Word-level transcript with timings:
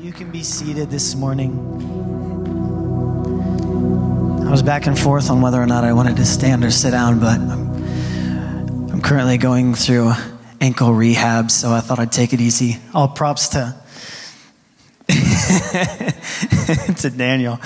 You 0.00 0.12
can 0.12 0.30
be 0.30 0.44
seated 0.44 0.90
this 0.90 1.16
morning. 1.16 1.58
I 4.46 4.50
was 4.50 4.62
back 4.62 4.86
and 4.86 4.96
forth 4.96 5.28
on 5.28 5.40
whether 5.40 5.60
or 5.60 5.66
not 5.66 5.82
I 5.82 5.92
wanted 5.92 6.16
to 6.18 6.24
stand 6.24 6.64
or 6.64 6.70
sit 6.70 6.92
down, 6.92 7.18
but 7.18 7.40
I'm, 7.40 8.92
I'm 8.92 9.02
currently 9.02 9.38
going 9.38 9.74
through 9.74 10.12
ankle 10.60 10.94
rehab, 10.94 11.50
so 11.50 11.72
I 11.72 11.80
thought 11.80 11.98
I'd 11.98 12.12
take 12.12 12.32
it 12.32 12.40
easy. 12.40 12.78
All 12.94 13.08
props 13.08 13.48
to 13.48 13.74
to 16.98 17.10
Daniel. 17.10 17.58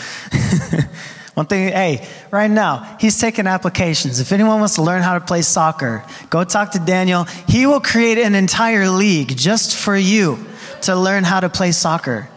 One 1.35 1.45
thing, 1.47 1.71
hey, 1.71 2.09
right 2.31 2.51
now, 2.51 2.97
he's 2.99 3.21
taking 3.21 3.47
applications. 3.47 4.21
If 4.21 4.33
anyone 4.33 4.59
wants 4.59 4.77
to 4.77 4.83
learn 4.83 5.03
how 5.03 5.19
to 5.19 5.25
play 5.25 5.43
soccer, 5.43 6.03
go 6.31 6.45
talk 6.45 6.71
to 6.73 6.79
Daniel. 6.79 7.25
He 7.47 7.67
will 7.67 7.81
create 7.81 8.17
an 8.17 8.35
entire 8.35 8.89
league 8.89 9.37
just 9.37 9.77
for 9.77 9.95
you 9.95 10.47
to 10.83 10.97
learn 10.97 11.25
how 11.25 11.41
to 11.41 11.49
play 11.49 11.73
soccer. 11.73 12.29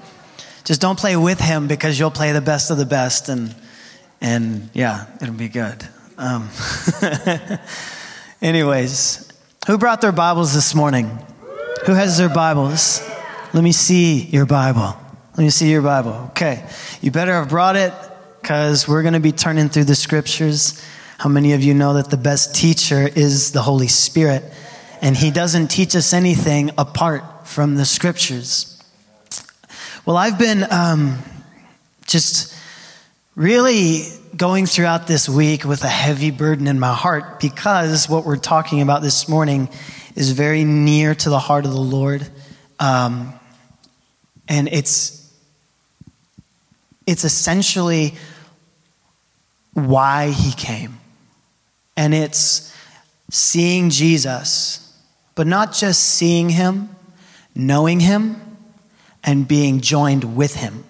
Just 0.64 0.82
don't 0.82 0.97
play 0.97 1.15
with 1.15 1.39
him 1.39 1.68
because 1.68 2.00
you'll 2.00 2.11
play 2.11 2.32
the 2.32 2.42
best 2.42 2.71
of 2.71 2.78
the 2.78 2.86
best, 2.86 3.29
and 3.29 3.56
and 4.21 4.69
yeah, 4.74 5.06
it'll 5.21 5.36
be 5.36 5.50
good. 5.50 5.88
Um, 6.18 6.50
anyways, 8.42 9.32
who 9.68 9.78
brought 9.78 10.02
their 10.02 10.11
Bibles 10.11 10.54
this 10.54 10.74
morning? 10.74 11.19
Who 11.86 11.93
has 11.93 12.18
their 12.18 12.29
Bibles? 12.29 13.07
Let 13.54 13.64
me 13.64 13.71
see 13.71 14.21
your 14.21 14.46
Bible. 14.46 14.97
Let 15.38 15.43
me 15.43 15.50
see 15.50 15.69
your 15.69 15.82
Bible. 15.82 16.30
Okay, 16.30 16.66
you 17.02 17.11
better 17.11 17.33
have 17.33 17.50
brought 17.50 17.75
it 17.75 17.93
because 18.41 18.88
we're 18.88 19.02
going 19.02 19.14
to 19.14 19.19
be 19.19 19.32
turning 19.32 19.69
through 19.69 19.83
the 19.83 19.96
scriptures. 19.96 20.83
How 21.19 21.30
many 21.30 21.54
of 21.54 21.64
you 21.64 21.74
know 21.74 21.93
that 21.93 22.10
the 22.10 22.18
best 22.18 22.55
teacher 22.55 23.07
is 23.07 23.52
the 23.52 23.61
Holy 23.61 23.88
Spirit? 23.88 24.43
And 25.02 25.16
He 25.16 25.30
doesn't 25.30 25.68
teach 25.68 25.96
us 25.96 26.14
anything 26.14 26.71
apart 26.77 27.24
from 27.45 27.75
the 27.75 27.85
scriptures. 27.85 28.81
Well, 30.05 30.17
I've 30.17 30.37
been 30.37 30.65
um, 30.71 31.19
just 32.05 32.55
really 33.35 34.03
going 34.35 34.65
throughout 34.65 35.07
this 35.07 35.29
week 35.29 35.63
with 35.63 35.83
a 35.83 35.89
heavy 35.89 36.31
burden 36.31 36.67
in 36.67 36.79
my 36.79 36.93
heart 36.93 37.39
because 37.39 38.09
what 38.09 38.25
we're 38.25 38.35
talking 38.35 38.81
about 38.81 39.02
this 39.02 39.29
morning 39.29 39.69
is 40.15 40.31
very 40.31 40.63
near 40.63 41.15
to 41.15 41.29
the 41.29 41.39
heart 41.39 41.65
of 41.65 41.71
the 41.71 41.79
Lord. 41.79 42.27
Um, 42.79 43.33
and 44.47 44.67
it's 44.71 45.31
it's 47.07 47.23
essentially 47.23 48.15
why 49.73 50.30
he 50.30 50.52
came. 50.53 50.99
And 51.95 52.13
it's 52.13 52.73
seeing 53.30 53.89
Jesus, 53.89 54.93
but 55.35 55.47
not 55.47 55.73
just 55.73 56.03
seeing 56.03 56.49
him, 56.49 56.94
knowing 57.56 58.02
him, 58.02 58.42
and 59.23 59.48
being 59.48 59.81
joined 59.81 60.36
with 60.36 60.56
him. 60.56 60.84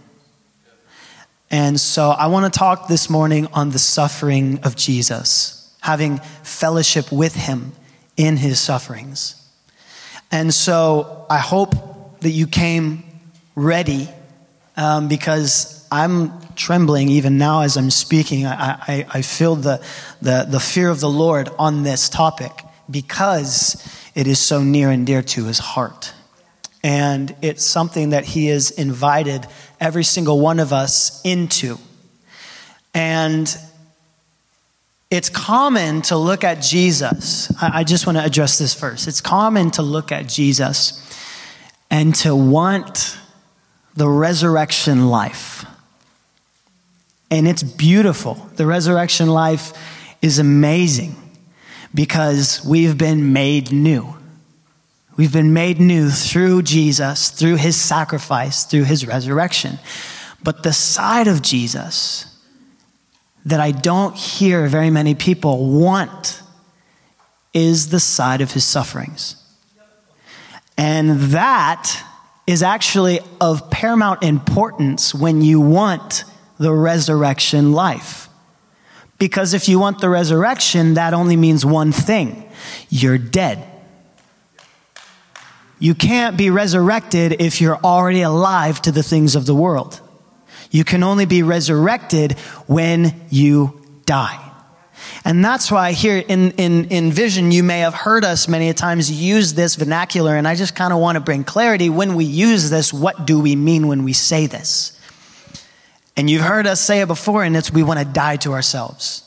And 1.50 1.80
so 1.80 2.10
I 2.10 2.28
want 2.28 2.52
to 2.52 2.60
talk 2.60 2.88
this 2.88 3.10
morning 3.10 3.48
on 3.54 3.70
the 3.70 3.80
suffering 3.80 4.60
of 4.64 4.76
Jesus, 4.76 5.74
having 5.82 6.18
fellowship 6.44 7.12
with 7.12 7.36
him 7.36 7.72
in 8.18 8.38
his 8.38 8.60
sufferings. 8.60 9.42
And 10.32 10.54
so 10.54 11.26
I 11.30 11.38
hope 11.38 12.20
that 12.22 12.32
you 12.32 12.48
came 12.48 13.04
ready 13.56 14.10
um, 14.76 15.08
because 15.08 15.88
I'm 15.92 16.42
trembling 16.56 17.10
even 17.10 17.38
now 17.38 17.62
as 17.62 17.78
I'm 17.78 17.92
speaking. 17.92 18.46
I, 18.46 18.80
I, 18.88 19.06
I 19.14 19.22
feel 19.22 19.56
the, 19.56 19.82
the, 20.22 20.46
the 20.50 20.60
fear 20.60 20.90
of 20.90 21.00
the 21.00 21.10
Lord 21.10 21.50
on 21.60 21.84
this 21.84 22.10
topic 22.10 22.52
because 22.90 23.82
it 24.16 24.28
is 24.28 24.40
so 24.40 24.64
near 24.64 24.90
and 24.90 25.06
dear 25.06 25.22
to 25.22 25.46
his 25.46 25.60
heart. 25.60 26.15
And 26.86 27.36
it's 27.42 27.66
something 27.66 28.12
that 28.12 28.26
he 28.26 28.46
has 28.50 28.70
invited 28.70 29.48
every 29.80 30.04
single 30.04 30.40
one 30.40 30.60
of 30.60 30.72
us 30.72 31.20
into. 31.24 31.80
And 32.94 33.58
it's 35.10 35.30
common 35.30 36.04
to 36.04 36.16
look 36.16 36.44
at 36.44 36.62
Jesus. 36.62 37.52
I, 37.60 37.84
just 37.84 38.06
want 38.06 38.20
to 38.20 38.24
address 38.24 38.60
this 38.60 38.76
first. 38.76 39.08
It's 39.08 39.20
common 39.20 39.72
to 39.72 39.82
look 39.82 40.12
at 40.12 40.30
Jesus 40.30 41.02
and 41.90 42.14
to 42.18 42.36
want 42.36 43.18
the 43.96 44.08
resurrection 44.08 45.08
life. 45.08 45.66
And 47.32 47.48
it's 47.48 47.64
beautiful. 47.64 48.36
The 48.58 48.68
resurrection 48.68 49.28
life 49.28 49.74
is 50.22 50.38
amazing 50.38 51.16
because 51.96 52.64
we've 52.64 52.96
been 52.96 53.34
made 53.34 53.72
new. 53.72 54.16
We've 55.18 55.32
been 55.32 55.54
made 55.54 55.80
new 55.80 56.10
through 56.10 56.64
Jesus, 56.64 57.30
through 57.30 57.56
his 57.56 57.80
sacrifice, 57.80 58.66
through 58.66 58.84
his 58.84 59.08
resurrection. 59.08 59.80
But 60.44 60.64
the 60.64 60.74
side 60.74 61.28
of 61.28 61.42
Jesus 61.42 62.32
that 63.46 63.60
I 63.60 63.72
don't 63.72 64.16
hear 64.16 64.68
very 64.68 64.90
many 64.90 65.16
people 65.16 65.80
want 65.80 66.42
is 67.54 67.90
the 67.90 68.00
side 68.00 68.42
of 68.42 68.52
his 68.52 68.66
sufferings. 68.66 69.42
And 70.78 71.20
that 71.32 72.04
is 72.48 72.62
actually 72.62 73.20
of 73.40 73.70
paramount 73.72 74.24
importance 74.24 75.16
when 75.16 75.42
you 75.42 75.62
want 75.62 76.26
the 76.60 76.74
resurrection 76.74 77.72
life. 77.72 78.28
Because 79.18 79.54
if 79.54 79.70
you 79.70 79.80
want 79.80 80.02
the 80.02 80.10
resurrection, 80.10 80.96
that 80.96 81.14
only 81.14 81.38
means 81.38 81.66
one 81.66 81.92
thing 81.92 82.50
you're 82.90 83.18
dead. 83.18 83.66
You 85.80 85.94
can't 85.94 86.38
be 86.38 86.50
resurrected 86.50 87.42
if 87.42 87.60
you're 87.60 87.78
already 87.78 88.22
alive 88.22 88.82
to 88.84 88.92
the 88.92 89.04
things 89.04 89.36
of 89.36 89.46
the 89.46 89.56
world. 89.56 90.00
You 90.72 90.84
can 90.84 91.04
only 91.04 91.26
be 91.26 91.44
resurrected 91.44 92.34
when 92.68 93.14
you 93.30 93.82
die. 94.06 94.42
And 95.24 95.44
that's 95.44 95.72
why 95.72 95.92
here 95.92 96.18
in, 96.18 96.52
in, 96.52 96.86
in 96.86 97.12
Vision, 97.12 97.52
you 97.52 97.64
may 97.64 97.80
have 97.80 97.94
heard 97.94 98.24
us 98.24 98.48
many 98.48 98.72
times 98.74 99.12
use 99.12 99.54
this 99.54 99.76
vernacular, 99.76 100.36
and 100.36 100.48
I 100.48 100.56
just 100.56 100.76
kind 100.76 100.94
of 100.94 101.00
want 101.00 101.16
to 101.16 101.20
bring 101.20 101.44
clarity. 101.44 101.90
When 101.90 102.16
we 102.16 102.26
use 102.26 102.70
this, 102.70 102.94
what 102.94 103.26
do 103.26 103.40
we 103.40 103.56
mean 103.56 103.88
when 103.88 104.04
we 104.04 104.14
say 104.14 104.48
this? 104.48 105.00
And 106.16 106.30
you've 106.30 106.44
heard 106.44 106.68
us 106.68 106.80
say 106.80 107.02
it 107.02 107.08
before, 107.08 107.44
and 107.44 107.56
it's 107.58 107.72
we 107.72 107.84
want 107.84 108.00
to 108.00 108.06
die 108.06 108.38
to 108.38 108.54
ourselves. 108.54 109.24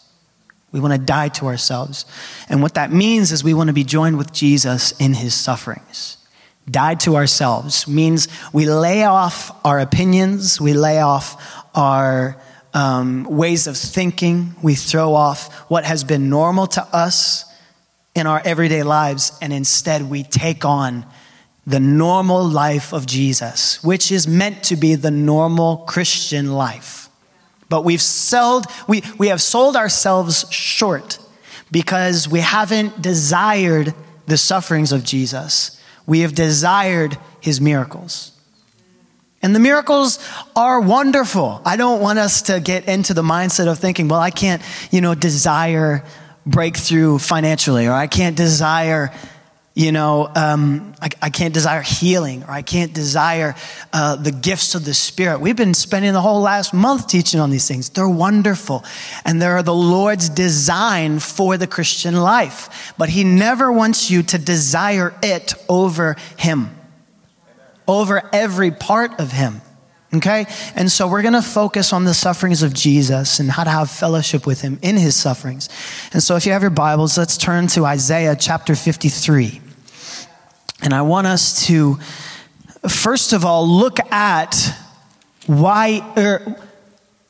We 0.70 0.80
want 0.80 0.92
to 0.92 0.98
die 0.98 1.28
to 1.30 1.46
ourselves. 1.46 2.04
And 2.48 2.62
what 2.62 2.74
that 2.74 2.92
means 2.92 3.32
is 3.32 3.42
we 3.42 3.54
want 3.54 3.68
to 3.68 3.74
be 3.74 3.84
joined 3.84 4.18
with 4.18 4.32
Jesus 4.32 4.92
in 5.00 5.14
his 5.14 5.34
sufferings. 5.34 6.16
Die 6.70 6.94
to 6.96 7.16
ourselves 7.16 7.88
means 7.88 8.28
we 8.52 8.66
lay 8.66 9.04
off 9.04 9.50
our 9.64 9.78
opinions, 9.78 10.60
we 10.60 10.74
lay 10.74 11.00
off 11.00 11.64
our 11.74 12.36
um, 12.74 13.24
ways 13.24 13.66
of 13.66 13.76
thinking, 13.76 14.54
we 14.62 14.74
throw 14.74 15.14
off 15.14 15.52
what 15.70 15.84
has 15.84 16.04
been 16.04 16.28
normal 16.28 16.66
to 16.66 16.82
us 16.94 17.44
in 18.14 18.26
our 18.26 18.42
everyday 18.44 18.82
lives, 18.82 19.32
and 19.40 19.52
instead 19.52 20.10
we 20.10 20.22
take 20.22 20.64
on 20.64 21.06
the 21.66 21.80
normal 21.80 22.44
life 22.44 22.92
of 22.92 23.06
Jesus, 23.06 23.82
which 23.84 24.10
is 24.10 24.26
meant 24.26 24.64
to 24.64 24.76
be 24.76 24.94
the 24.94 25.10
normal 25.10 25.78
Christian 25.78 26.52
life. 26.52 27.08
But 27.68 27.84
we've 27.84 28.02
sold, 28.02 28.66
we, 28.86 29.02
we 29.18 29.28
have 29.28 29.42
sold 29.42 29.76
ourselves 29.76 30.46
short 30.50 31.18
because 31.70 32.26
we 32.28 32.40
haven't 32.40 33.02
desired 33.02 33.94
the 34.26 34.38
sufferings 34.38 34.92
of 34.92 35.04
Jesus. 35.04 35.77
We 36.08 36.20
have 36.20 36.34
desired 36.34 37.16
his 37.40 37.60
miracles. 37.60 38.32
And 39.40 39.54
the 39.54 39.60
miracles 39.60 40.18
are 40.56 40.80
wonderful. 40.80 41.62
I 41.64 41.76
don't 41.76 42.00
want 42.00 42.18
us 42.18 42.42
to 42.42 42.58
get 42.58 42.88
into 42.88 43.14
the 43.14 43.22
mindset 43.22 43.70
of 43.70 43.78
thinking, 43.78 44.08
well, 44.08 44.18
I 44.18 44.30
can't, 44.30 44.60
you 44.90 45.00
know, 45.00 45.14
desire 45.14 46.02
breakthrough 46.44 47.18
financially, 47.18 47.86
or 47.86 47.92
I 47.92 48.08
can't 48.08 48.36
desire 48.36 49.12
you 49.78 49.92
know, 49.92 50.28
um, 50.34 50.92
I, 51.00 51.08
I, 51.22 51.30
can't 51.30 51.54
desire 51.54 51.82
healing 51.82 52.42
or 52.42 52.50
I 52.50 52.62
can't 52.62 52.92
desire 52.92 53.54
uh, 53.92 54.16
the 54.16 54.32
gifts 54.32 54.74
of 54.74 54.84
the 54.84 54.92
Spirit. 54.92 55.40
We've 55.40 55.54
been 55.54 55.72
spending 55.72 56.12
the 56.14 56.20
whole 56.20 56.40
last 56.40 56.74
month 56.74 57.06
teaching 57.06 57.38
on 57.38 57.50
these 57.50 57.68
things. 57.68 57.88
They're 57.88 58.08
wonderful 58.08 58.84
and 59.24 59.40
they're 59.40 59.62
the 59.62 59.72
Lord's 59.72 60.30
design 60.30 61.20
for 61.20 61.56
the 61.56 61.68
Christian 61.68 62.16
life. 62.16 62.92
But 62.98 63.08
He 63.10 63.22
never 63.22 63.70
wants 63.70 64.10
you 64.10 64.24
to 64.24 64.36
desire 64.36 65.14
it 65.22 65.54
over 65.68 66.16
Him, 66.36 66.76
over 67.86 68.28
every 68.32 68.72
part 68.72 69.20
of 69.20 69.30
Him. 69.30 69.60
Okay? 70.12 70.46
And 70.74 70.90
so 70.90 71.06
we're 71.06 71.22
going 71.22 71.34
to 71.34 71.42
focus 71.42 71.92
on 71.92 72.02
the 72.02 72.14
sufferings 72.14 72.64
of 72.64 72.74
Jesus 72.74 73.38
and 73.38 73.48
how 73.48 73.62
to 73.62 73.70
have 73.70 73.92
fellowship 73.92 74.44
with 74.44 74.62
him 74.62 74.78
in 74.80 74.96
his 74.96 75.14
sufferings. 75.14 75.68
And 76.14 76.22
so 76.22 76.34
if 76.34 76.46
you 76.46 76.52
have 76.52 76.62
your 76.62 76.70
Bibles, 76.70 77.18
let's 77.18 77.36
turn 77.36 77.66
to 77.68 77.84
Isaiah 77.84 78.34
chapter 78.34 78.74
53. 78.74 79.60
And 80.82 80.94
I 80.94 81.02
want 81.02 81.26
us 81.26 81.66
to, 81.66 81.98
first 82.88 83.32
of 83.32 83.44
all, 83.44 83.66
look 83.66 83.98
at 84.12 84.54
why, 85.46 86.02
er, 86.16 86.56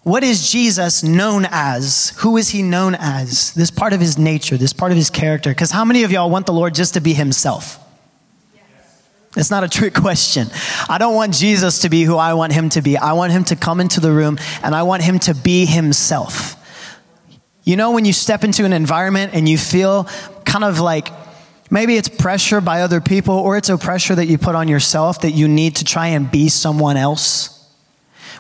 what 0.03 0.25
is 0.25 0.50
Jesus 0.50 1.03
known 1.03 1.47
as? 1.50 2.15
Who 2.19 2.37
is 2.37 2.50
he 2.50 2.62
known 2.62 2.95
as? 2.99 3.53
This 3.55 3.71
part 3.71 3.93
of 3.93 4.00
his 4.00 4.19
nature, 4.19 4.56
this 4.56 4.73
part 4.73 4.93
of 4.93 4.97
his 4.97 5.11
character. 5.11 5.50
Because 5.50 5.71
how 5.71 5.85
many 5.85 6.03
of 6.03 6.11
y'all 6.11 6.31
want 6.31 6.47
the 6.47 6.53
Lord 6.53 6.75
just 6.75 6.95
to 6.95 7.00
be 7.00 7.12
himself? 7.12 7.79
It's 9.37 9.51
not 9.51 9.62
a 9.62 9.69
trick 9.69 9.94
question. 9.94 10.49
I 10.89 10.99
don't 10.99 11.15
want 11.15 11.35
Jesus 11.35 11.81
to 11.81 11.89
be 11.89 12.03
who 12.03 12.17
I 12.17 12.35
want 12.35 12.53
him 12.53 12.71
to 12.71 12.83
be. 12.83 12.97
I 12.97 13.12
want 13.12 13.33
him 13.33 13.44
to 13.44 13.56
come 13.56 13.81
into 13.81 14.01
the 14.01 14.11
room 14.11 14.39
and 14.62 14.75
I 14.75 14.83
want 14.83 15.03
him 15.03 15.19
to 15.21 15.35
be 15.35 15.65
himself. 15.65 16.56
You 17.62 17.77
know, 17.77 17.93
when 17.93 18.05
you 18.05 18.12
step 18.12 18.44
into 18.44 18.65
an 18.65 18.73
environment 18.73 19.35
and 19.35 19.49
you 19.49 19.59
feel 19.59 20.05
kind 20.44 20.65
of 20.65 20.81
like 20.81 21.09
maybe 21.70 21.97
it's 21.97 22.09
pressure 22.09 22.61
by 22.61 22.82
other 22.82 23.00
people 23.00 23.35
or 23.35 23.56
it's 23.56 23.69
a 23.69 23.79
pressure 23.79 24.15
that 24.15 24.26
you 24.26 24.38
put 24.38 24.55
on 24.55 24.69
yourself 24.69 25.23
that 25.23 25.32
you 25.32 25.49
need 25.49 25.76
to 25.76 25.85
try 25.85 26.09
and 26.09 26.31
be 26.31 26.49
someone 26.49 26.97
else. 26.97 27.55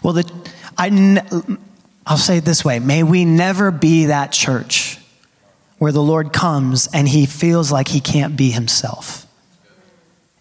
Well, 0.02 0.14
the, 0.14 0.32
I, 0.76 1.22
I'll 2.06 2.16
say 2.16 2.38
it 2.38 2.44
this 2.44 2.64
way 2.64 2.78
may 2.78 3.02
we 3.02 3.24
never 3.24 3.70
be 3.70 4.06
that 4.06 4.32
church 4.32 4.98
where 5.78 5.92
the 5.92 6.02
Lord 6.02 6.32
comes 6.32 6.88
and 6.92 7.08
he 7.08 7.26
feels 7.26 7.70
like 7.70 7.88
he 7.88 8.00
can't 8.00 8.36
be 8.36 8.50
himself. 8.50 9.26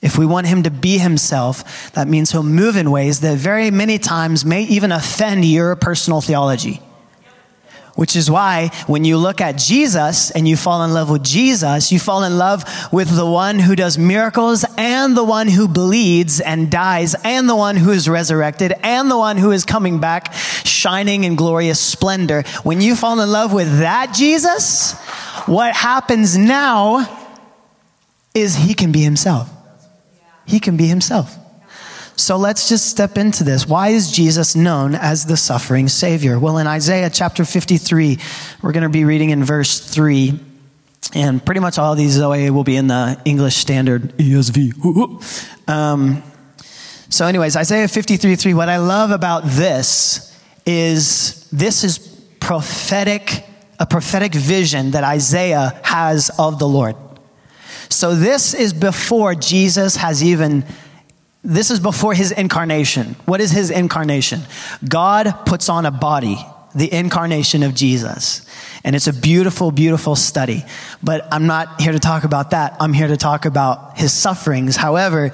If 0.02 0.18
we 0.18 0.26
want 0.26 0.48
him 0.48 0.64
to 0.64 0.72
be 0.72 1.00
himself, 1.00 1.92
that 1.94 2.08
means 2.08 2.32
he'll 2.32 2.44
move 2.44 2.76
in 2.76 2.92
ways 2.92 3.22
that 3.22 3.38
very 3.38 3.72
many 3.72 3.98
times 3.98 4.46
may 4.46 4.64
even 4.64 4.92
offend 4.92 5.44
your 5.44 5.76
personal 5.76 6.22
theology. 6.22 6.82
Which 7.98 8.16
is 8.16 8.30
why 8.30 8.70
when 8.86 9.06
you 9.06 9.18
look 9.18 9.42
at 9.42 9.58
Jesus 9.58 10.30
and 10.30 10.48
you 10.48 10.56
fall 10.56 10.84
in 10.84 10.94
love 10.94 11.10
with 11.10 11.24
Jesus, 11.24 11.92
you 11.92 11.98
fall 11.98 12.24
in 12.24 12.38
love 12.38 12.64
with 12.94 13.10
the 13.10 13.26
one 13.26 13.58
who 13.58 13.76
does 13.76 13.98
miracles 13.98 14.64
and 14.78 15.18
the 15.18 15.24
one 15.24 15.48
who 15.48 15.68
bleeds 15.68 16.40
and 16.40 16.70
dies 16.70 17.16
and 17.24 17.50
the 17.50 17.56
one 17.56 17.76
who 17.76 17.90
is 17.90 18.08
resurrected 18.08 18.72
and 18.84 19.10
the 19.10 19.18
one 19.18 19.36
who 19.36 19.50
is 19.50 19.66
coming 19.66 20.00
back 20.00 20.32
shining 20.64 21.24
in 21.24 21.36
glorious 21.36 21.80
splendor. 21.80 22.44
When 22.62 22.82
you 22.82 22.96
fall 22.96 23.20
in 23.20 23.32
love 23.32 23.52
with 23.52 23.80
that 23.80 24.14
Jesus, 24.14 24.94
what 25.48 25.76
happens 25.76 26.38
now 26.38 27.34
is 28.36 28.56
he 28.56 28.76
can 28.76 28.92
be 28.92 29.02
himself. 29.02 29.50
He 30.46 30.60
can 30.60 30.78
be 30.78 30.86
himself. 30.86 31.36
So 32.18 32.36
let's 32.36 32.68
just 32.68 32.90
step 32.90 33.16
into 33.16 33.44
this. 33.44 33.68
Why 33.68 33.90
is 33.90 34.12
Jesus 34.12 34.56
known 34.56 34.96
as 34.96 35.28
the 35.28 35.38
suffering 35.38 35.88
Savior? 35.88 36.40
Well, 36.40 36.58
in 36.58 36.66
Isaiah 36.66 37.12
chapter 37.12 37.46
53, 37.46 38.18
we're 38.64 38.72
going 38.72 38.84
to 38.84 38.90
be 38.90 39.06
reading 39.06 39.30
in 39.30 39.44
verse 39.44 39.80
3. 39.80 40.40
And 41.14 41.46
pretty 41.46 41.62
much 41.62 41.78
all 41.78 41.94
these 41.94 42.14
Zoe 42.14 42.50
will 42.50 42.64
be 42.64 42.76
in 42.76 42.88
the 42.88 43.22
English 43.24 43.56
Standard 43.56 44.18
ESV. 44.18 45.54
Um, 45.70 46.24
so, 47.10 47.26
anyways, 47.26 47.58
Isaiah 47.58 47.90
53 47.90 48.38
3. 48.38 48.54
What 48.54 48.70
I 48.70 48.78
love 48.78 49.12
about 49.12 49.44
this 49.44 50.34
is 50.66 51.46
this 51.52 51.84
is 51.84 51.98
prophetic, 52.40 53.44
a 53.78 53.86
prophetic 53.86 54.34
vision 54.34 54.92
that 54.92 55.04
Isaiah 55.04 55.78
has 55.84 56.32
of 56.40 56.58
the 56.58 56.70
Lord. 56.70 56.96
So, 57.90 58.16
this 58.16 58.54
is 58.54 58.72
before 58.72 59.36
Jesus 59.36 59.98
has 59.98 60.24
even 60.24 60.64
this 61.48 61.72
is 61.72 61.80
before 61.80 62.14
his 62.14 62.34
incarnation. 62.34 63.16
What 63.24 63.40
is 63.40 63.52
his 63.52 63.72
incarnation? 63.72 64.42
God 64.88 65.34
puts 65.46 65.70
on 65.70 65.86
a 65.86 65.92
body, 65.92 66.38
the 66.76 66.94
incarnation 66.94 67.64
of 67.64 67.74
Jesus. 67.74 68.46
And 68.84 68.98
it's 68.98 69.08
a 69.08 69.14
beautiful, 69.14 69.72
beautiful 69.72 70.18
study. 70.18 70.66
But 71.02 71.26
I'm 71.32 71.48
not 71.48 71.80
here 71.80 71.94
to 71.94 72.00
talk 72.00 72.26
about 72.26 72.52
that. 72.52 72.76
I'm 72.82 72.92
here 72.92 73.08
to 73.08 73.16
talk 73.16 73.46
about 73.46 73.98
his 73.98 74.12
sufferings. 74.12 74.76
However, 74.76 75.32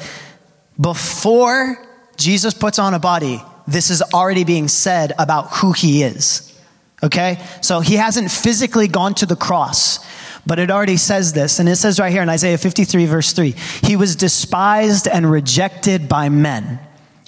before 0.80 1.84
Jesus 2.16 2.54
puts 2.54 2.78
on 2.78 2.94
a 2.94 3.00
body, 3.00 3.42
this 3.68 3.90
is 3.90 4.04
already 4.14 4.44
being 4.44 4.68
said 4.68 5.14
about 5.18 5.50
who 5.50 5.72
he 5.72 6.04
is. 6.04 6.56
Okay? 7.02 7.44
So 7.62 7.80
he 7.80 7.96
hasn't 7.96 8.30
physically 8.30 8.88
gone 8.88 9.16
to 9.16 9.26
the 9.26 9.36
cross. 9.36 10.00
But 10.46 10.60
it 10.60 10.70
already 10.70 10.98
says 10.98 11.34
this, 11.34 11.60
and 11.60 11.70
it 11.70 11.78
says 11.78 12.00
right 12.00 12.12
here 12.12 12.22
in 12.22 12.30
Isaiah 12.30 12.58
53, 12.58 13.06
verse 13.06 13.32
3 13.34 13.52
He 13.84 13.96
was 13.96 14.16
despised 14.16 15.08
and 15.08 15.30
rejected 15.30 16.10
by 16.10 16.30
men, 16.30 16.80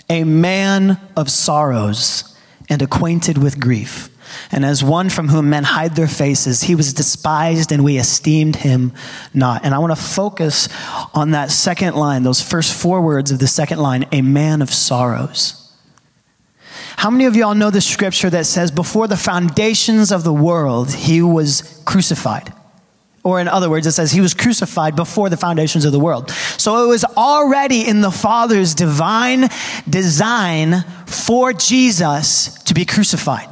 a 0.09 0.23
man 0.23 1.00
of 1.15 1.29
sorrows 1.31 2.35
and 2.69 2.81
acquainted 2.81 3.38
with 3.38 3.59
grief. 3.59 4.09
And 4.51 4.65
as 4.65 4.83
one 4.83 5.09
from 5.09 5.29
whom 5.29 5.50
men 5.50 5.63
hide 5.63 5.95
their 5.95 6.07
faces, 6.07 6.63
he 6.63 6.75
was 6.75 6.94
despised 6.94 7.71
and 7.71 7.83
we 7.83 7.97
esteemed 7.97 8.57
him 8.57 8.91
not. 9.33 9.63
And 9.63 9.73
I 9.73 9.79
want 9.79 9.95
to 9.95 10.01
focus 10.01 10.67
on 11.13 11.31
that 11.31 11.51
second 11.51 11.95
line, 11.95 12.23
those 12.23 12.41
first 12.41 12.73
four 12.73 13.01
words 13.01 13.31
of 13.31 13.39
the 13.39 13.47
second 13.47 13.79
line, 13.79 14.06
a 14.12 14.21
man 14.21 14.62
of 14.62 14.69
sorrows. 14.71 15.62
How 16.97 17.09
many 17.09 17.25
of 17.25 17.35
y'all 17.35 17.56
know 17.56 17.69
the 17.69 17.81
scripture 17.81 18.29
that 18.29 18.45
says, 18.45 18.71
before 18.71 19.07
the 19.07 19.17
foundations 19.17 20.12
of 20.12 20.23
the 20.23 20.33
world, 20.33 20.94
he 20.94 21.21
was 21.21 21.81
crucified? 21.85 22.51
Or 23.25 23.42
in 23.42 23.48
other 23.48 23.72
words, 23.72 23.88
it 23.88 23.94
says 23.94 24.12
he 24.12 24.22
was 24.22 24.36
crucified 24.36 24.95
before 24.95 25.31
the 25.31 25.36
foundations 25.36 25.83
of 25.83 25.92
the 25.92 26.00
world. 26.00 26.30
So 26.30 26.86
it 26.86 26.88
was 26.88 27.04
already 27.04 27.81
in 27.88 28.01
the 28.01 28.12
Father's 28.12 28.75
divine 28.75 29.50
design 29.89 30.86
for 31.07 31.51
Jesus 31.51 32.54
to 32.66 32.75
be 32.75 32.86
crucified. 32.86 33.50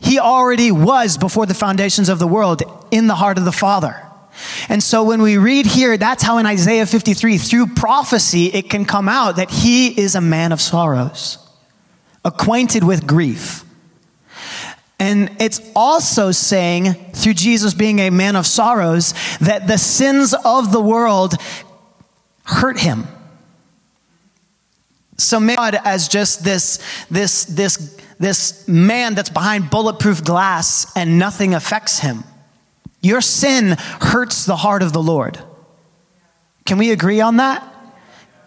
He 0.00 0.20
already 0.20 0.70
was 0.70 1.18
before 1.18 1.46
the 1.46 1.54
foundations 1.54 2.08
of 2.08 2.20
the 2.20 2.28
world 2.28 2.62
in 2.92 3.08
the 3.08 3.16
heart 3.16 3.38
of 3.38 3.44
the 3.44 3.50
Father. 3.50 4.00
And 4.68 4.80
so 4.80 5.02
when 5.02 5.20
we 5.20 5.36
read 5.36 5.66
here, 5.66 5.96
that's 5.96 6.22
how 6.22 6.38
in 6.38 6.46
Isaiah 6.46 6.86
53, 6.86 7.38
through 7.38 7.74
prophecy, 7.74 8.46
it 8.46 8.70
can 8.70 8.84
come 8.84 9.08
out 9.08 9.34
that 9.34 9.50
he 9.50 9.88
is 10.00 10.14
a 10.14 10.20
man 10.20 10.52
of 10.52 10.60
sorrows, 10.60 11.38
acquainted 12.24 12.84
with 12.84 13.04
grief. 13.04 13.64
And 15.02 15.34
it's 15.40 15.60
also 15.74 16.30
saying, 16.30 16.92
through 17.12 17.34
Jesus 17.34 17.74
being 17.74 17.98
a 17.98 18.10
man 18.10 18.36
of 18.36 18.46
sorrows, 18.46 19.14
that 19.40 19.66
the 19.66 19.76
sins 19.76 20.32
of 20.32 20.70
the 20.70 20.80
world 20.80 21.34
hurt 22.44 22.78
him. 22.78 23.08
So 25.16 25.40
God 25.40 25.76
as 25.84 26.06
just 26.06 26.44
this, 26.44 26.78
this, 27.10 27.46
this, 27.46 28.00
this 28.20 28.68
man 28.68 29.16
that's 29.16 29.28
behind 29.28 29.70
bulletproof 29.70 30.22
glass 30.22 30.86
and 30.94 31.18
nothing 31.18 31.52
affects 31.52 31.98
him. 31.98 32.22
Your 33.00 33.22
sin 33.22 33.74
hurts 33.78 34.44
the 34.44 34.54
heart 34.54 34.84
of 34.84 34.92
the 34.92 35.02
Lord. 35.02 35.36
Can 36.64 36.78
we 36.78 36.92
agree 36.92 37.20
on 37.20 37.38
that? 37.38 37.68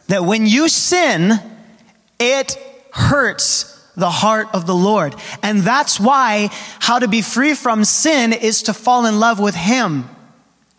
That 0.08 0.24
when 0.24 0.48
you 0.48 0.70
sin, 0.70 1.34
it 2.18 2.58
hurts 2.94 3.75
the 3.96 4.10
heart 4.10 4.48
of 4.54 4.66
the 4.66 4.76
Lord. 4.76 5.16
And 5.42 5.62
that's 5.62 6.00
why 6.00 6.50
how 6.80 7.00
to 7.00 7.08
be 7.08 7.22
free 7.22 7.54
from 7.54 7.84
sin 7.84 8.34
is 8.34 8.64
to 8.64 8.74
fall 8.74 9.06
in 9.06 9.20
love 9.20 9.40
with 9.40 9.56
Him. 9.56 10.10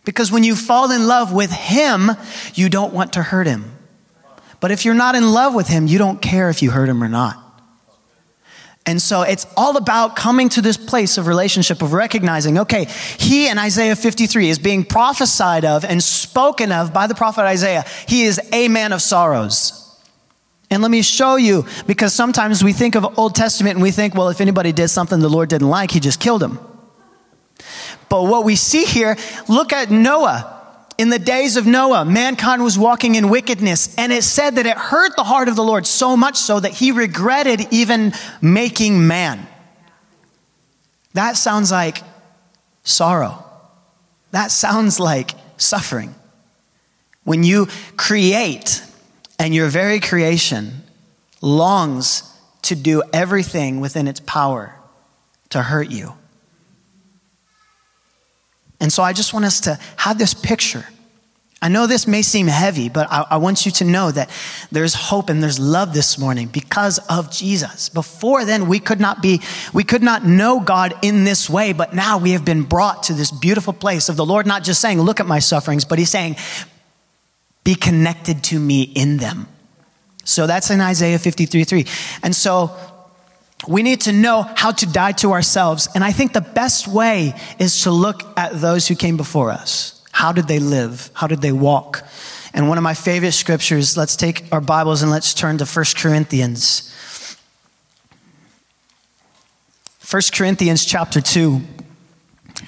Because 0.04 0.30
when 0.30 0.44
you 0.44 0.54
fall 0.54 0.90
in 0.92 1.06
love 1.06 1.32
with 1.32 1.50
Him, 1.50 2.10
you 2.54 2.68
don't 2.68 2.92
want 2.92 3.14
to 3.14 3.22
hurt 3.22 3.46
Him. 3.46 3.72
But 4.60 4.70
if 4.70 4.84
you're 4.84 4.94
not 4.94 5.14
in 5.14 5.32
love 5.32 5.54
with 5.54 5.68
Him, 5.68 5.86
you 5.86 5.98
don't 5.98 6.22
care 6.22 6.48
if 6.48 6.62
you 6.62 6.70
hurt 6.70 6.88
Him 6.88 7.02
or 7.02 7.08
not. 7.08 7.42
And 8.87 9.02
so 9.02 9.23
it's 9.23 9.49
all 9.56 9.76
about 9.76 10.14
coming 10.14 10.49
to 10.50 10.62
this 10.62 10.76
place 10.76 11.18
of 11.18 11.26
relationship, 11.26 11.82
of 11.82 11.92
recognizing, 11.92 12.58
okay, 12.58 12.85
he 13.18 13.49
in 13.49 13.58
Isaiah 13.58 13.96
53 13.96 14.49
is 14.49 14.61
being 14.61 14.85
prophesied 14.85 15.64
of 15.64 15.85
and 15.85 16.00
spoken 16.00 16.70
of 16.70 16.92
by 16.92 17.08
the 17.08 17.16
prophet 17.16 17.42
Isaiah. 17.42 17.85
He 18.06 18.23
is 18.23 18.40
a 18.52 18.68
man 18.68 18.92
of 18.92 19.02
sorrows. 19.02 19.86
And 20.70 20.82
let 20.82 20.90
me 20.90 21.02
show 21.02 21.37
you, 21.37 21.64
because 21.87 22.12
sometimes 22.12 22.64
we 22.64 22.73
think 22.73 22.96
of 22.96 23.18
Old 23.18 23.35
Testament 23.35 23.76
and 23.76 23.82
we 23.82 23.92
think, 23.92 24.14
well, 24.14 24.28
if 24.30 24.40
anybody 24.40 24.73
did 24.73 24.88
something 24.88 25.20
the 25.20 25.28
Lord 25.28 25.49
didn't 25.49 25.68
like, 25.68 25.92
he 25.92 26.00
just 26.00 26.18
killed 26.18 26.42
him. 26.42 26.58
But 28.08 28.25
what 28.25 28.44
we 28.44 28.56
see 28.56 28.85
here, 28.85 29.16
look 29.49 29.73
at 29.73 29.90
Noah. 29.90 30.52
In 30.99 31.11
the 31.11 31.18
days 31.18 31.56
of 31.56 31.66
Noah, 31.66 32.04
mankind 32.04 32.64
was 32.64 32.78
walking 32.78 33.16
in 33.16 33.28
wickedness, 33.28 33.94
and 33.96 34.12
it 34.12 34.25
said 34.25 34.56
that 34.56 34.66
it 34.66 34.76
hurt 34.76 35.14
the 35.14 35.25
heart 35.25 35.49
of 35.49 35.54
the 35.54 35.62
Lord 35.62 35.87
so 35.87 36.16
much 36.16 36.37
so 36.37 36.58
that 36.58 36.73
he 36.73 36.90
regretted 36.90 37.68
even 37.70 38.12
making 38.40 39.06
man. 39.06 39.46
That 41.12 41.37
sounds 41.37 41.70
like 41.70 42.02
sorrow. 42.82 43.44
That 44.30 44.50
sounds 44.50 44.99
like 44.99 45.32
suffering. 45.58 46.14
When 47.25 47.44
you 47.44 47.66
create 47.96 48.82
and 49.38 49.55
your 49.55 49.69
very 49.69 50.00
creation 50.00 50.83
longs 51.40 52.23
to 52.62 52.75
do 52.75 53.02
everything 53.12 53.81
within 53.81 54.09
its 54.09 54.21
power 54.21 54.75
to 55.50 55.62
hurt 55.62 55.90
you. 55.90 56.14
And 58.81 58.93
so 58.93 59.02
I 59.02 59.12
just 59.12 59.33
want 59.33 59.45
us 59.45 59.61
to 59.61 59.78
have 59.97 60.19
this 60.19 60.35
picture. 60.35 60.87
I 61.62 61.69
know 61.69 61.87
this 61.87 62.07
may 62.07 62.21
seem 62.21 62.49
heavy, 62.49 62.90
but 62.90 63.11
I, 63.11 63.26
I, 63.31 63.37
want 63.38 63.64
you 63.64 63.73
to 63.73 63.85
know 63.85 64.11
that 64.11 64.28
there's 64.71 64.93
hope 64.93 65.31
and 65.31 65.43
there's 65.43 65.59
love 65.59 65.95
this 65.95 66.19
morning 66.19 66.49
because 66.49 66.99
of 67.09 67.31
Jesus. 67.33 67.88
Before 67.88 68.45
then, 68.45 68.69
we 68.69 68.78
could 68.78 69.00
not 69.00 69.23
be, 69.23 69.40
we 69.73 69.83
could 69.83 70.02
not 70.02 70.25
know 70.26 70.61
God 70.61 70.93
in 71.00 71.25
this 71.25 71.49
way, 71.49 71.73
but 71.73 71.95
now 71.95 72.19
we 72.19 72.33
have 72.33 72.45
been 72.45 72.62
brought 72.62 73.05
to 73.05 73.14
this 73.14 73.31
beautiful 73.31 73.73
place 73.73 74.11
of 74.11 74.16
the 74.16 74.26
Lord 74.26 74.47
not 74.47 74.64
just 74.64 74.83
saying, 74.83 75.00
look 75.00 75.19
at 75.19 75.26
my 75.26 75.38
sufferings, 75.38 75.87
but 75.87 75.99
he's 75.99 76.11
saying, 76.11 76.37
be 77.66 77.75
connected 77.75 78.44
to 78.44 78.61
me 78.61 78.82
in 78.82 79.16
them. 79.16 79.49
So 80.23 80.46
that's 80.46 80.70
in 80.70 80.80
Isaiah 80.80 81.18
53 81.18 81.64
3. 81.64 81.87
And 82.23 82.35
so 82.35 82.70
we 83.66 83.82
need 83.82 84.02
to 84.02 84.12
know 84.12 84.42
how 84.42 84.70
to 84.70 84.87
die 84.87 85.11
to 85.12 85.32
ourselves. 85.32 85.88
And 85.92 86.04
I 86.04 86.12
think 86.12 86.32
the 86.32 86.40
best 86.40 86.87
way 86.87 87.35
is 87.58 87.82
to 87.82 87.90
look 87.90 88.23
at 88.38 88.61
those 88.61 88.87
who 88.87 88.94
came 88.94 89.16
before 89.16 89.50
us. 89.50 90.04
How 90.12 90.30
did 90.30 90.46
they 90.46 90.61
live? 90.61 91.11
How 91.12 91.26
did 91.26 91.42
they 91.42 91.50
walk? 91.50 92.04
And 92.54 92.68
one 92.68 92.78
of 92.78 92.85
my 92.85 92.94
favorite 92.94 93.32
scriptures, 93.32 93.96
let's 93.96 94.14
take 94.14 94.44
our 94.52 94.61
Bibles 94.61 95.02
and 95.02 95.11
let's 95.11 95.35
turn 95.35 95.58
to 95.58 95.66
1 95.66 95.85
Corinthians. 95.96 96.92
1 100.08 100.23
Corinthians 100.32 100.85
chapter 100.85 101.20
2. 101.20 101.61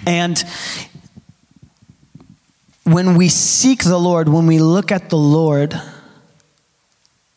And 0.06 0.44
when 2.92 3.16
we 3.16 3.28
seek 3.28 3.84
the 3.84 3.98
Lord, 3.98 4.28
when 4.28 4.46
we 4.46 4.58
look 4.58 4.90
at 4.90 5.10
the 5.10 5.18
Lord, 5.18 5.78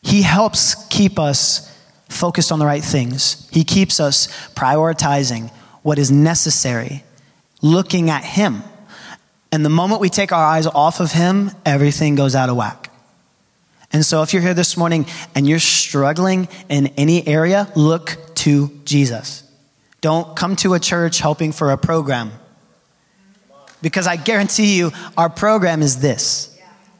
He 0.02 0.22
helps 0.22 0.76
keep 0.88 1.20
us 1.20 1.68
focused 2.10 2.52
on 2.52 2.60
the 2.60 2.66
right 2.66 2.84
things. 2.84 3.50
He 3.52 3.64
keeps 3.64 4.00
us 4.00 4.28
prioritizing 4.54 5.52
what 5.82 5.98
is 5.98 6.12
necessary, 6.12 7.04
looking 7.62 8.10
at 8.10 8.24
Him. 8.24 8.64
And 9.52 9.66
the 9.66 9.70
moment 9.70 10.02
we 10.02 10.10
take 10.10 10.32
our 10.32 10.44
eyes 10.44 10.68
off 10.68 11.00
of 11.00 11.12
Him, 11.12 11.52
everything 11.66 12.16
goes 12.16 12.36
out 12.36 12.50
of 12.50 12.56
whack. 12.56 12.90
And 13.94 14.06
so, 14.06 14.22
if 14.22 14.32
you're 14.32 14.42
here 14.42 14.54
this 14.54 14.78
morning 14.78 15.06
and 15.36 15.48
you're 15.48 15.60
struggling 15.60 16.48
in 16.70 16.88
any 16.98 17.28
area, 17.28 17.70
look 17.76 18.18
to 18.36 18.70
Jesus. 18.86 19.44
Don't 20.00 20.36
come 20.36 20.56
to 20.58 20.74
a 20.74 20.80
church 20.80 21.20
hoping 21.20 21.52
for 21.52 21.72
a 21.72 21.78
program. 21.78 22.32
Because 23.82 24.08
I 24.08 24.16
guarantee 24.16 24.78
you, 24.78 24.92
our 25.18 25.30
program 25.30 25.82
is 25.82 26.00
this 26.00 26.48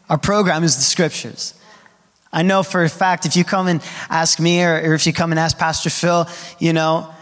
our 0.10 0.18
program 0.18 0.66
is 0.66 0.76
the 0.76 0.84
scriptures. 0.84 1.54
I 2.34 2.44
know 2.44 2.64
for 2.64 2.84
a 2.84 2.90
fact 2.90 3.26
if 3.26 3.36
you 3.36 3.46
come 3.46 3.68
and 3.68 3.82
ask 4.10 4.40
me 4.40 4.64
or, 4.64 4.74
or 4.74 4.94
if 4.94 5.08
you 5.08 5.14
come 5.14 5.32
and 5.32 5.40
ask 5.40 5.58
Pastor 5.58 5.90
Phil, 5.90 6.28
you 6.60 6.74
know, 6.74 7.14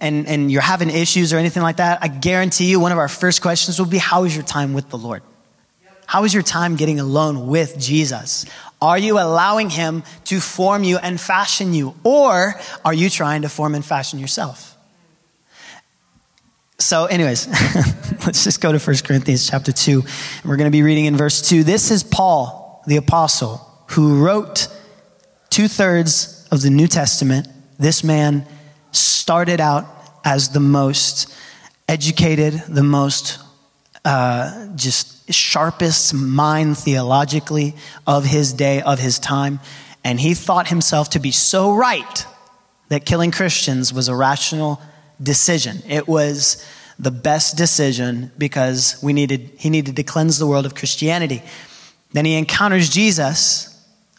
and, 0.00 0.26
and 0.26 0.50
you're 0.50 0.62
having 0.62 0.90
issues 0.90 1.32
or 1.32 1.38
anything 1.38 1.62
like 1.62 1.76
that, 1.76 1.98
I 2.02 2.08
guarantee 2.08 2.70
you 2.70 2.80
one 2.80 2.92
of 2.92 2.98
our 2.98 3.08
first 3.08 3.42
questions 3.42 3.78
will 3.78 3.86
be 3.86 3.98
How 3.98 4.24
is 4.24 4.34
your 4.34 4.44
time 4.44 4.74
with 4.74 4.88
the 4.90 4.98
Lord? 4.98 5.22
How 6.06 6.22
is 6.22 6.32
your 6.32 6.44
time 6.44 6.76
getting 6.76 7.00
alone 7.00 7.48
with 7.48 7.78
Jesus? 7.78 8.46
Are 8.80 8.98
you 8.98 9.18
allowing 9.18 9.70
Him 9.70 10.04
to 10.26 10.38
form 10.38 10.84
you 10.84 10.98
and 10.98 11.20
fashion 11.20 11.74
you? 11.74 11.96
Or 12.04 12.54
are 12.84 12.94
you 12.94 13.10
trying 13.10 13.42
to 13.42 13.48
form 13.48 13.74
and 13.74 13.84
fashion 13.84 14.18
yourself? 14.20 14.75
So, 16.78 17.06
anyways, 17.06 17.48
let's 18.26 18.44
just 18.44 18.60
go 18.60 18.70
to 18.70 18.78
1 18.78 18.96
Corinthians 18.98 19.48
chapter 19.48 19.72
2. 19.72 20.00
And 20.00 20.44
we're 20.44 20.56
going 20.56 20.70
to 20.70 20.76
be 20.76 20.82
reading 20.82 21.06
in 21.06 21.16
verse 21.16 21.40
2. 21.40 21.64
This 21.64 21.90
is 21.90 22.04
Paul, 22.04 22.82
the 22.86 22.96
apostle, 22.96 23.66
who 23.88 24.22
wrote 24.22 24.68
two 25.48 25.68
thirds 25.68 26.46
of 26.50 26.60
the 26.60 26.68
New 26.68 26.86
Testament. 26.86 27.48
This 27.78 28.04
man 28.04 28.46
started 28.92 29.58
out 29.58 29.86
as 30.22 30.50
the 30.50 30.60
most 30.60 31.34
educated, 31.88 32.54
the 32.68 32.82
most 32.82 33.38
uh, 34.04 34.68
just 34.76 35.32
sharpest 35.32 36.12
mind 36.12 36.76
theologically 36.76 37.74
of 38.06 38.26
his 38.26 38.52
day, 38.52 38.82
of 38.82 38.98
his 38.98 39.18
time. 39.18 39.60
And 40.04 40.20
he 40.20 40.34
thought 40.34 40.68
himself 40.68 41.10
to 41.10 41.18
be 41.18 41.30
so 41.30 41.72
right 41.74 42.26
that 42.88 43.06
killing 43.06 43.30
Christians 43.30 43.94
was 43.94 44.08
a 44.08 44.14
rational 44.14 44.80
decision. 45.22 45.82
It 45.88 46.06
was 46.06 46.64
the 46.98 47.10
best 47.10 47.56
decision 47.56 48.30
because 48.38 48.98
we 49.02 49.12
needed, 49.12 49.50
he 49.58 49.70
needed 49.70 49.96
to 49.96 50.02
cleanse 50.02 50.38
the 50.38 50.46
world 50.46 50.66
of 50.66 50.74
Christianity. 50.74 51.42
Then 52.12 52.24
he 52.24 52.36
encounters 52.36 52.88
Jesus 52.88 53.72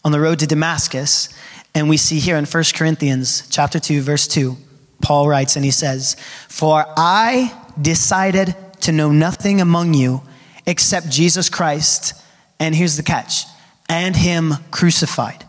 on 0.03 0.11
the 0.11 0.19
road 0.19 0.39
to 0.39 0.47
Damascus, 0.47 1.29
and 1.73 1.89
we 1.89 1.97
see 1.97 2.19
here 2.19 2.37
in 2.37 2.45
1 2.45 2.63
Corinthians 2.75 3.47
chapter 3.49 3.79
2 3.79 4.01
verse 4.01 4.27
2, 4.27 4.55
Paul 5.01 5.27
writes 5.27 5.55
and 5.55 5.65
he 5.65 5.71
says, 5.71 6.15
"For 6.47 6.85
I 6.95 7.53
decided 7.81 8.55
to 8.81 8.91
know 8.91 9.11
nothing 9.11 9.59
among 9.61 9.93
you 9.93 10.21
except 10.65 11.09
Jesus 11.09 11.49
Christ, 11.49 12.13
and 12.59 12.75
here's 12.75 12.95
the 12.95 13.03
catch, 13.03 13.45
and 13.89 14.15
him 14.15 14.55
crucified." 14.71 15.45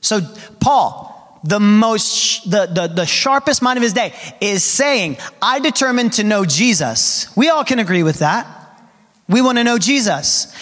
So 0.00 0.20
Paul 0.60 1.11
the 1.44 1.60
most, 1.60 2.48
the, 2.50 2.66
the, 2.66 2.86
the 2.88 3.06
sharpest 3.06 3.62
mind 3.62 3.76
of 3.76 3.82
his 3.82 3.92
day 3.92 4.14
is 4.40 4.62
saying, 4.62 5.16
I 5.40 5.58
determined 5.58 6.14
to 6.14 6.24
know 6.24 6.44
Jesus. 6.44 7.34
We 7.36 7.48
all 7.48 7.64
can 7.64 7.78
agree 7.78 8.02
with 8.02 8.20
that. 8.20 8.46
We 9.28 9.42
want 9.42 9.58
to 9.58 9.64
know 9.64 9.78
Jesus. 9.78 10.54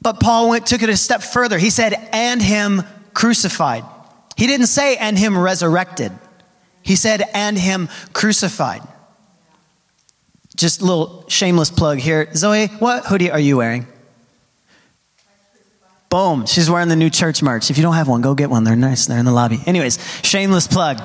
But 0.00 0.20
Paul 0.20 0.50
went, 0.50 0.66
took 0.66 0.82
it 0.82 0.88
a 0.88 0.96
step 0.96 1.22
further. 1.22 1.58
He 1.58 1.70
said, 1.70 1.94
and 2.12 2.42
him 2.42 2.82
crucified. 3.14 3.84
He 4.36 4.46
didn't 4.46 4.66
say, 4.66 4.96
and 4.96 5.16
him 5.16 5.38
resurrected. 5.38 6.12
He 6.82 6.96
said, 6.96 7.22
and 7.32 7.56
him 7.56 7.88
crucified. 8.12 8.82
Just 10.56 10.82
a 10.82 10.84
little 10.84 11.24
shameless 11.28 11.70
plug 11.70 11.98
here. 11.98 12.28
Zoe, 12.34 12.66
what 12.66 13.06
hoodie 13.06 13.30
are 13.30 13.40
you 13.40 13.56
wearing? 13.56 13.86
Boom. 16.14 16.46
She's 16.46 16.70
wearing 16.70 16.88
the 16.88 16.94
new 16.94 17.10
church 17.10 17.42
merch. 17.42 17.72
If 17.72 17.76
you 17.76 17.82
don't 17.82 17.94
have 17.94 18.06
one, 18.06 18.20
go 18.20 18.36
get 18.36 18.48
one. 18.48 18.62
They're 18.62 18.76
nice. 18.76 19.06
They're 19.06 19.18
in 19.18 19.24
the 19.24 19.32
lobby. 19.32 19.58
Anyways, 19.66 19.98
shameless 20.24 20.68
plug. 20.68 21.00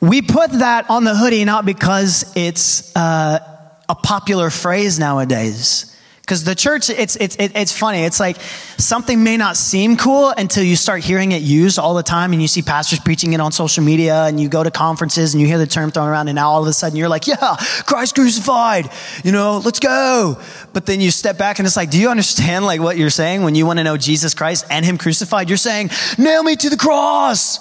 We 0.00 0.22
put 0.22 0.52
that 0.52 0.88
on 0.88 1.02
the 1.02 1.16
hoodie 1.16 1.44
not 1.44 1.66
because 1.66 2.32
it's 2.36 2.94
uh, 2.94 3.40
a 3.88 3.94
popular 3.96 4.50
phrase 4.50 5.00
nowadays. 5.00 5.91
Because 6.22 6.44
the 6.44 6.54
church, 6.54 6.88
it's, 6.88 7.16
it's, 7.16 7.36
it's 7.38 7.76
funny. 7.76 8.04
It's 8.04 8.20
like 8.20 8.40
something 8.78 9.24
may 9.24 9.36
not 9.36 9.56
seem 9.56 9.96
cool 9.96 10.28
until 10.28 10.62
you 10.62 10.76
start 10.76 11.02
hearing 11.02 11.32
it 11.32 11.42
used 11.42 11.80
all 11.80 11.94
the 11.94 12.04
time 12.04 12.32
and 12.32 12.40
you 12.40 12.46
see 12.46 12.62
pastors 12.62 13.00
preaching 13.00 13.32
it 13.32 13.40
on 13.40 13.50
social 13.50 13.82
media 13.82 14.26
and 14.26 14.38
you 14.38 14.48
go 14.48 14.62
to 14.62 14.70
conferences 14.70 15.34
and 15.34 15.40
you 15.40 15.48
hear 15.48 15.58
the 15.58 15.66
term 15.66 15.90
thrown 15.90 16.08
around 16.08 16.28
and 16.28 16.36
now 16.36 16.48
all 16.48 16.62
of 16.62 16.68
a 16.68 16.72
sudden 16.72 16.96
you're 16.96 17.08
like, 17.08 17.26
yeah, 17.26 17.56
Christ 17.86 18.14
crucified, 18.14 18.88
you 19.24 19.32
know, 19.32 19.58
let's 19.64 19.80
go. 19.80 20.40
But 20.72 20.86
then 20.86 21.00
you 21.00 21.10
step 21.10 21.38
back 21.38 21.58
and 21.58 21.66
it's 21.66 21.76
like, 21.76 21.90
do 21.90 21.98
you 22.00 22.08
understand 22.08 22.66
like 22.66 22.80
what 22.80 22.96
you're 22.96 23.10
saying 23.10 23.42
when 23.42 23.56
you 23.56 23.66
want 23.66 23.80
to 23.80 23.84
know 23.84 23.96
Jesus 23.96 24.32
Christ 24.32 24.64
and 24.70 24.84
him 24.84 24.98
crucified? 24.98 25.48
You're 25.48 25.58
saying, 25.58 25.90
nail 26.18 26.44
me 26.44 26.54
to 26.54 26.70
the 26.70 26.76
cross. 26.76 27.58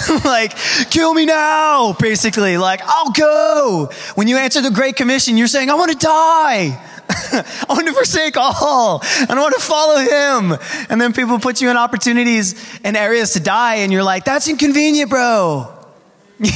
like, 0.24 0.56
kill 0.90 1.12
me 1.12 1.26
now, 1.26 1.92
basically. 1.92 2.56
Like, 2.56 2.80
I'll 2.84 3.12
go. 3.12 3.90
When 4.14 4.28
you 4.28 4.38
answer 4.38 4.60
the 4.60 4.70
Great 4.70 4.96
Commission, 4.96 5.36
you're 5.36 5.46
saying, 5.46 5.70
I 5.70 5.74
want 5.74 5.92
to 5.92 5.98
die. 5.98 6.80
I 7.10 7.66
want 7.68 7.86
to 7.86 7.92
forsake 7.92 8.36
all. 8.36 9.00
I 9.02 9.26
don't 9.28 9.40
want 9.40 9.54
to 9.54 9.60
follow 9.60 9.98
him. 9.98 10.58
And 10.88 11.00
then 11.00 11.12
people 11.12 11.38
put 11.38 11.60
you 11.60 11.70
in 11.70 11.76
opportunities 11.76 12.54
and 12.82 12.96
areas 12.96 13.32
to 13.34 13.40
die, 13.40 13.76
and 13.76 13.92
you're 13.92 14.02
like, 14.02 14.24
that's 14.24 14.48
inconvenient, 14.48 15.10
bro. 15.10 15.70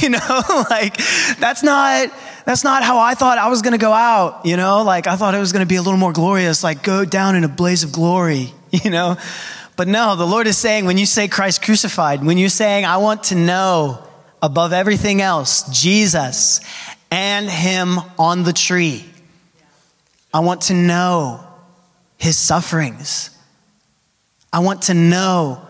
You 0.01 0.09
know, 0.09 0.19
like 0.69 0.97
that's 1.37 1.63
not 1.63 2.11
that's 2.45 2.65
not 2.65 2.83
how 2.83 2.99
I 2.99 3.15
thought 3.15 3.37
I 3.37 3.47
was 3.47 3.61
gonna 3.61 3.77
go 3.77 3.93
out, 3.93 4.45
you 4.45 4.57
know? 4.57 4.83
Like 4.83 5.07
I 5.07 5.15
thought 5.15 5.33
it 5.33 5.39
was 5.39 5.53
gonna 5.53 5.65
be 5.65 5.77
a 5.77 5.81
little 5.81 5.97
more 5.97 6.11
glorious, 6.11 6.65
like 6.65 6.83
go 6.83 7.05
down 7.05 7.37
in 7.37 7.45
a 7.45 7.47
blaze 7.47 7.85
of 7.85 7.93
glory, 7.93 8.53
you 8.71 8.89
know? 8.89 9.17
But 9.77 9.87
no, 9.87 10.17
the 10.17 10.27
Lord 10.27 10.47
is 10.47 10.57
saying 10.57 10.85
when 10.85 10.97
you 10.97 11.05
say 11.05 11.29
Christ 11.29 11.61
crucified, 11.61 12.23
when 12.25 12.37
you're 12.37 12.49
saying, 12.49 12.83
I 12.83 12.97
want 12.97 13.23
to 13.25 13.35
know 13.35 14.03
above 14.41 14.73
everything 14.73 15.21
else, 15.21 15.63
Jesus 15.71 16.59
and 17.09 17.49
Him 17.49 17.99
on 18.17 18.43
the 18.43 18.53
tree. 18.53 19.05
I 20.33 20.41
want 20.41 20.61
to 20.63 20.73
know 20.73 21.43
his 22.17 22.37
sufferings. 22.37 23.31
I 24.51 24.59
want 24.59 24.83
to 24.83 24.93
know 24.93 25.65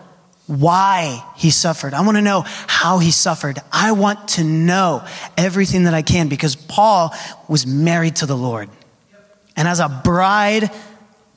why 0.46 1.24
he 1.36 1.50
suffered. 1.50 1.94
I 1.94 2.00
want 2.00 2.16
to 2.16 2.22
know 2.22 2.42
how 2.66 2.98
he 2.98 3.12
suffered. 3.12 3.60
I 3.72 3.92
want 3.92 4.28
to 4.30 4.44
know 4.44 5.06
everything 5.36 5.84
that 5.84 5.94
I 5.94 6.02
can 6.02 6.28
because 6.28 6.56
Paul 6.56 7.14
was 7.48 7.66
married 7.66 8.16
to 8.16 8.26
the 8.26 8.36
Lord. 8.36 8.68
And 9.56 9.68
as 9.68 9.78
a 9.78 9.88
bride 9.88 10.70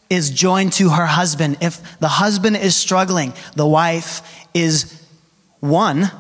is 0.09 0.31
joined 0.31 0.73
to 0.73 0.89
her 0.89 1.05
husband, 1.05 1.57
if 1.61 1.99
the 1.99 2.07
husband 2.07 2.57
is 2.57 2.75
struggling, 2.75 3.33
the 3.55 3.67
wife 3.67 4.21
is 4.53 4.99
one 5.59 6.11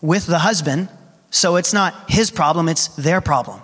with 0.00 0.26
the 0.26 0.40
husband. 0.40 0.88
So 1.30 1.56
it's 1.56 1.72
not 1.72 2.10
his 2.10 2.30
problem, 2.30 2.68
it's 2.68 2.88
their 2.88 3.20
problem. 3.20 3.60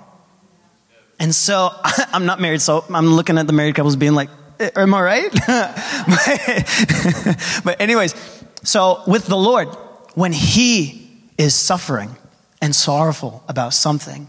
And 1.19 1.35
so 1.35 1.71
I'm 2.13 2.27
not 2.27 2.41
married, 2.41 2.63
so 2.63 2.85
I'm 2.89 3.09
looking 3.09 3.39
at 3.39 3.47
the 3.47 3.53
married 3.53 3.75
couples 3.75 3.97
being 3.97 4.15
like, 4.15 4.31
eh, 4.61 4.71
am 4.77 4.95
I 4.95 5.03
right? 5.03 5.33
but, 7.65 7.81
anyways, 7.81 8.15
so 8.63 9.03
with 9.07 9.27
the 9.27 9.37
Lord, 9.37 9.69
when 10.15 10.33
He 10.33 11.11
is 11.37 11.55
suffering 11.55 12.17
and 12.61 12.75
sorrowful 12.75 13.43
about 13.49 13.75
something, 13.75 14.29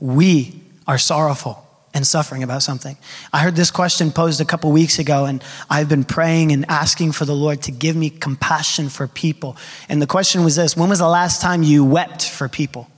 we 0.00 0.60
are 0.86 0.98
sorrowful 0.98 1.64
and 1.94 2.06
suffering 2.06 2.42
about 2.42 2.62
something. 2.62 2.96
I 3.32 3.38
heard 3.38 3.56
this 3.56 3.70
question 3.70 4.12
posed 4.12 4.40
a 4.40 4.44
couple 4.44 4.70
weeks 4.70 4.98
ago, 4.98 5.24
and 5.24 5.42
I've 5.70 5.88
been 5.88 6.04
praying 6.04 6.52
and 6.52 6.66
asking 6.68 7.12
for 7.12 7.24
the 7.24 7.34
Lord 7.34 7.62
to 7.62 7.72
give 7.72 7.96
me 7.96 8.10
compassion 8.10 8.88
for 8.88 9.08
people. 9.08 9.56
And 9.88 10.00
the 10.00 10.06
question 10.06 10.44
was 10.44 10.56
this 10.56 10.76
When 10.76 10.88
was 10.88 10.98
the 10.98 11.08
last 11.08 11.40
time 11.40 11.62
you 11.62 11.84
wept 11.84 12.28
for 12.28 12.48
people? 12.48 12.88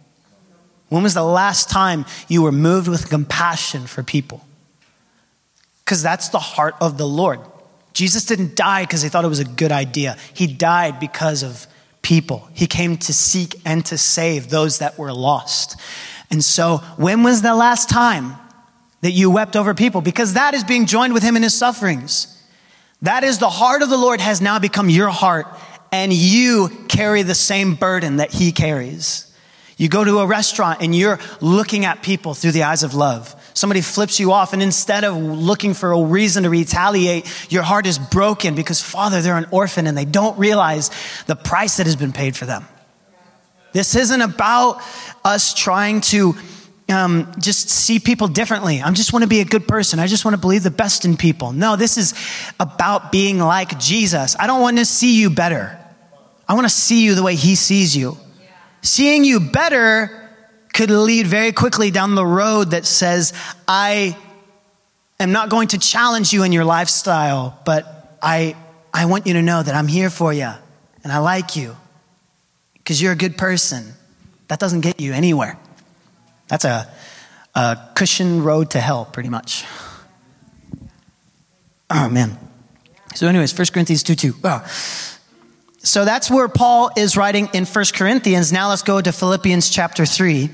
When 0.90 1.02
was 1.02 1.14
the 1.14 1.24
last 1.24 1.70
time 1.70 2.04
you 2.28 2.42
were 2.42 2.52
moved 2.52 2.86
with 2.86 3.08
compassion 3.08 3.86
for 3.86 4.02
people? 4.02 4.46
Because 5.84 6.02
that's 6.02 6.28
the 6.28 6.38
heart 6.38 6.74
of 6.80 6.98
the 6.98 7.06
Lord. 7.06 7.40
Jesus 7.94 8.26
didn't 8.26 8.54
die 8.54 8.82
because 8.82 9.00
he 9.00 9.08
thought 9.08 9.24
it 9.24 9.28
was 9.28 9.40
a 9.40 9.44
good 9.44 9.72
idea, 9.72 10.18
he 10.34 10.46
died 10.46 11.00
because 11.00 11.42
of 11.42 11.66
people. 12.02 12.48
He 12.52 12.66
came 12.66 12.98
to 12.98 13.12
seek 13.12 13.60
and 13.64 13.84
to 13.86 13.96
save 13.96 14.50
those 14.50 14.78
that 14.78 14.98
were 14.98 15.12
lost. 15.12 15.80
And 16.30 16.44
so, 16.44 16.78
when 16.96 17.22
was 17.22 17.40
the 17.42 17.54
last 17.54 17.88
time 17.88 18.36
that 19.00 19.12
you 19.12 19.30
wept 19.30 19.56
over 19.56 19.74
people 19.74 20.00
because 20.00 20.34
that 20.34 20.54
is 20.54 20.64
being 20.64 20.86
joined 20.86 21.14
with 21.14 21.22
him 21.22 21.36
in 21.36 21.42
his 21.42 21.54
sufferings. 21.54 22.36
That 23.02 23.24
is 23.24 23.38
the 23.38 23.48
heart 23.48 23.82
of 23.82 23.88
the 23.88 23.96
Lord 23.96 24.20
has 24.20 24.40
now 24.40 24.58
become 24.58 24.90
your 24.90 25.08
heart 25.08 25.46
and 25.90 26.12
you 26.12 26.68
carry 26.88 27.22
the 27.22 27.34
same 27.34 27.74
burden 27.74 28.16
that 28.16 28.32
he 28.32 28.52
carries. 28.52 29.26
You 29.80 29.88
go 29.88 30.04
to 30.04 30.18
a 30.18 30.26
restaurant 30.26 30.82
and 30.82 30.94
you're 30.94 31.18
looking 31.40 31.86
at 31.86 32.02
people 32.02 32.34
through 32.34 32.50
the 32.50 32.64
eyes 32.64 32.82
of 32.82 32.92
love. 32.92 33.34
Somebody 33.54 33.80
flips 33.80 34.20
you 34.20 34.30
off 34.30 34.52
and 34.52 34.62
instead 34.62 35.04
of 35.04 35.16
looking 35.16 35.72
for 35.72 35.92
a 35.92 36.02
reason 36.02 36.42
to 36.42 36.50
retaliate, 36.50 37.26
your 37.50 37.62
heart 37.62 37.86
is 37.86 37.98
broken 37.98 38.54
because 38.54 38.82
father, 38.82 39.22
they're 39.22 39.38
an 39.38 39.46
orphan 39.50 39.86
and 39.86 39.96
they 39.96 40.04
don't 40.04 40.38
realize 40.38 40.90
the 41.28 41.34
price 41.34 41.78
that 41.78 41.86
has 41.86 41.96
been 41.96 42.12
paid 42.12 42.36
for 42.36 42.44
them. 42.44 42.66
This 43.72 43.94
isn't 43.94 44.20
about 44.20 44.82
us 45.24 45.54
trying 45.54 46.02
to 46.02 46.34
um, 46.90 47.32
just 47.38 47.70
see 47.70 48.00
people 48.00 48.28
differently. 48.28 48.82
I 48.82 48.90
just 48.90 49.14
want 49.14 49.22
to 49.22 49.30
be 49.30 49.40
a 49.40 49.46
good 49.46 49.66
person. 49.66 49.98
I 49.98 50.08
just 50.08 50.26
want 50.26 50.34
to 50.34 50.40
believe 50.42 50.62
the 50.62 50.70
best 50.70 51.06
in 51.06 51.16
people. 51.16 51.52
No, 51.52 51.76
this 51.76 51.96
is 51.96 52.12
about 52.60 53.10
being 53.10 53.38
like 53.38 53.78
Jesus. 53.78 54.36
I 54.38 54.46
don't 54.46 54.60
want 54.60 54.76
to 54.76 54.84
see 54.84 55.18
you 55.18 55.30
better. 55.30 55.78
I 56.46 56.52
want 56.52 56.66
to 56.66 56.74
see 56.74 57.02
you 57.02 57.14
the 57.14 57.22
way 57.22 57.34
he 57.34 57.54
sees 57.54 57.96
you. 57.96 58.18
Seeing 58.82 59.24
you 59.24 59.40
better 59.40 60.28
could 60.72 60.90
lead 60.90 61.26
very 61.26 61.52
quickly 61.52 61.90
down 61.90 62.14
the 62.14 62.24
road 62.24 62.70
that 62.70 62.86
says, 62.86 63.32
I 63.66 64.16
am 65.18 65.32
not 65.32 65.50
going 65.50 65.68
to 65.68 65.78
challenge 65.78 66.32
you 66.32 66.42
in 66.42 66.52
your 66.52 66.64
lifestyle, 66.64 67.58
but 67.64 68.18
I, 68.22 68.56
I 68.92 69.06
want 69.06 69.26
you 69.26 69.34
to 69.34 69.42
know 69.42 69.62
that 69.62 69.74
I'm 69.74 69.88
here 69.88 70.10
for 70.10 70.32
you 70.32 70.50
and 71.02 71.12
I 71.12 71.18
like 71.18 71.56
you 71.56 71.76
because 72.74 73.00
you're 73.00 73.12
a 73.12 73.16
good 73.16 73.36
person. 73.36 73.94
That 74.48 74.58
doesn't 74.58 74.80
get 74.80 75.00
you 75.00 75.12
anywhere. 75.12 75.58
That's 76.48 76.64
a, 76.64 76.90
a 77.54 77.78
cushion 77.94 78.42
road 78.42 78.70
to 78.72 78.80
hell, 78.80 79.04
pretty 79.04 79.28
much. 79.28 79.64
Oh, 81.88 82.08
man. 82.08 82.38
So, 83.14 83.26
anyways, 83.26 83.56
1 83.56 83.66
Corinthians 83.72 84.02
2 84.02 84.14
2. 84.14 84.34
Oh. 84.44 84.66
So 85.82 86.04
that's 86.04 86.30
where 86.30 86.48
Paul 86.48 86.90
is 86.94 87.16
writing 87.16 87.48
in 87.54 87.64
1 87.64 87.84
Corinthians. 87.94 88.52
Now 88.52 88.68
let's 88.68 88.82
go 88.82 89.00
to 89.00 89.12
Philippians 89.12 89.70
chapter 89.70 90.04
3. 90.04 90.50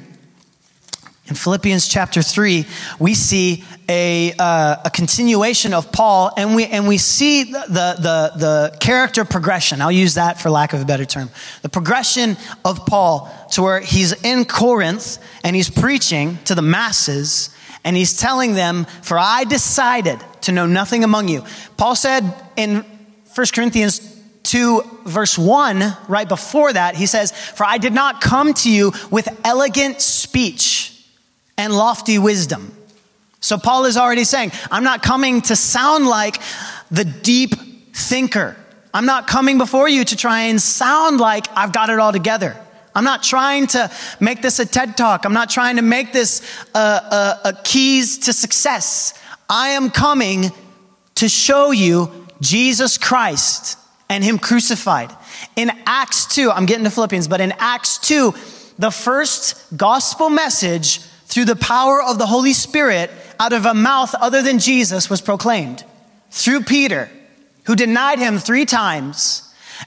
In 1.28 1.35
Philippians 1.35 1.88
chapter 1.88 2.23
3, 2.23 2.64
we 3.00 3.14
see 3.14 3.64
a, 3.88 4.33
uh, 4.38 4.76
a 4.85 4.90
continuation 4.90 5.75
of 5.75 5.90
Paul, 5.90 6.30
and 6.37 6.54
we, 6.54 6.66
and 6.66 6.87
we 6.87 6.99
see 6.99 7.42
the, 7.42 7.66
the, 7.68 8.33
the 8.38 8.76
character 8.78 9.25
progression. 9.25 9.83
I'll 9.83 9.90
use 9.90 10.14
that 10.14 10.40
for 10.40 10.49
lack 10.50 10.73
of 10.73 10.80
a 10.80 10.85
better 10.85 11.04
term. 11.04 11.30
The 11.62 11.68
progression 11.68 12.37
of 12.64 12.87
Paul 12.87 13.28
to 13.52 13.62
where 13.62 13.80
he's 13.80 14.12
in 14.23 14.45
Corinth 14.45 15.18
and 15.42 15.56
he's 15.56 15.68
preaching 15.68 16.38
to 16.45 16.54
the 16.54 16.62
masses, 16.62 17.50
and 17.83 17.97
he's 17.97 18.16
telling 18.16 18.54
them, 18.54 18.87
For 19.02 19.18
I 19.18 19.42
decided 19.42 20.21
to 20.42 20.52
know 20.52 20.66
nothing 20.66 21.02
among 21.02 21.26
you. 21.26 21.42
Paul 21.76 21.97
said 21.97 22.33
in 22.56 22.85
1 23.35 23.47
Corinthians 23.52 24.16
2, 24.47 25.00
verse 25.05 25.37
1, 25.37 25.97
right 26.09 26.29
before 26.29 26.73
that, 26.73 26.95
he 26.95 27.07
says, 27.07 27.33
For 27.33 27.65
I 27.65 27.79
did 27.79 27.93
not 27.93 28.21
come 28.21 28.55
to 28.55 28.71
you 28.71 28.93
with 29.11 29.29
elegant 29.45 30.00
speech 30.00 31.05
and 31.59 31.75
lofty 31.75 32.19
wisdom. 32.19 32.73
So 33.41 33.59
Paul 33.59 33.85
is 33.85 33.97
already 33.97 34.25
saying, 34.25 34.53
I'm 34.71 34.85
not 34.85 35.03
coming 35.03 35.43
to 35.43 35.57
sound 35.57 36.07
like 36.07 36.41
the 36.91 37.05
deep 37.05 37.55
thinker. 37.95 38.57
I'm 38.95 39.07
not 39.07 39.26
coming 39.26 39.59
before 39.59 39.88
you 39.88 40.05
to 40.05 40.17
try 40.17 40.43
and 40.43 40.61
sound 40.61 41.21
like 41.21 41.47
I've 41.55 41.73
got 41.73 41.91
it 41.91 41.99
all 41.99 42.12
together. 42.12 42.57
I'm 42.95 43.05
not 43.05 43.23
trying 43.23 43.67
to 43.69 43.91
make 44.21 44.41
this 44.41 44.59
a 44.59 44.65
TED 44.65 44.97
talk. 44.97 45.26
I'm 45.26 45.35
not 45.35 45.50
trying 45.50 45.76
to 45.76 45.83
make 45.83 46.12
this 46.12 46.41
a, 46.75 46.79
a, 46.79 47.41
a 47.47 47.53
keys 47.62 48.19
to 48.21 48.33
success. 48.33 49.12
I 49.50 49.71
am 49.71 49.91
coming 49.91 50.50
to 51.17 51.29
show 51.29 51.73
you 51.73 52.26
Jesus 52.41 52.97
Christ 52.97 53.79
and 54.09 54.23
Him 54.23 54.39
crucified. 54.39 55.11
In 55.57 55.71
Acts 55.87 56.27
2, 56.27 56.51
I'm 56.51 56.67
getting 56.67 56.85
to 56.85 56.91
Philippians, 56.91 57.29
but 57.29 57.41
in 57.41 57.52
Acts 57.59 57.99
2, 57.99 58.35
the 58.78 58.91
first 58.91 59.76
gospel 59.76 60.30
message 60.30 61.00
through 61.26 61.47
the 61.47 61.57
power 61.57 62.02
of 62.02 62.19
the 62.19 62.26
Holy 62.26 62.52
Spirit 62.52 63.11
out 63.39 63.52
of 63.52 63.67
a 63.67 63.75
mouth 63.75 64.15
other 64.15 64.43
than 64.43 64.59
Jesus 64.59 65.11
was 65.11 65.21
proclaimed 65.21 65.85
through 66.30 66.63
Peter, 66.63 67.11
who 67.65 67.76
denied 67.76 68.19
him 68.19 68.39
three 68.39 68.65
times 68.65 69.43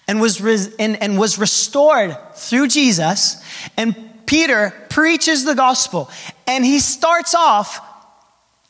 and 0.08 0.22
was, 0.22 0.42
res- 0.42 0.76
and, 0.76 1.02
and 1.02 1.18
was 1.18 1.40
restored 1.40 2.18
through 2.36 2.68
Jesus. 2.68 3.42
And 3.78 3.96
Peter 4.26 4.74
preaches 4.90 5.46
the 5.46 5.56
gospel 5.56 6.10
and 6.46 6.66
he 6.66 6.80
starts 6.80 7.34
off 7.34 7.82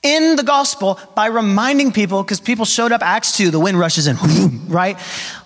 in 0.02 0.36
the 0.38 0.44
gospel 0.44 1.00
by 1.16 1.28
reminding 1.28 1.92
people, 1.92 2.24
because 2.24 2.40
people 2.40 2.66
showed 2.66 2.92
up, 2.92 3.02
Acts 3.02 3.36
2, 3.36 3.52
the 3.52 3.60
wind 3.60 3.78
rushes 3.78 4.08
in, 4.08 4.18
right? 4.68 4.98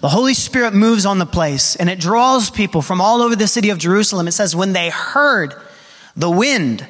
The 0.02 0.10
Holy 0.10 0.34
Spirit 0.34 0.74
moves 0.74 1.06
on 1.06 1.18
the 1.18 1.26
place 1.26 1.76
and 1.76 1.90
it 1.90 2.00
draws 2.00 2.50
people 2.50 2.82
from 2.82 3.02
all 3.02 3.22
over 3.22 3.36
the 3.36 3.48
city 3.48 3.70
of 3.70 3.80
Jerusalem. 3.80 4.28
It 4.28 4.34
says, 4.34 4.56
when 4.56 4.74
they 4.74 4.90
heard 4.90 5.56
the 6.16 6.30
wind, 6.30 6.86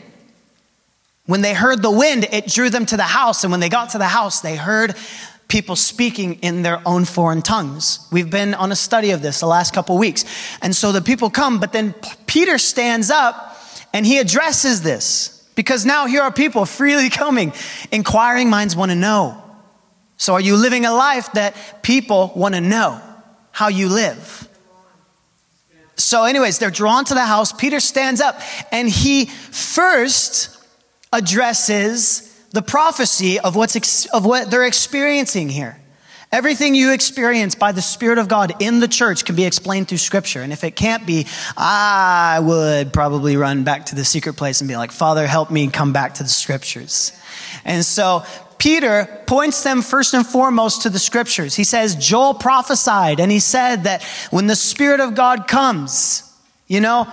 when 1.26 1.42
they 1.42 1.54
heard 1.54 1.82
the 1.82 1.92
wind, 1.92 2.28
it 2.32 2.48
drew 2.48 2.70
them 2.70 2.86
to 2.88 2.98
the 2.98 3.04
house. 3.04 3.46
And 3.46 3.52
when 3.52 3.62
they 3.62 3.70
got 3.70 3.92
to 3.92 3.98
the 3.98 4.08
house, 4.08 4.42
they 4.42 4.58
heard 4.58 4.96
people 5.48 5.78
speaking 5.78 6.36
in 6.36 6.64
their 6.64 6.82
own 6.86 7.06
foreign 7.06 7.42
tongues. 7.42 8.06
We've 8.12 8.30
been 8.30 8.54
on 8.54 8.74
a 8.74 8.76
study 8.76 9.12
of 9.12 9.22
this 9.22 9.40
the 9.40 9.46
last 9.46 9.74
couple 9.74 9.98
weeks. 9.98 10.26
And 10.62 10.76
so 10.76 10.92
the 10.92 11.02
people 11.02 11.30
come, 11.30 11.60
but 11.60 11.72
then 11.72 11.94
Peter 12.28 12.58
stands 12.58 13.10
up 13.10 13.58
and 13.94 14.06
he 14.06 14.18
addresses 14.18 14.82
this 14.82 15.33
because 15.56 15.86
now 15.86 16.06
here 16.06 16.22
are 16.22 16.32
people 16.32 16.66
freely 16.66 17.10
coming. 17.10 17.54
Inquiring 17.92 18.50
minds 18.50 18.76
want 18.76 18.92
to 18.92 18.96
know. 18.96 19.42
So 20.18 20.34
are 20.34 20.42
you 20.42 20.56
living 20.56 20.86
a 20.86 20.94
life 20.94 21.32
that 21.34 21.84
people 21.84 22.32
want 22.36 22.56
to 22.56 22.62
know 22.62 23.02
how 23.52 23.68
you 23.68 23.90
live? 23.90 24.48
So, 25.96 26.24
anyways, 26.24 26.60
they're 26.60 26.72
drawn 26.72 27.06
to 27.06 27.14
the 27.14 27.26
house. 27.26 27.52
Peter 27.52 27.80
stands 27.80 28.20
up 28.20 28.40
and 28.72 28.90
he 28.90 29.26
first 29.26 30.58
addresses 31.12 32.30
the 32.52 32.62
prophecy 32.62 33.40
of, 33.40 33.56
what's 33.56 33.76
ex- 33.76 34.06
of 34.08 34.26
what 34.26 34.50
they're 34.50 34.66
experiencing 34.66 35.50
here. 35.50 35.80
Everything 36.34 36.74
you 36.74 36.94
experience 36.94 37.54
by 37.54 37.74
the 37.74 37.82
Spirit 37.84 38.18
of 38.18 38.28
God 38.28 38.56
in 38.60 38.80
the 38.80 38.88
church 38.88 39.24
can 39.24 39.36
be 39.36 39.46
explained 39.46 39.88
through 39.88 40.00
Scripture. 40.00 40.42
And 40.42 40.52
if 40.52 40.64
it 40.64 40.76
can't 40.76 41.06
be, 41.06 41.28
I 41.56 42.40
would 42.42 42.92
probably 42.92 43.38
run 43.38 43.64
back 43.64 43.86
to 43.88 43.96
the 43.96 44.04
secret 44.04 44.34
place 44.34 44.60
and 44.60 44.68
be 44.68 44.76
like, 44.76 44.92
Father, 44.92 45.28
help 45.28 45.52
me 45.52 45.68
come 45.68 45.94
back 45.94 46.16
to 46.16 46.24
the 46.24 46.30
Scriptures. 46.30 47.12
And 47.64 47.86
so 47.86 48.24
Peter 48.58 49.22
points 49.28 49.62
them 49.62 49.84
first 49.84 50.16
and 50.16 50.26
foremost 50.26 50.82
to 50.82 50.90
the 50.90 50.98
Scriptures. 50.98 51.54
He 51.54 51.64
says, 51.64 51.96
Joel 51.96 52.34
prophesied, 52.34 53.20
and 53.20 53.32
he 53.32 53.40
said 53.40 53.84
that 53.84 54.02
when 54.32 54.48
the 54.48 54.56
Spirit 54.56 55.02
of 55.02 55.14
God 55.14 55.48
comes, 55.48 56.24
you 56.66 56.82
know, 56.82 57.08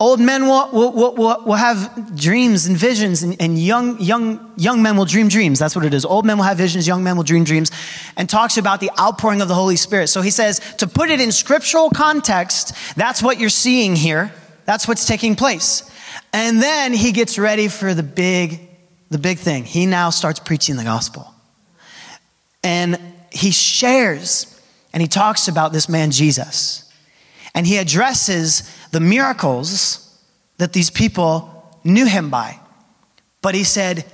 Old 0.00 0.18
men 0.20 0.46
will, 0.46 0.70
will, 0.72 0.92
will, 0.92 1.44
will, 1.44 1.54
have 1.54 2.16
dreams 2.16 2.66
and 2.66 2.76
visions, 2.76 3.22
and, 3.22 3.40
and 3.40 3.58
young, 3.58 4.00
young, 4.00 4.52
young 4.56 4.82
men 4.82 4.96
will 4.96 5.04
dream 5.04 5.28
dreams. 5.28 5.60
That's 5.60 5.76
what 5.76 5.84
it 5.84 5.94
is. 5.94 6.04
Old 6.04 6.26
men 6.26 6.36
will 6.36 6.44
have 6.44 6.58
visions, 6.58 6.86
young 6.86 7.04
men 7.04 7.16
will 7.16 7.22
dream 7.22 7.44
dreams, 7.44 7.70
and 8.16 8.28
talks 8.28 8.56
about 8.56 8.80
the 8.80 8.90
outpouring 8.98 9.40
of 9.40 9.46
the 9.46 9.54
Holy 9.54 9.76
Spirit. 9.76 10.08
So 10.08 10.20
he 10.20 10.30
says, 10.30 10.58
to 10.78 10.88
put 10.88 11.10
it 11.10 11.20
in 11.20 11.30
scriptural 11.30 11.90
context, 11.90 12.74
that's 12.96 13.22
what 13.22 13.38
you're 13.38 13.48
seeing 13.48 13.94
here. 13.94 14.32
That's 14.64 14.88
what's 14.88 15.06
taking 15.06 15.36
place. 15.36 15.88
And 16.32 16.60
then 16.60 16.92
he 16.92 17.12
gets 17.12 17.38
ready 17.38 17.68
for 17.68 17.94
the 17.94 18.02
big, 18.02 18.68
the 19.10 19.18
big 19.18 19.38
thing. 19.38 19.64
He 19.64 19.86
now 19.86 20.10
starts 20.10 20.40
preaching 20.40 20.76
the 20.76 20.84
gospel. 20.84 21.32
And 22.64 22.98
he 23.30 23.52
shares 23.52 24.50
and 24.92 25.00
he 25.00 25.08
talks 25.08 25.48
about 25.48 25.72
this 25.72 25.88
man, 25.88 26.10
Jesus. 26.10 26.80
And 27.54 27.66
he 27.66 27.76
addresses 27.78 28.68
the 28.94 29.00
miracles 29.00 30.22
that 30.58 30.72
these 30.72 30.88
people 30.88 31.80
knew 31.82 32.06
him 32.06 32.30
by. 32.30 32.60
But 33.42 33.56
he 33.56 33.64
said, 33.64 34.04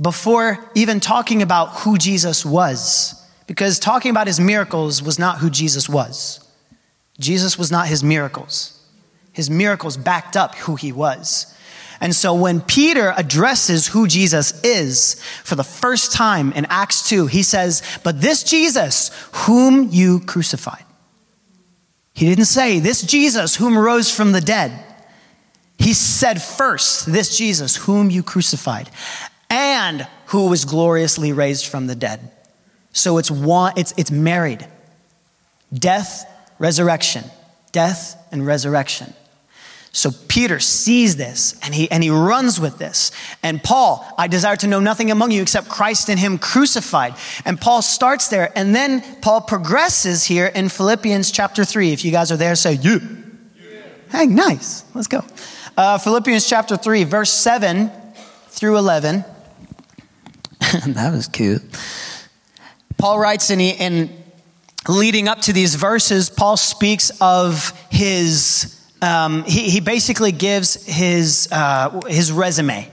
before 0.00 0.58
even 0.74 0.98
talking 0.98 1.42
about 1.42 1.66
who 1.82 1.96
Jesus 1.96 2.44
was, 2.44 3.14
because 3.46 3.78
talking 3.78 4.10
about 4.10 4.26
his 4.26 4.40
miracles 4.40 5.00
was 5.00 5.16
not 5.16 5.38
who 5.38 5.48
Jesus 5.48 5.88
was. 5.88 6.44
Jesus 7.20 7.56
was 7.56 7.70
not 7.70 7.86
his 7.86 8.02
miracles. 8.02 8.84
His 9.32 9.48
miracles 9.48 9.96
backed 9.96 10.36
up 10.36 10.56
who 10.56 10.74
he 10.74 10.90
was. 10.90 11.46
And 12.00 12.12
so 12.12 12.34
when 12.34 12.62
Peter 12.62 13.14
addresses 13.16 13.86
who 13.86 14.08
Jesus 14.08 14.60
is 14.64 15.22
for 15.44 15.54
the 15.54 15.62
first 15.62 16.12
time 16.12 16.50
in 16.50 16.66
Acts 16.68 17.08
2, 17.08 17.28
he 17.28 17.44
says, 17.44 17.80
But 18.02 18.20
this 18.20 18.42
Jesus, 18.42 19.12
whom 19.46 19.90
you 19.92 20.18
crucified. 20.18 20.84
He 22.20 22.26
didn't 22.26 22.44
say, 22.44 22.80
This 22.80 23.00
Jesus 23.00 23.56
whom 23.56 23.78
rose 23.78 24.14
from 24.14 24.32
the 24.32 24.42
dead. 24.42 24.84
He 25.78 25.94
said 25.94 26.42
first, 26.42 27.10
This 27.10 27.34
Jesus 27.38 27.76
whom 27.76 28.10
you 28.10 28.22
crucified 28.22 28.90
and 29.48 30.06
who 30.26 30.50
was 30.50 30.66
gloriously 30.66 31.32
raised 31.32 31.64
from 31.64 31.86
the 31.86 31.94
dead. 31.94 32.30
So 32.92 33.16
it's 33.16 33.30
one, 33.30 33.72
it's, 33.78 33.94
it's 33.96 34.10
married. 34.10 34.68
Death, 35.72 36.26
resurrection. 36.58 37.24
Death 37.72 38.22
and 38.30 38.46
resurrection. 38.46 39.14
So 39.92 40.10
Peter 40.28 40.60
sees 40.60 41.16
this 41.16 41.58
and 41.62 41.74
he, 41.74 41.90
and 41.90 42.02
he 42.02 42.10
runs 42.10 42.60
with 42.60 42.78
this. 42.78 43.10
And 43.42 43.62
Paul, 43.62 44.06
I 44.16 44.28
desire 44.28 44.56
to 44.56 44.68
know 44.68 44.78
nothing 44.78 45.10
among 45.10 45.32
you 45.32 45.42
except 45.42 45.68
Christ 45.68 46.08
and 46.08 46.18
him 46.18 46.38
crucified. 46.38 47.14
And 47.44 47.60
Paul 47.60 47.82
starts 47.82 48.28
there. 48.28 48.52
And 48.56 48.74
then 48.74 49.02
Paul 49.20 49.40
progresses 49.40 50.24
here 50.24 50.46
in 50.46 50.68
Philippians 50.68 51.32
chapter 51.32 51.64
3. 51.64 51.92
If 51.92 52.04
you 52.04 52.12
guys 52.12 52.30
are 52.30 52.36
there, 52.36 52.54
say, 52.54 52.74
you. 52.74 53.00
Yeah. 53.60 53.80
Hey, 54.12 54.26
nice. 54.26 54.84
Let's 54.94 55.08
go. 55.08 55.24
Uh, 55.76 55.98
Philippians 55.98 56.48
chapter 56.48 56.76
3, 56.76 57.04
verse 57.04 57.32
7 57.32 57.90
through 58.48 58.78
11. 58.78 59.24
that 60.86 61.10
was 61.12 61.26
cute. 61.26 61.62
Paul 62.96 63.18
writes, 63.18 63.50
and, 63.50 63.60
he, 63.60 63.74
and 63.74 64.10
leading 64.88 65.26
up 65.26 65.40
to 65.42 65.52
these 65.52 65.74
verses, 65.74 66.30
Paul 66.30 66.56
speaks 66.56 67.10
of 67.20 67.72
his 67.90 68.79
um, 69.02 69.44
he, 69.44 69.70
he 69.70 69.80
basically 69.80 70.32
gives 70.32 70.84
his, 70.86 71.48
uh, 71.52 72.00
his 72.06 72.32
resume. 72.32 72.90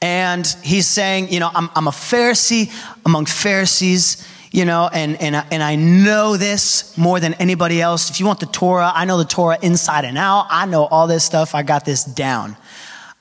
And 0.00 0.46
he's 0.62 0.86
saying, 0.86 1.32
you 1.32 1.38
know, 1.38 1.50
I'm, 1.54 1.70
I'm 1.76 1.86
a 1.86 1.92
Pharisee 1.92 2.72
among 3.06 3.26
Pharisees, 3.26 4.26
you 4.50 4.64
know, 4.64 4.90
and, 4.92 5.20
and, 5.22 5.36
and 5.36 5.62
I 5.62 5.76
know 5.76 6.36
this 6.36 6.96
more 6.98 7.20
than 7.20 7.34
anybody 7.34 7.80
else. 7.80 8.10
If 8.10 8.18
you 8.18 8.26
want 8.26 8.40
the 8.40 8.46
Torah, 8.46 8.90
I 8.94 9.04
know 9.04 9.18
the 9.18 9.24
Torah 9.24 9.58
inside 9.62 10.04
and 10.04 10.18
out. 10.18 10.46
I 10.50 10.66
know 10.66 10.86
all 10.86 11.06
this 11.06 11.24
stuff. 11.24 11.54
I 11.54 11.62
got 11.62 11.84
this 11.84 12.04
down. 12.04 12.56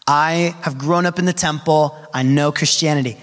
I 0.08 0.56
have 0.62 0.78
grown 0.78 1.06
up 1.06 1.20
in 1.20 1.26
the 1.26 1.34
temple. 1.34 1.96
I 2.14 2.24
know 2.24 2.52
Christianity. 2.52 3.18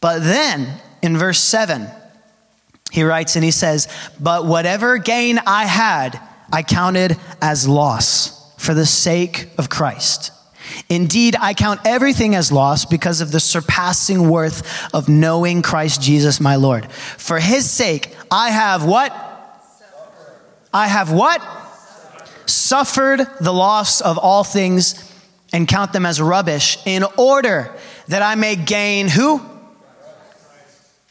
But 0.00 0.20
then 0.20 0.68
in 1.02 1.16
verse 1.16 1.40
7, 1.40 1.88
he 2.90 3.02
writes 3.02 3.36
and 3.36 3.44
he 3.44 3.50
says, 3.50 3.88
But 4.20 4.44
whatever 4.44 4.98
gain 4.98 5.38
I 5.46 5.64
had, 5.64 6.20
I 6.52 6.62
counted 6.62 7.16
as 7.40 7.68
loss 7.68 8.54
for 8.56 8.74
the 8.74 8.86
sake 8.86 9.48
of 9.58 9.68
Christ. 9.68 10.32
Indeed, 10.88 11.36
I 11.38 11.54
count 11.54 11.80
everything 11.84 12.34
as 12.34 12.52
loss 12.52 12.84
because 12.84 13.20
of 13.20 13.32
the 13.32 13.40
surpassing 13.40 14.28
worth 14.28 14.94
of 14.94 15.08
knowing 15.08 15.62
Christ 15.62 16.02
Jesus 16.02 16.40
my 16.40 16.56
Lord. 16.56 16.90
For 16.90 17.38
his 17.38 17.68
sake, 17.68 18.14
I 18.30 18.50
have 18.50 18.84
what? 18.84 19.12
I 20.72 20.86
have 20.86 21.10
what? 21.10 21.42
Suffered 22.46 23.26
the 23.40 23.52
loss 23.52 24.00
of 24.00 24.18
all 24.18 24.44
things 24.44 25.10
and 25.52 25.66
count 25.66 25.92
them 25.92 26.06
as 26.06 26.20
rubbish 26.20 26.78
in 26.86 27.04
order 27.16 27.74
that 28.08 28.22
I 28.22 28.34
may 28.34 28.56
gain 28.56 29.08
who? 29.08 29.40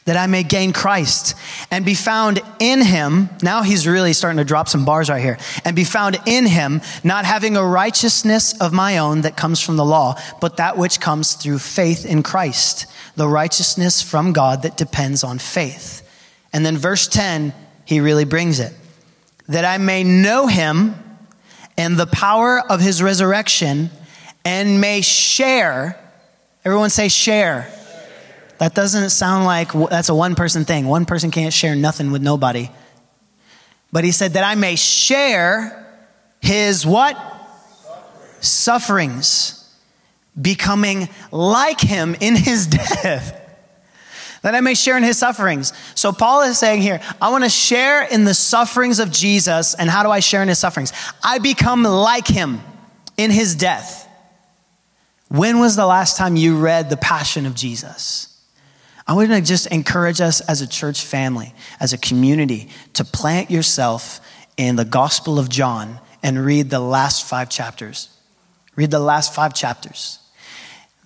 That 0.09 0.17
I 0.17 0.25
may 0.25 0.41
gain 0.41 0.73
Christ 0.73 1.35
and 1.69 1.85
be 1.85 1.93
found 1.93 2.41
in 2.57 2.81
him. 2.81 3.29
Now 3.43 3.61
he's 3.61 3.87
really 3.87 4.13
starting 4.13 4.39
to 4.39 4.43
drop 4.43 4.67
some 4.67 4.83
bars 4.83 5.07
right 5.07 5.21
here. 5.21 5.37
And 5.63 5.75
be 5.75 5.83
found 5.83 6.19
in 6.25 6.47
him, 6.47 6.81
not 7.03 7.25
having 7.25 7.55
a 7.55 7.63
righteousness 7.63 8.59
of 8.59 8.73
my 8.73 8.97
own 8.97 9.21
that 9.21 9.37
comes 9.37 9.61
from 9.61 9.77
the 9.77 9.85
law, 9.85 10.19
but 10.41 10.57
that 10.57 10.79
which 10.79 10.99
comes 10.99 11.35
through 11.35 11.59
faith 11.59 12.07
in 12.07 12.23
Christ, 12.23 12.87
the 13.17 13.27
righteousness 13.27 14.01
from 14.01 14.33
God 14.33 14.63
that 14.63 14.77
depends 14.77 15.23
on 15.23 15.37
faith. 15.37 16.01
And 16.51 16.65
then 16.65 16.75
verse 16.75 17.07
10, 17.07 17.53
he 17.85 17.99
really 17.99 18.25
brings 18.25 18.59
it. 18.59 18.73
That 19.47 19.63
I 19.63 19.77
may 19.77 20.03
know 20.03 20.47
him 20.47 20.95
and 21.77 21.97
the 21.97 22.07
power 22.07 22.59
of 22.59 22.81
his 22.81 23.03
resurrection 23.03 23.91
and 24.43 24.81
may 24.81 25.01
share. 25.01 25.99
Everyone 26.65 26.89
say 26.89 27.09
share 27.09 27.71
that 28.59 28.75
doesn't 28.75 29.09
sound 29.09 29.45
like 29.45 29.71
that's 29.89 30.09
a 30.09 30.15
one 30.15 30.35
person 30.35 30.65
thing. 30.65 30.85
One 30.85 31.05
person 31.05 31.31
can't 31.31 31.53
share 31.53 31.75
nothing 31.75 32.11
with 32.11 32.21
nobody. 32.21 32.69
But 33.91 34.03
he 34.03 34.11
said 34.11 34.33
that 34.33 34.43
I 34.43 34.55
may 34.55 34.75
share 34.75 36.03
his 36.41 36.85
what? 36.85 37.15
Sufferings. 38.41 38.47
Sufferings. 38.47 39.55
Becoming 40.39 41.09
like 41.31 41.81
him 41.81 42.15
in 42.19 42.35
his 42.35 42.67
death. 43.03 43.35
that 44.41 44.55
I 44.55 44.61
may 44.61 44.73
share 44.73 44.95
in 44.95 45.03
his 45.03 45.17
sufferings. 45.17 45.73
So 45.95 46.11
Paul 46.11 46.43
is 46.43 46.57
saying 46.57 46.81
here, 46.81 47.01
I 47.21 47.31
want 47.31 47.43
to 47.45 47.49
share 47.49 48.03
in 48.03 48.23
the 48.25 48.33
sufferings 48.33 48.99
of 48.99 49.11
Jesus. 49.11 49.73
And 49.73 49.89
how 49.89 50.03
do 50.03 50.11
I 50.11 50.19
share 50.19 50.41
in 50.41 50.47
his 50.47 50.59
sufferings? 50.59 50.93
I 51.23 51.39
become 51.39 51.83
like 51.83 52.27
him 52.27 52.61
in 53.17 53.31
his 53.31 53.55
death. 53.55 54.07
When 55.29 55.59
was 55.59 55.75
the 55.75 55.85
last 55.85 56.17
time 56.17 56.35
you 56.35 56.57
read 56.57 56.89
the 56.89 56.97
passion 56.97 57.45
of 57.45 57.53
Jesus? 57.55 58.38
I 59.09 59.13
want 59.13 59.31
to 59.31 59.41
just 59.41 59.65
encourage 59.65 60.21
us 60.21 60.39
as 60.41 60.61
a 60.61 60.67
church 60.67 61.03
family, 61.03 61.55
as 61.79 61.93
a 61.93 61.97
community, 61.97 62.69
to 62.93 63.03
plant 63.03 63.49
yourself 63.49 64.21
in 64.55 64.75
the 64.75 64.85
Gospel 64.85 65.39
of 65.39 65.49
John 65.49 65.99
and 66.21 66.45
read 66.45 66.69
the 66.69 66.79
last 66.79 67.27
five 67.27 67.49
chapters. 67.49 68.15
Read 68.75 68.91
the 68.91 68.99
last 68.99 69.33
five 69.33 69.55
chapters. 69.55 70.19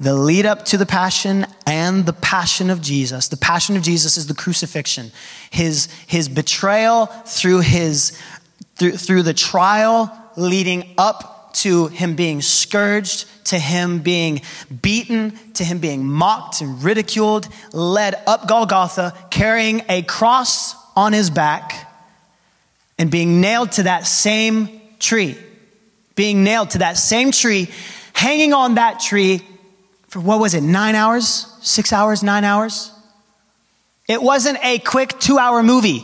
The 0.02 0.14
lead 0.14 0.46
up 0.46 0.66
to 0.66 0.78
the 0.78 0.86
passion 0.86 1.46
and 1.66 2.06
the 2.06 2.12
passion 2.12 2.70
of 2.70 2.82
Jesus. 2.82 3.30
The 3.30 3.38
passion 3.38 3.78
of 3.78 3.84
Jesus 3.84 4.18
is 4.18 4.28
the 4.28 4.34
crucifixion. 4.34 5.14
His, 5.50 5.86
his 6.06 6.28
betrayal 6.28 7.06
through 7.06 7.62
his, 7.62 8.20
through, 8.76 8.98
through 8.98 9.24
the 9.24 9.34
trial 9.34 10.12
leading 10.36 10.94
up 10.98 11.54
to 11.54 11.88
him 11.88 12.16
being 12.16 12.42
scourged 12.42 13.46
to 13.46 13.60
him 13.60 14.00
being 14.00 14.42
beaten, 14.82 15.38
to 15.56 15.64
him 15.64 15.80
being 15.80 16.06
mocked 16.06 16.62
and 16.62 16.84
ridiculed, 16.84 17.48
led 17.72 18.16
up 18.28 18.48
Golgotha, 18.48 19.14
carrying 19.30 19.84
a 19.90 20.02
cross 20.02 20.76
on 20.96 21.14
his 21.14 21.30
back, 21.30 21.92
and 22.98 23.10
being 23.10 23.42
nailed 23.42 23.74
to 23.74 23.84
that 23.84 24.06
same 24.08 24.82
tree. 25.00 25.38
Being 26.16 26.44
nailed 26.44 26.72
to 26.72 26.80
that 26.80 26.98
same 26.98 27.32
tree, 27.32 27.70
hanging 28.14 28.54
on 28.54 28.76
that 28.76 29.00
tree 29.00 29.42
for 30.08 30.20
what 30.20 30.40
was 30.40 30.54
it, 30.54 30.62
nine 30.62 30.94
hours? 30.94 31.48
Six 31.62 31.92
hours, 31.92 32.22
nine 32.22 32.44
hours? 32.44 32.92
It 34.08 34.22
wasn't 34.22 34.60
a 34.64 34.78
quick 34.80 35.20
two 35.20 35.40
hour 35.40 35.64
movie. 35.64 36.04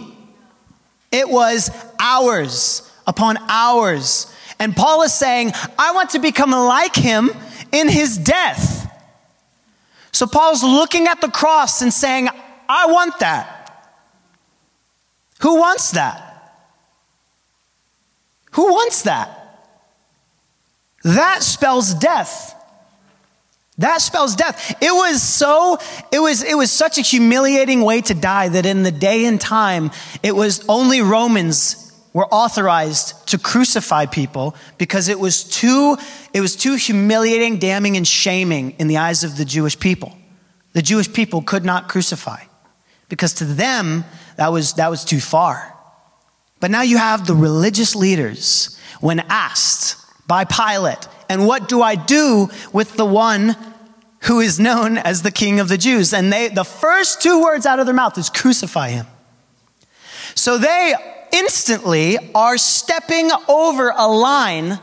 It 1.12 1.30
was 1.30 1.70
hours 2.00 2.90
upon 3.06 3.38
hours 3.50 4.34
and 4.60 4.76
Paul 4.76 5.04
is 5.04 5.14
saying, 5.14 5.54
I 5.78 5.94
want 5.94 6.12
to 6.12 6.20
become 6.20 6.52
like 6.52 6.96
him 6.96 7.32
in 7.72 7.88
his 7.88 8.18
death. 8.18 8.79
So 10.12 10.28
Paul's 10.28 10.64
looking 10.64 11.08
at 11.08 11.22
the 11.22 11.30
cross 11.30 11.82
and 11.82 11.94
saying, 11.94 12.30
I 12.68 12.88
want 12.88 13.20
that. 13.20 13.56
Who 15.42 15.56
wants 15.60 15.92
that? 15.92 16.26
Who 18.52 18.72
wants 18.72 19.04
that? 19.04 19.36
That 21.04 21.44
spells 21.44 21.94
death. 21.94 22.56
That 23.78 24.02
spells 24.02 24.36
death. 24.36 24.76
It 24.82 24.92
was 24.92 25.24
so, 25.24 25.78
it 26.12 26.20
was, 26.20 26.44
it 26.44 26.56
was 26.56 26.70
such 26.70 26.98
a 26.98 27.02
humiliating 27.02 27.82
way 27.82 28.02
to 28.02 28.14
die 28.14 28.50
that 28.50 28.66
in 28.66 28.84
the 28.84 28.92
day 28.92 29.24
and 29.26 29.40
time, 29.40 29.92
it 30.22 30.36
was 30.36 30.68
only 30.68 31.02
Romans 31.02 31.89
were 32.20 32.28
authorized 32.34 33.26
to 33.28 33.38
crucify 33.38 34.06
people 34.06 34.54
because 34.78 35.08
it 35.08 35.18
was 35.18 35.42
too, 35.42 35.96
it 36.34 36.42
was 36.42 36.58
too 36.58 36.76
humiliating, 36.76 37.60
damning, 37.60 37.96
and 37.96 38.06
shaming 38.06 38.72
in 38.72 38.90
the 38.90 38.98
eyes 38.98 39.24
of 39.24 39.38
the 39.38 39.46
Jewish 39.46 39.80
people. 39.80 40.14
The 40.74 40.82
Jewish 40.82 41.14
people 41.14 41.42
could 41.42 41.64
not 41.64 41.88
crucify 41.88 42.42
because 43.08 43.32
to 43.36 43.46
them, 43.46 44.04
that 44.36 44.52
was, 44.52 44.74
that 44.74 44.90
was 44.90 45.06
too 45.06 45.22
far. 45.22 45.74
But 46.60 46.72
now 46.72 46.82
you 46.82 46.98
have 46.98 47.26
the 47.26 47.36
religious 47.36 47.96
leaders 47.96 48.78
when 49.00 49.22
asked 49.30 49.96
by 50.28 50.44
Pilate, 50.44 51.08
and 51.30 51.48
what 51.48 51.70
do 51.70 51.82
I 51.82 51.96
do 51.96 52.50
with 52.74 52.98
the 52.98 53.06
one 53.06 53.56
who 54.24 54.42
is 54.42 54.60
known 54.60 54.98
as 54.98 55.22
the 55.22 55.32
king 55.32 55.62
of 55.62 55.70
the 55.70 55.78
Jews? 55.78 56.14
And 56.14 56.34
they, 56.34 56.50
the 56.50 56.66
first 56.66 57.22
two 57.22 57.42
words 57.42 57.66
out 57.66 57.80
of 57.80 57.86
their 57.86 57.96
mouth 57.96 58.18
is 58.18 58.30
crucify 58.30 58.90
him. 58.90 59.08
So 60.36 60.58
they 60.58 60.96
instantly 61.34 62.18
are 62.34 62.58
stepping 62.58 63.30
over 63.48 63.94
a 63.96 64.08
line 64.08 64.80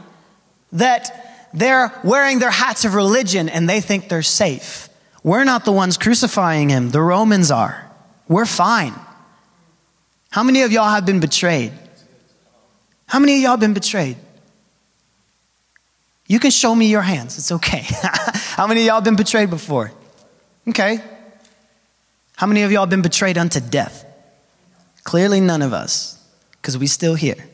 that 0.72 1.48
they're 1.52 1.92
wearing 2.04 2.38
their 2.38 2.50
hats 2.50 2.84
of 2.84 2.94
religion 2.94 3.48
and 3.48 3.68
they 3.68 3.80
think 3.80 4.08
they're 4.08 4.22
safe. 4.22 4.88
We're 5.22 5.44
not 5.44 5.64
the 5.64 5.72
ones 5.72 5.96
crucifying 5.96 6.68
him, 6.68 6.90
the 6.90 7.00
Romans 7.00 7.50
are. 7.50 7.90
We're 8.28 8.46
fine. 8.46 8.94
How 10.30 10.42
many 10.42 10.62
of 10.62 10.72
y'all 10.72 10.88
have 10.88 11.06
been 11.06 11.20
betrayed? 11.20 11.72
How 13.06 13.18
many 13.18 13.36
of 13.36 13.42
y'all 13.42 13.56
been 13.56 13.74
betrayed? 13.74 14.16
You 16.26 16.40
can 16.40 16.50
show 16.50 16.74
me 16.74 16.90
your 16.90 17.02
hands, 17.02 17.38
it's 17.38 17.52
okay. 17.52 17.84
How 18.56 18.66
many 18.66 18.80
of 18.80 18.86
y'all 18.86 19.00
been 19.00 19.16
betrayed 19.16 19.48
before? 19.48 19.92
Okay. 20.68 21.00
How 22.36 22.46
many 22.46 22.62
of 22.62 22.72
y'all 22.72 22.86
been 22.86 23.02
betrayed 23.02 23.38
unto 23.38 23.60
death? 23.60 24.04
Clearly, 25.04 25.40
none 25.40 25.62
of 25.62 25.72
us 25.72 26.15
because 26.66 26.76
we 26.76 26.88
still 26.88 27.14
here. 27.14 27.46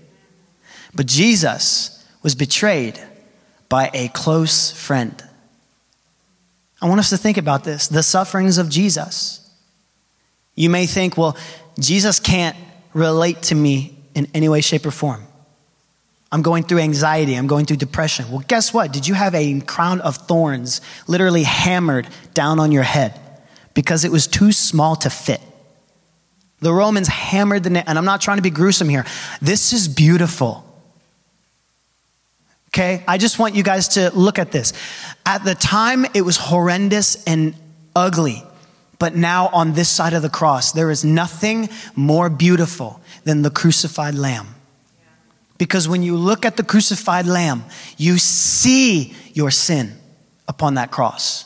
But 0.95 1.05
Jesus 1.05 2.03
was 2.23 2.35
betrayed 2.35 2.99
by 3.69 3.91
a 3.93 4.09
close 4.09 4.71
friend. 4.71 5.23
I 6.81 6.89
want 6.89 6.99
us 6.99 7.11
to 7.11 7.19
think 7.19 7.37
about 7.37 7.63
this 7.63 7.89
the 7.89 8.03
sufferings 8.03 8.57
of 8.57 8.71
Jesus. 8.71 9.47
You 10.55 10.71
may 10.71 10.87
think, 10.87 11.19
well, 11.19 11.37
Jesus 11.79 12.21
can't 12.21 12.57
relate 12.95 13.43
to 13.43 13.55
me 13.55 13.99
in 14.15 14.29
any 14.33 14.49
way, 14.49 14.63
shape, 14.63 14.87
or 14.87 14.91
form. 14.91 15.23
I'm 16.31 16.41
going 16.41 16.63
through 16.63 16.79
anxiety. 16.79 17.35
I'm 17.35 17.47
going 17.47 17.67
through 17.67 17.77
depression. 17.77 18.31
Well, 18.31 18.43
guess 18.49 18.73
what? 18.73 18.95
Did 18.95 19.07
you 19.07 19.13
have 19.13 19.35
a 19.35 19.61
crown 19.61 20.01
of 20.01 20.17
thorns 20.17 20.81
literally 21.07 21.43
hammered 21.43 22.09
down 22.33 22.59
on 22.59 22.73
your 22.73 22.83
head 22.83 23.21
because 23.75 24.07
it 24.07 24.11
was 24.11 24.27
too 24.27 24.53
small 24.53 24.97
to 24.97 25.11
fit? 25.11 25.43
The 26.63 26.73
Romans 26.73 27.09
hammered 27.09 27.65
the 27.65 27.71
nail, 27.71 27.85
and 27.87 27.99
I'm 27.99 28.05
not 28.05 28.21
trying 28.21 28.39
to 28.39 28.43
be 28.43 28.51
gruesome 28.51 28.89
here. 28.89 29.05
This 29.43 29.73
is 29.73 29.89
beautiful. 29.89 30.65
Okay? 32.69 33.05
I 33.07 33.19
just 33.19 33.39
want 33.39 33.55
you 33.55 33.63
guys 33.63 33.89
to 33.89 34.11
look 34.15 34.39
at 34.39 34.53
this. 34.53 34.73
At 35.27 35.45
the 35.45 35.55
time, 35.55 36.07
it 36.15 36.23
was 36.23 36.37
horrendous 36.37 37.23
and 37.25 37.55
ugly. 37.95 38.45
But 39.01 39.17
now, 39.17 39.49
on 39.49 39.73
this 39.73 39.89
side 39.89 40.15
of 40.15 40.23
the 40.23 40.31
cross, 40.31 40.71
there 40.71 40.91
is 40.91 41.05
nothing 41.05 41.69
more 41.97 42.31
beautiful 42.31 43.01
than 43.25 43.43
the 43.43 43.51
crucified 43.51 44.15
lamb. 44.15 44.55
Because 45.59 45.89
when 45.89 46.03
you 46.03 46.17
look 46.17 46.45
at 46.45 46.57
the 46.57 46.63
crucified 46.63 47.27
lamb, 47.27 47.65
you 47.97 48.19
see 48.19 49.15
your 49.33 49.51
sin 49.51 49.97
upon 50.47 50.75
that 50.75 50.93
cross. 50.93 51.45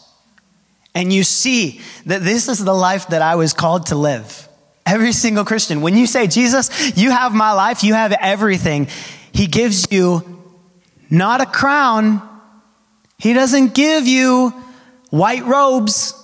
And 0.94 1.12
you 1.12 1.24
see 1.24 1.80
that 2.04 2.22
this 2.22 2.48
is 2.48 2.62
the 2.62 2.74
life 2.74 3.08
that 3.08 3.22
I 3.22 3.36
was 3.36 3.52
called 3.52 3.86
to 3.86 3.96
live. 3.96 4.45
Every 4.86 5.12
single 5.12 5.44
Christian. 5.44 5.80
When 5.80 5.96
you 5.96 6.06
say, 6.06 6.28
Jesus, 6.28 6.96
you 6.96 7.10
have 7.10 7.34
my 7.34 7.52
life, 7.52 7.82
you 7.82 7.94
have 7.94 8.12
everything, 8.12 8.86
He 9.32 9.48
gives 9.48 9.90
you 9.90 10.22
not 11.10 11.40
a 11.40 11.46
crown. 11.46 12.22
He 13.18 13.32
doesn't 13.32 13.74
give 13.74 14.06
you 14.06 14.50
white 15.10 15.44
robes. 15.44 16.14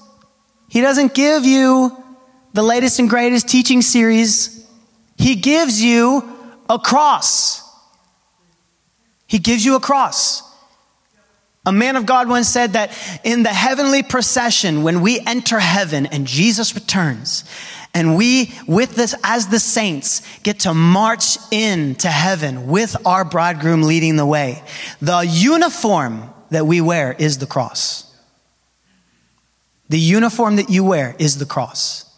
He 0.69 0.81
doesn't 0.81 1.15
give 1.15 1.45
you 1.45 1.97
the 2.53 2.63
latest 2.63 2.99
and 2.99 3.09
greatest 3.09 3.49
teaching 3.49 3.83
series. 3.83 4.67
He 5.17 5.37
gives 5.37 5.83
you 5.83 6.29
a 6.69 6.79
cross. 6.79 7.63
He 9.27 9.39
gives 9.39 9.65
you 9.65 9.77
a 9.77 9.81
cross. 9.81 10.43
A 11.65 11.73
man 11.73 11.97
of 11.97 12.07
God 12.07 12.29
once 12.29 12.49
said 12.49 12.73
that 12.73 12.91
in 13.23 13.45
the 13.45 13.51
heavenly 13.51 14.03
procession, 14.03 14.83
when 14.83 15.01
we 15.01 15.21
enter 15.21 15.61
heaven 15.61 16.07
and 16.07 16.27
Jesus 16.27 16.75
returns, 16.75 17.45
and 17.95 18.17
we, 18.17 18.53
with 18.67 18.95
this, 18.95 19.15
as 19.23 19.49
the 19.49 19.59
saints, 19.59 20.23
get 20.43 20.61
to 20.61 20.73
march 20.73 21.37
into 21.51 22.09
heaven 22.09 22.69
with 22.69 22.97
our 23.07 23.25
bridegroom 23.25 23.83
leading 23.83 24.17
the 24.17 24.25
way. 24.25 24.63
The 25.03 25.21
uniform 25.21 26.31
that 26.51 26.67
we 26.67 26.81
wear 26.81 27.15
is 27.19 27.39
the 27.39 27.47
cross. 27.47 28.09
The 29.91 30.01
uniform 30.01 30.57
that 30.57 30.71
you 30.71 30.85
wear 30.85 31.15
is 31.19 31.37
the 31.37 31.45
cross. 31.45 32.09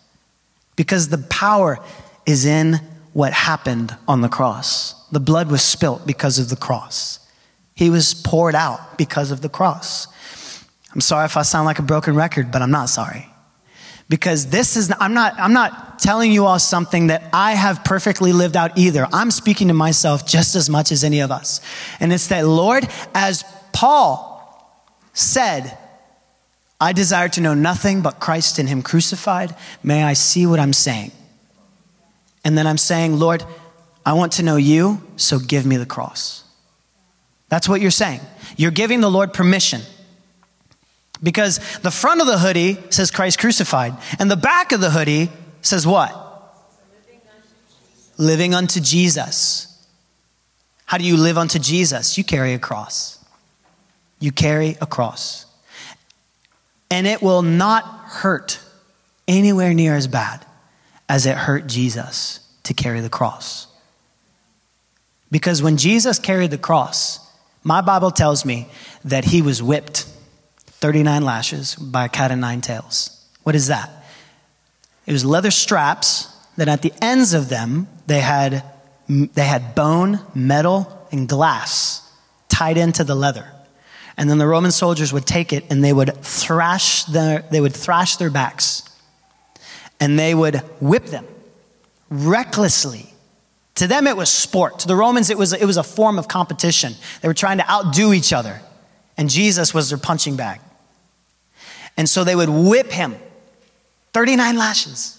Because 0.77 1.09
the 1.09 1.19
power 1.19 1.81
is 2.25 2.47
in 2.47 2.81
what 3.13 3.33
happened 3.33 3.97
on 4.07 4.21
the 4.21 4.29
cross. 4.29 4.95
The 5.11 5.21
blood 5.21 5.51
was 5.51 5.63
spilt 5.63 6.07
because 6.07 6.39
of 6.39 6.51
the 6.51 6.57
cross. 6.57 7.19
He 7.75 7.91
was 7.91 8.15
poured 8.15 8.55
out 8.55 8.97
because 8.97 9.33
of 9.33 9.41
the 9.41 9.49
cross. 9.49 10.07
I'm 10.93 11.01
sorry 11.01 11.25
if 11.25 11.37
I 11.37 11.43
sound 11.43 11.67
like 11.67 11.81
a 11.81 11.83
broken 11.83 12.15
record, 12.15 12.53
but 12.53 12.63
I'm 12.63 12.71
not 12.71 12.89
sorry 12.89 13.34
because 14.09 14.47
this 14.47 14.77
is 14.77 14.93
i'm 15.01 15.15
not 15.15 15.39
i'm 15.39 15.53
not 15.53 15.99
telling 15.99 16.31
you 16.33 16.45
all 16.45 16.59
something 16.59 17.07
that 17.09 17.23
i 17.33 17.53
have 17.53 17.85
perfectly 17.85 18.33
lived 18.33 18.57
out 18.57 18.77
either. 18.77 19.07
I'm 19.13 19.31
speaking 19.31 19.69
to 19.69 19.75
myself 19.75 20.27
just 20.27 20.55
as 20.55 20.69
much 20.69 20.93
as 20.93 21.05
any 21.05 21.21
of 21.21 21.31
us. 21.31 21.61
And 22.01 22.13
it's 22.13 22.29
that 22.29 22.47
lord 22.47 22.87
as 23.15 23.45
paul 23.73 24.31
said 25.13 25.79
i 26.81 26.93
desire 26.93 27.29
to 27.31 27.41
know 27.41 27.55
nothing 27.55 28.03
but 28.03 28.21
christ 28.21 28.59
and 28.59 28.69
him 28.69 28.83
crucified. 28.83 29.55
May 29.83 30.03
i 30.03 30.13
see 30.13 30.47
what 30.47 30.61
i'm 30.61 30.73
saying? 30.73 31.13
And 32.45 32.59
then 32.59 32.67
i'm 32.67 32.79
saying 32.79 33.19
lord 33.19 33.45
i 34.05 34.13
want 34.13 34.33
to 34.33 34.43
know 34.43 34.57
you 34.57 35.03
so 35.17 35.39
give 35.39 35.65
me 35.65 35.77
the 35.77 35.87
cross. 35.87 36.43
That's 37.49 37.69
what 37.69 37.81
you're 37.81 37.91
saying. 37.91 38.21
You're 38.57 38.71
giving 38.71 39.01
the 39.01 39.11
lord 39.11 39.33
permission 39.33 39.81
because 41.25 41.59
the 41.79 41.91
front 41.91 42.21
of 42.21 42.27
the 42.27 42.39
hoodie 42.39 42.77
says 42.91 43.11
Christ 43.11 43.39
crucified, 43.39 43.95
and 44.19 44.31
the 44.31 44.37
back 44.37 44.73
of 44.73 44.81
the 44.81 44.91
hoodie 44.91 45.31
says 45.63 45.87
what? 45.87 46.21
Living 48.17 48.55
unto, 48.55 48.81
Jesus. 48.81 49.71
How 50.85 50.99
do 50.99 51.05
you 51.05 51.17
live 51.17 51.39
unto 51.39 51.59
Jesus? 51.59 52.17
You 52.17 52.23
carry 52.23 52.53
a 52.53 52.59
cross. 52.59 53.19
You 54.21 54.31
carry 54.31 54.77
a 54.81 54.87
cross. 54.87 55.47
And 56.91 57.07
it 57.07 57.23
will 57.23 57.43
not 57.43 57.85
hurt 57.85 58.61
anywhere 59.27 59.75
near 59.75 59.97
as 59.97 60.07
bad 60.07 60.45
as 61.09 61.27
it 61.27 61.37
hurt 61.37 61.67
Jesus 61.67 62.41
to 62.65 62.75
carry 62.75 63.01
the 63.01 63.09
cross. 63.09 63.67
Because 65.31 65.63
when 65.63 65.79
Jesus 65.79 66.19
carried 66.19 66.51
the 66.51 66.59
cross, 66.59 67.19
my 67.65 67.81
Bible 67.81 68.11
tells 68.11 68.45
me 68.45 68.69
that 69.05 69.25
he 69.25 69.43
was 69.43 69.63
whipped 69.63 70.07
39 70.85 71.23
lashes 71.23 71.77
by 71.77 72.05
a 72.05 72.09
cat 72.11 72.31
of 72.31 72.37
nine 72.37 72.61
tails. 72.61 73.27
What 73.43 73.55
is 73.55 73.69
that? 73.69 73.89
It 75.07 75.13
was 75.13 75.25
leather 75.25 75.51
straps 75.51 76.29
that 76.59 76.69
at 76.69 76.83
the 76.83 76.93
ends 77.01 77.33
of 77.33 77.49
them, 77.49 77.89
they 78.07 78.21
had, 78.21 78.63
they 79.09 79.47
had 79.47 79.75
bone, 79.75 80.21
metal, 80.35 81.09
and 81.11 81.27
glass 81.27 82.07
tied 82.51 82.77
into 82.77 83.03
the 83.03 83.15
leather. 83.15 83.51
And 84.19 84.29
then 84.29 84.37
the 84.37 84.47
Roman 84.47 84.71
soldiers 84.73 85.11
would 85.11 85.25
take 85.25 85.55
it 85.55 85.65
and 85.71 85.83
they 85.83 85.95
would 85.95 86.23
thrash 86.23 87.05
their, 87.05 87.47
they 87.51 87.63
would 87.63 87.75
thrash 87.75 88.17
their 88.17 88.29
backs. 88.29 88.83
And 89.99 90.19
they 90.19 90.35
would 90.35 90.57
whip 90.83 91.07
them 91.07 91.27
recklessly. 92.11 93.07
To 93.77 93.87
them, 93.87 94.07
it 94.07 94.19
was 94.19 94.31
sport. 94.31 94.81
To 94.81 94.87
the 94.87 94.97
Romans, 94.97 95.31
it 95.31 95.39
was, 95.39 95.55
it 95.55 95.65
was 95.65 95.79
a 95.79 95.83
form 95.83 96.19
of 96.19 96.29
competition. 96.29 96.93
They 97.23 97.29
were 97.29 97.33
trying 97.33 97.57
to 97.57 97.71
outdo 97.71 98.13
each 98.13 98.35
other. 98.35 98.61
And 99.17 99.31
Jesus 99.31 99.73
was 99.73 99.89
their 99.89 99.97
punching 99.97 100.37
bag. 100.37 100.61
And 101.97 102.09
so 102.09 102.25
they 102.25 102.35
would 102.35 102.49
whip 102.49 102.91
him 102.91 103.17
39 104.13 104.57
lashes. 104.57 105.19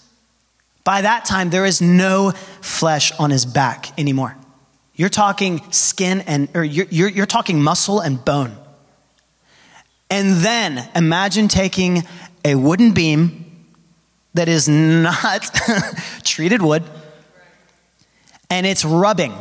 By 0.84 1.02
that 1.02 1.24
time, 1.24 1.50
there 1.50 1.66
is 1.66 1.80
no 1.80 2.30
flesh 2.60 3.12
on 3.18 3.30
his 3.30 3.44
back 3.44 3.98
anymore. 3.98 4.36
You're 4.94 5.08
talking 5.08 5.60
skin 5.72 6.22
and, 6.22 6.48
or 6.54 6.64
you're, 6.64 6.86
you're, 6.90 7.08
you're 7.08 7.26
talking 7.26 7.62
muscle 7.62 8.00
and 8.00 8.24
bone. 8.24 8.56
And 10.08 10.36
then 10.36 10.88
imagine 10.94 11.48
taking 11.48 12.04
a 12.44 12.54
wooden 12.54 12.92
beam 12.92 13.44
that 14.34 14.48
is 14.48 14.68
not 14.68 15.50
treated 16.24 16.62
wood 16.62 16.84
and 18.48 18.66
it's 18.66 18.84
rubbing 18.84 19.34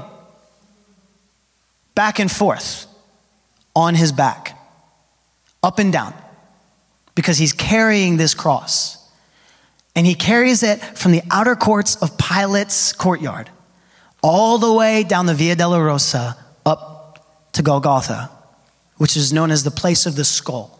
back 1.93 2.19
and 2.19 2.31
forth 2.31 2.87
on 3.75 3.93
his 3.93 4.11
back, 4.11 4.57
up 5.61 5.79
and 5.79 5.93
down 5.93 6.13
because 7.15 7.37
he's 7.37 7.53
carrying 7.53 8.17
this 8.17 8.33
cross. 8.33 9.01
And 9.95 10.05
he 10.05 10.13
carries 10.13 10.61
it 10.61 10.81
from 10.81 11.13
the 11.13 11.21
outer 11.31 11.55
courts 11.55 11.95
of 11.95 12.17
Pilate's 12.17 12.91
courtyard 12.91 13.49
all 14.21 14.57
the 14.57 14.73
way 14.73 15.03
down 15.03 15.25
the 15.25 15.33
Via 15.33 15.55
Dolorosa 15.55 16.35
up 16.65 17.51
to 17.53 17.61
Golgotha, 17.61 18.29
which 18.97 19.15
is 19.15 19.31
known 19.31 19.51
as 19.51 19.63
the 19.63 19.71
place 19.71 20.05
of 20.05 20.15
the 20.15 20.25
skull. 20.25 20.79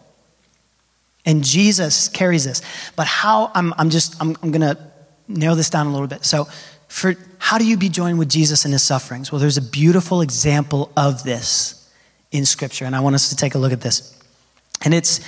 And 1.24 1.42
Jesus 1.42 2.08
carries 2.08 2.44
this. 2.44 2.60
But 2.94 3.06
how, 3.06 3.50
I'm, 3.54 3.72
I'm 3.78 3.90
just, 3.90 4.20
I'm, 4.20 4.36
I'm 4.42 4.50
going 4.50 4.60
to 4.60 4.78
narrow 5.28 5.54
this 5.54 5.70
down 5.70 5.86
a 5.86 5.92
little 5.92 6.06
bit. 6.06 6.24
So, 6.24 6.48
for 6.88 7.14
how 7.38 7.58
do 7.58 7.66
you 7.66 7.76
be 7.76 7.88
joined 7.88 8.18
with 8.18 8.28
Jesus 8.28 8.64
in 8.64 8.72
his 8.72 8.82
sufferings? 8.82 9.32
Well, 9.32 9.40
there's 9.40 9.56
a 9.56 9.62
beautiful 9.62 10.20
example 10.20 10.92
of 10.96 11.24
this 11.24 11.88
in 12.30 12.46
Scripture, 12.46 12.84
and 12.84 12.94
I 12.94 13.00
want 13.00 13.14
us 13.14 13.30
to 13.30 13.36
take 13.36 13.54
a 13.54 13.58
look 13.58 13.72
at 13.72 13.80
this. 13.80 14.16
And 14.82 14.94
it's 14.94 15.20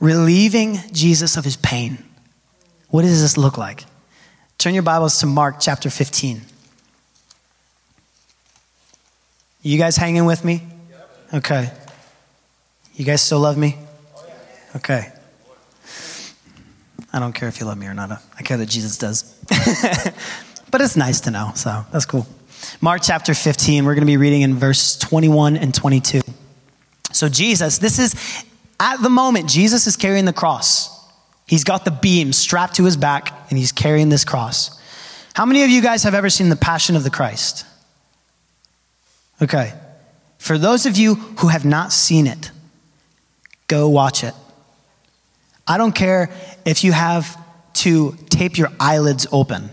relieving 0.00 0.78
Jesus 0.92 1.36
of 1.36 1.44
his 1.44 1.56
pain. 1.56 1.98
What 2.88 3.02
does 3.02 3.20
this 3.20 3.36
look 3.36 3.58
like? 3.58 3.84
Turn 4.58 4.74
your 4.74 4.82
Bibles 4.82 5.18
to 5.20 5.26
Mark 5.26 5.56
chapter 5.60 5.90
15. 5.90 6.40
You 9.62 9.78
guys 9.78 9.96
hanging 9.96 10.24
with 10.24 10.44
me? 10.44 10.62
Okay. 11.34 11.70
You 12.94 13.04
guys 13.04 13.20
still 13.20 13.40
love 13.40 13.58
me? 13.58 13.76
Okay. 14.76 15.12
I 17.12 17.18
don't 17.18 17.32
care 17.32 17.48
if 17.48 17.60
you 17.60 17.66
love 17.66 17.78
me 17.78 17.86
or 17.86 17.94
not. 17.94 18.22
I 18.38 18.42
care 18.42 18.56
that 18.58 18.66
Jesus 18.66 18.98
does. 18.98 19.34
but 20.70 20.80
it's 20.80 20.96
nice 20.96 21.20
to 21.22 21.30
know, 21.30 21.52
so 21.54 21.84
that's 21.92 22.06
cool. 22.06 22.26
Mark 22.80 23.00
chapter 23.02 23.34
15, 23.34 23.84
we're 23.84 23.94
going 23.94 24.02
to 24.02 24.06
be 24.06 24.16
reading 24.16 24.42
in 24.42 24.54
verse 24.54 24.96
21 24.98 25.56
and 25.56 25.74
22. 25.74 26.20
So, 27.12 27.28
Jesus, 27.28 27.78
this 27.78 27.98
is 27.98 28.44
at 28.78 29.02
the 29.02 29.10
moment, 29.10 29.48
Jesus 29.48 29.86
is 29.86 29.96
carrying 29.96 30.24
the 30.24 30.32
cross. 30.32 30.92
He's 31.46 31.64
got 31.64 31.84
the 31.84 31.90
beam 31.90 32.32
strapped 32.32 32.76
to 32.76 32.84
his 32.84 32.96
back 32.96 33.32
and 33.50 33.58
he's 33.58 33.72
carrying 33.72 34.08
this 34.08 34.24
cross. 34.24 34.78
How 35.34 35.44
many 35.44 35.62
of 35.62 35.70
you 35.70 35.82
guys 35.82 36.02
have 36.02 36.14
ever 36.14 36.30
seen 36.30 36.48
the 36.48 36.56
Passion 36.56 36.96
of 36.96 37.04
the 37.04 37.10
Christ? 37.10 37.64
Okay. 39.40 39.72
For 40.38 40.58
those 40.58 40.86
of 40.86 40.96
you 40.96 41.14
who 41.14 41.48
have 41.48 41.64
not 41.64 41.92
seen 41.92 42.26
it, 42.26 42.50
go 43.68 43.88
watch 43.88 44.24
it. 44.24 44.34
I 45.66 45.78
don't 45.78 45.94
care 45.94 46.30
if 46.64 46.84
you 46.84 46.92
have 46.92 47.38
to 47.74 48.16
tape 48.30 48.56
your 48.56 48.70
eyelids 48.80 49.26
open. 49.32 49.70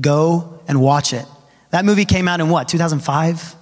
Go 0.00 0.60
and 0.68 0.80
watch 0.80 1.12
it. 1.12 1.24
That 1.70 1.84
movie 1.84 2.04
came 2.04 2.28
out 2.28 2.40
in 2.40 2.48
what, 2.48 2.68
2005? 2.68 3.54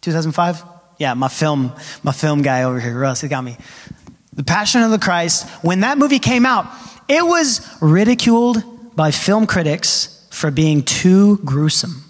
2005? 0.00 0.64
Yeah, 0.98 1.14
my 1.14 1.28
film, 1.28 1.72
my 2.02 2.12
film 2.12 2.42
guy 2.42 2.64
over 2.64 2.80
here, 2.80 2.98
Russ, 2.98 3.20
he 3.20 3.28
got 3.28 3.42
me. 3.42 3.56
The 4.38 4.44
Passion 4.44 4.82
of 4.82 4.92
the 4.92 5.00
Christ, 5.00 5.48
when 5.62 5.80
that 5.80 5.98
movie 5.98 6.20
came 6.20 6.46
out, 6.46 6.68
it 7.08 7.26
was 7.26 7.60
ridiculed 7.80 8.62
by 8.94 9.10
film 9.10 9.48
critics 9.48 10.28
for 10.30 10.52
being 10.52 10.84
too 10.84 11.38
gruesome. 11.38 12.04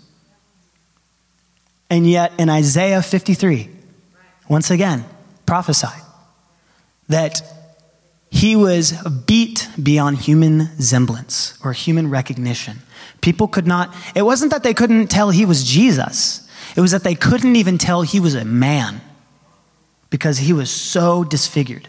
And 1.89 2.07
yet, 2.07 2.39
in 2.39 2.51
Isaiah 2.51 3.01
53, 3.01 3.71
once 4.47 4.71
again, 4.71 5.07
prophesied 5.47 6.03
that 7.09 7.41
he 8.31 8.57
was 8.57 8.93
beat 9.25 9.67
beyond 9.83 10.19
human 10.19 10.79
semblance 10.79 11.59
or 11.65 11.73
human 11.73 12.11
recognition. 12.11 12.81
People 13.23 13.49
could 13.49 13.67
not, 13.67 13.95
it 14.15 14.21
wasn't 14.21 14.53
that 14.53 14.63
they 14.63 14.75
couldn't 14.75 15.07
tell 15.07 15.31
he 15.31 15.47
was 15.47 15.65
Jesus, 15.65 16.47
it 16.77 16.83
was 16.83 16.91
that 16.91 17.05
they 17.05 17.15
couldn't 17.15 17.57
even 17.57 17.79
tell 17.79 18.03
he 18.03 18.21
was 18.21 18.35
a 18.35 18.45
man 18.45 19.01
because 20.11 20.37
he 20.37 20.53
was 20.53 20.71
so 20.71 21.25
disfigured. 21.25 21.89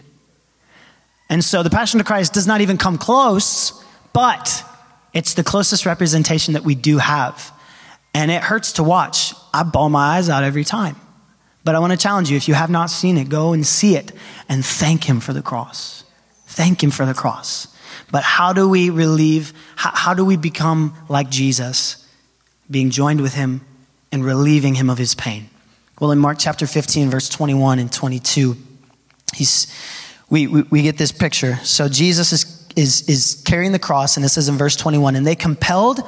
And 1.30 1.44
so 1.44 1.62
the 1.62 1.70
Passion 1.70 2.00
of 2.00 2.06
Christ 2.06 2.34
does 2.34 2.46
not 2.46 2.60
even 2.60 2.76
come 2.76 2.98
close, 2.98 3.82
but 4.12 4.64
it's 5.14 5.34
the 5.34 5.44
closest 5.44 5.86
representation 5.86 6.54
that 6.54 6.64
we 6.64 6.74
do 6.74 6.98
have. 6.98 7.52
And 8.12 8.30
it 8.32 8.42
hurts 8.42 8.72
to 8.74 8.82
watch. 8.82 9.32
I 9.54 9.62
bawl 9.62 9.88
my 9.88 10.16
eyes 10.16 10.28
out 10.28 10.42
every 10.42 10.64
time. 10.64 10.96
But 11.62 11.76
I 11.76 11.78
want 11.78 11.92
to 11.92 11.98
challenge 11.98 12.30
you 12.30 12.36
if 12.36 12.48
you 12.48 12.54
have 12.54 12.70
not 12.70 12.90
seen 12.90 13.16
it, 13.16 13.28
go 13.28 13.52
and 13.52 13.64
see 13.64 13.94
it 13.94 14.12
and 14.48 14.64
thank 14.64 15.04
Him 15.04 15.20
for 15.20 15.32
the 15.32 15.42
cross. 15.42 16.04
Thank 16.46 16.82
Him 16.82 16.90
for 16.90 17.06
the 17.06 17.14
cross. 17.14 17.68
But 18.10 18.24
how 18.24 18.52
do 18.52 18.68
we 18.68 18.90
relieve, 18.90 19.52
how, 19.76 19.90
how 19.94 20.14
do 20.14 20.24
we 20.24 20.36
become 20.36 20.94
like 21.08 21.30
Jesus, 21.30 22.04
being 22.68 22.90
joined 22.90 23.20
with 23.20 23.34
Him 23.34 23.60
and 24.10 24.24
relieving 24.24 24.74
Him 24.74 24.90
of 24.90 24.98
His 24.98 25.14
pain? 25.14 25.48
Well, 26.00 26.10
in 26.10 26.18
Mark 26.18 26.38
chapter 26.40 26.66
15, 26.66 27.10
verse 27.10 27.28
21 27.28 27.78
and 27.78 27.92
22, 27.92 28.56
he's, 29.34 29.72
we, 30.30 30.46
we, 30.46 30.62
we 30.62 30.82
get 30.82 30.96
this 30.96 31.12
picture. 31.12 31.56
So 31.56 31.88
Jesus 31.88 32.32
is, 32.32 32.68
is, 32.76 33.08
is 33.08 33.42
carrying 33.44 33.72
the 33.72 33.78
cross, 33.78 34.16
and 34.16 34.24
it 34.24 34.30
says 34.30 34.48
in 34.48 34.56
verse 34.56 34.76
21 34.76 35.16
and 35.16 35.26
they 35.26 35.34
compelled 35.34 36.00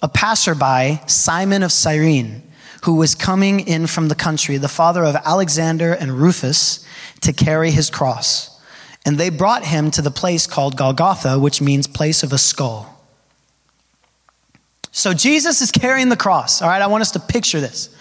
a 0.00 0.08
passerby, 0.08 1.00
Simon 1.06 1.62
of 1.62 1.72
Cyrene 1.72 2.42
who 2.84 2.94
was 2.94 3.14
coming 3.14 3.60
in 3.60 3.86
from 3.86 4.08
the 4.08 4.14
country, 4.14 4.56
the 4.56 4.68
father 4.68 5.04
of 5.04 5.16
Alexander 5.16 5.92
and 5.92 6.12
Rufus, 6.12 6.84
to 7.20 7.32
carry 7.32 7.70
his 7.70 7.90
cross. 7.90 8.60
And 9.04 9.18
they 9.18 9.30
brought 9.30 9.64
him 9.64 9.90
to 9.92 10.02
the 10.02 10.10
place 10.10 10.46
called 10.46 10.76
Golgotha, 10.76 11.38
which 11.38 11.60
means 11.60 11.86
place 11.86 12.22
of 12.22 12.32
a 12.32 12.38
skull. 12.38 12.94
So 14.90 15.12
Jesus 15.14 15.60
is 15.60 15.70
carrying 15.70 16.08
the 16.08 16.16
cross. 16.16 16.62
All 16.62 16.68
right, 16.68 16.82
I 16.82 16.86
want 16.86 17.02
us 17.02 17.12
to 17.12 17.20
picture 17.20 17.60
this. 17.60 17.94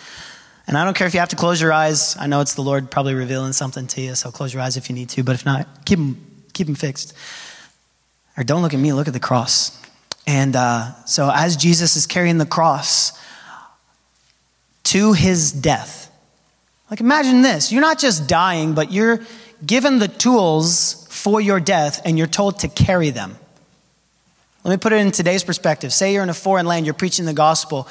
And 0.68 0.78
I 0.78 0.84
don't 0.84 0.96
care 0.96 1.08
if 1.08 1.14
you 1.14 1.22
have 1.22 1.30
to 1.30 1.38
close 1.38 1.62
your 1.62 1.72
eyes. 1.72 2.18
I 2.20 2.28
know 2.28 2.42
it's 2.42 2.56
the 2.56 2.62
Lord 2.62 2.92
probably 2.92 3.14
revealing 3.14 3.54
something 3.54 3.88
to 3.88 4.02
you, 4.02 4.16
so 4.16 4.32
close 4.32 4.54
your 4.54 4.62
eyes 4.62 4.76
if 4.76 4.90
you 4.90 4.96
need 4.96 5.10
to. 5.10 5.24
But 5.24 5.36
if 5.36 5.46
not, 5.46 5.86
keep 5.86 5.98
them, 5.98 6.26
keep 6.54 6.68
them 6.68 6.76
fixed. 6.76 7.14
Or 8.38 8.44
don't 8.44 8.62
look 8.62 8.74
at 8.74 8.80
me, 8.80 8.92
look 8.94 9.08
at 9.08 9.14
the 9.14 9.20
cross. 9.20 9.82
And 10.28 10.56
uh, 10.56 10.94
so 11.06 11.32
as 11.34 11.56
Jesus 11.56 11.96
is 11.96 12.06
carrying 12.06 12.38
the 12.38 12.46
cross, 12.46 13.18
to 14.88 15.12
his 15.12 15.52
death. 15.52 16.10
Like, 16.90 17.02
imagine 17.02 17.42
this 17.42 17.72
you're 17.72 17.82
not 17.82 18.00
just 18.00 18.28
dying, 18.28 18.74
but 18.74 18.92
you're 18.92 19.20
given 19.66 20.00
the 20.00 20.08
tools 20.08 21.08
for 21.10 21.42
your 21.42 21.60
death 21.60 22.02
and 22.06 22.18
you're 22.18 22.28
told 22.28 22.60
to 22.60 22.70
carry 22.70 23.10
them. 23.10 23.36
Let 24.64 24.72
me 24.72 24.78
put 24.78 24.94
it 24.94 24.98
in 24.98 25.12
today's 25.12 25.44
perspective. 25.44 25.92
Say 25.92 26.14
you're 26.14 26.24
in 26.24 26.30
a 26.30 26.34
foreign 26.34 26.66
land, 26.66 26.86
you're 26.86 26.94
preaching 26.94 27.26
the 27.26 27.34
gospel, 27.34 27.88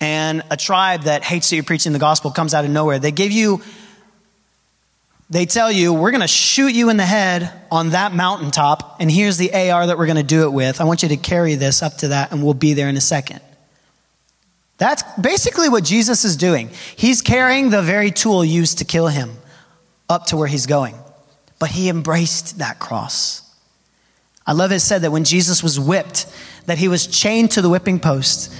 and 0.00 0.42
a 0.50 0.56
tribe 0.56 1.02
that 1.02 1.24
hates 1.24 1.50
that 1.50 1.56
you're 1.56 1.64
preaching 1.64 1.92
the 1.92 1.98
gospel 1.98 2.30
comes 2.30 2.54
out 2.54 2.64
of 2.64 2.70
nowhere. 2.70 2.98
They 2.98 3.12
give 3.12 3.32
you, 3.32 3.62
they 5.30 5.46
tell 5.46 5.70
you, 5.70 5.92
we're 5.92 6.10
going 6.10 6.20
to 6.20 6.28
shoot 6.28 6.74
you 6.74 6.90
in 6.90 6.96
the 6.96 7.06
head 7.06 7.52
on 7.70 7.90
that 7.90 8.12
mountaintop, 8.12 8.96
and 9.00 9.10
here's 9.10 9.36
the 9.36 9.52
AR 9.54 9.86
that 9.86 9.98
we're 9.98 10.06
going 10.06 10.16
to 10.16 10.22
do 10.22 10.44
it 10.44 10.52
with. 10.52 10.80
I 10.80 10.84
want 10.84 11.02
you 11.02 11.08
to 11.10 11.16
carry 11.16 11.54
this 11.54 11.82
up 11.82 11.96
to 11.98 12.08
that, 12.08 12.32
and 12.32 12.42
we'll 12.42 12.54
be 12.54 12.74
there 12.74 12.88
in 12.88 12.96
a 12.96 13.00
second. 13.00 13.40
That's 14.76 15.02
basically 15.20 15.68
what 15.68 15.84
Jesus 15.84 16.24
is 16.24 16.36
doing. 16.36 16.70
He's 16.96 17.22
carrying 17.22 17.70
the 17.70 17.82
very 17.82 18.10
tool 18.10 18.44
used 18.44 18.78
to 18.78 18.84
kill 18.84 19.08
him 19.08 19.36
up 20.08 20.26
to 20.26 20.36
where 20.36 20.48
he's 20.48 20.66
going. 20.66 20.96
But 21.58 21.70
he 21.70 21.88
embraced 21.88 22.58
that 22.58 22.78
cross. 22.80 23.42
I 24.46 24.52
love 24.52 24.72
it 24.72 24.80
said 24.80 25.02
that 25.02 25.12
when 25.12 25.24
Jesus 25.24 25.62
was 25.62 25.80
whipped, 25.80 26.26
that 26.66 26.78
he 26.78 26.88
was 26.88 27.06
chained 27.06 27.52
to 27.52 27.62
the 27.62 27.70
whipping 27.70 28.00
post. 28.00 28.52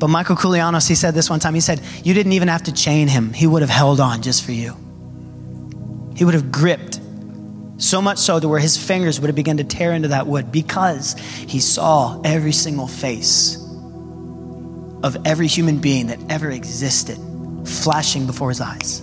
But 0.00 0.08
Michael 0.08 0.34
Koulianos, 0.34 0.88
he 0.88 0.94
said 0.94 1.12
this 1.12 1.28
one 1.28 1.40
time. 1.40 1.52
He 1.52 1.60
said, 1.60 1.82
You 2.02 2.14
didn't 2.14 2.32
even 2.32 2.48
have 2.48 2.62
to 2.64 2.72
chain 2.72 3.06
him, 3.06 3.34
he 3.34 3.46
would 3.46 3.60
have 3.60 3.70
held 3.70 4.00
on 4.00 4.22
just 4.22 4.42
for 4.42 4.52
you. 4.52 4.74
He 6.16 6.24
would 6.24 6.32
have 6.34 6.50
gripped 6.50 6.98
so 7.76 8.00
much 8.00 8.18
so 8.18 8.40
to 8.40 8.48
where 8.48 8.58
his 8.58 8.78
fingers 8.78 9.20
would 9.20 9.28
have 9.28 9.36
begun 9.36 9.58
to 9.58 9.64
tear 9.64 9.92
into 9.92 10.08
that 10.08 10.26
wood 10.26 10.50
because 10.50 11.18
he 11.18 11.60
saw 11.60 12.20
every 12.24 12.52
single 12.52 12.86
face 12.86 13.56
of 15.02 15.16
every 15.26 15.46
human 15.46 15.78
being 15.78 16.08
that 16.08 16.18
ever 16.30 16.50
existed 16.50 17.18
flashing 17.66 18.26
before 18.26 18.48
his 18.48 18.60
eyes. 18.60 19.00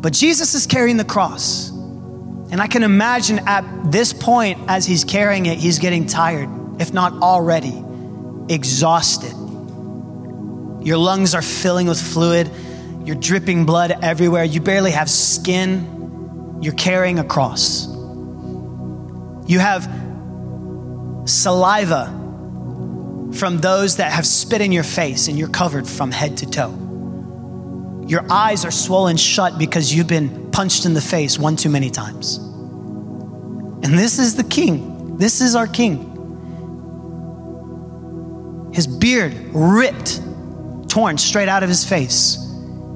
But 0.00 0.14
Jesus 0.14 0.54
is 0.54 0.66
carrying 0.66 0.96
the 0.96 1.04
cross. 1.04 1.70
And 1.70 2.60
I 2.60 2.66
can 2.66 2.82
imagine 2.82 3.40
at 3.46 3.92
this 3.92 4.12
point, 4.14 4.58
as 4.66 4.86
he's 4.86 5.04
carrying 5.04 5.46
it, 5.46 5.58
he's 5.58 5.78
getting 5.78 6.06
tired, 6.06 6.48
if 6.80 6.92
not 6.92 7.12
already 7.22 7.84
exhausted. 8.50 9.32
Your 10.82 10.98
lungs 10.98 11.34
are 11.34 11.42
filling 11.42 11.86
with 11.86 12.00
fluid, 12.00 12.50
you're 13.04 13.16
dripping 13.16 13.64
blood 13.64 13.96
everywhere, 14.02 14.44
you 14.44 14.60
barely 14.60 14.90
have 14.90 15.08
skin, 15.08 16.58
you're 16.60 16.74
carrying 16.74 17.18
a 17.18 17.24
cross. 17.24 17.86
You 19.46 19.58
have 19.58 19.84
saliva 21.24 22.06
from 23.34 23.58
those 23.58 23.96
that 23.96 24.12
have 24.12 24.26
spit 24.26 24.60
in 24.60 24.72
your 24.72 24.82
face 24.82 25.28
and 25.28 25.38
you're 25.38 25.48
covered 25.48 25.88
from 25.88 26.10
head 26.10 26.36
to 26.38 26.50
toe. 26.50 26.76
Your 28.06 28.24
eyes 28.30 28.64
are 28.64 28.70
swollen 28.70 29.16
shut 29.16 29.58
because 29.58 29.94
you've 29.94 30.08
been 30.08 30.50
punched 30.50 30.84
in 30.84 30.94
the 30.94 31.00
face 31.00 31.38
one 31.38 31.56
too 31.56 31.70
many 31.70 31.90
times. 31.90 32.38
And 33.82 33.98
this 33.98 34.18
is 34.18 34.36
the 34.36 34.44
king. 34.44 35.16
This 35.16 35.40
is 35.40 35.54
our 35.54 35.66
king. 35.66 36.09
His 38.72 38.86
beard 38.86 39.34
ripped, 39.52 40.20
torn 40.88 41.18
straight 41.18 41.48
out 41.48 41.62
of 41.62 41.68
his 41.68 41.88
face. 41.88 42.38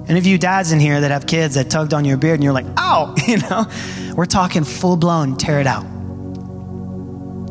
Any 0.06 0.18
of 0.18 0.26
you 0.26 0.36
dads 0.36 0.72
in 0.72 0.80
here 0.80 1.00
that 1.00 1.10
have 1.10 1.26
kids 1.26 1.54
that 1.54 1.70
tugged 1.70 1.94
on 1.94 2.04
your 2.04 2.16
beard 2.16 2.34
and 2.34 2.44
you're 2.44 2.52
like, 2.52 2.66
ow, 2.76 3.14
you 3.26 3.38
know, 3.38 3.66
we're 4.14 4.26
talking 4.26 4.64
full 4.64 4.96
blown, 4.96 5.36
tear 5.36 5.60
it 5.60 5.66
out. 5.66 5.84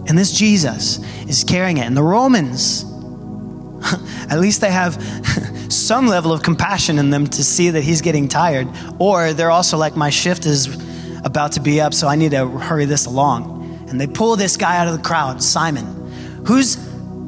And 0.06 0.18
this 0.18 0.32
Jesus 0.32 1.00
is 1.28 1.44
carrying 1.44 1.78
it. 1.78 1.86
And 1.86 1.98
the 1.98 2.04
Romans, 2.04 2.84
at 4.30 4.40
least 4.40 4.62
they 4.62 4.72
have 4.72 5.02
some 5.74 6.08
level 6.08 6.32
of 6.32 6.44
compassion 6.44 7.00
in 7.00 7.10
them 7.10 7.26
to 7.28 7.44
see 7.44 7.72
that 7.72 7.84
he's 7.84 8.02
getting 8.02 8.28
tired. 8.28 8.68
Or 9.00 9.34
they're 9.34 9.52
also 9.52 9.78
like, 9.78 9.96
my 9.96 10.10
shift 10.10 10.46
is 10.46 10.68
about 11.24 11.54
to 11.54 11.62
be 11.62 11.82
up, 11.82 11.94
so 11.94 12.08
I 12.08 12.16
need 12.16 12.32
to 12.32 12.48
hurry 12.48 12.86
this 12.86 13.06
along. 13.06 13.88
And 13.90 14.00
they 14.00 14.08
pull 14.08 14.36
this 14.36 14.58
guy 14.58 14.78
out 14.78 14.88
of 14.88 14.96
the 14.96 15.02
crowd, 15.02 15.42
Simon, 15.42 15.86
who's 16.46 16.76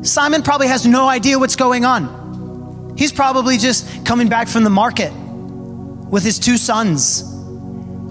Simon 0.05 0.43
probably 0.43 0.67
has 0.67 0.85
no 0.85 1.07
idea 1.07 1.39
what's 1.39 1.55
going 1.55 1.83
on. 1.83 2.95
He's 2.97 3.11
probably 3.11 3.57
just 3.57 4.05
coming 4.05 4.29
back 4.29 4.47
from 4.47 4.63
the 4.63 4.69
market 4.69 5.11
with 5.11 6.23
his 6.23 6.39
two 6.39 6.57
sons 6.57 7.31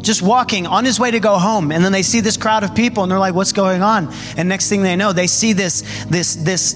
just 0.05 0.21
walking 0.21 0.67
on 0.67 0.85
his 0.85 1.01
way 1.01 1.11
to 1.11 1.21
go 1.21 1.39
home. 1.39 1.73
And 1.73 1.83
then 1.85 1.93
they 1.93 2.03
see 2.03 2.21
this 2.21 2.37
crowd 2.37 2.63
of 2.63 2.75
people 2.75 3.03
and 3.03 3.11
they're 3.11 3.19
like 3.19 3.35
what's 3.35 3.53
going 3.53 3.83
on? 3.83 4.13
And 4.37 4.49
next 4.49 4.69
thing 4.69 4.83
they 4.83 4.97
know 4.97 5.13
they 5.13 5.27
see 5.27 5.55
this 5.55 5.83
this 6.05 6.35
this 6.35 6.75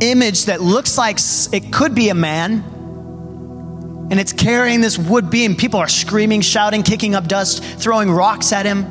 image 0.00 0.46
that 0.46 0.60
looks 0.60 0.98
like 0.98 1.18
it 1.52 1.72
could 1.72 1.94
be 1.94 2.08
a 2.08 2.14
man. 2.14 2.64
And 4.10 4.18
it's 4.18 4.32
carrying 4.32 4.80
this 4.80 4.98
wood 4.98 5.30
beam. 5.30 5.54
People 5.54 5.78
are 5.78 5.88
screaming 5.88 6.40
shouting 6.40 6.82
kicking 6.82 7.14
up 7.14 7.28
dust 7.28 7.62
throwing 7.62 8.10
rocks 8.10 8.52
at 8.52 8.66
him. 8.66 8.84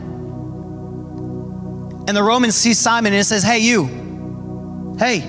And 2.08 2.16
the 2.16 2.24
romans 2.24 2.56
see 2.56 2.74
simon 2.74 3.14
and 3.14 3.20
it 3.20 3.26
says 3.26 3.44
hey 3.44 3.60
you 3.60 3.99
hey 5.00 5.22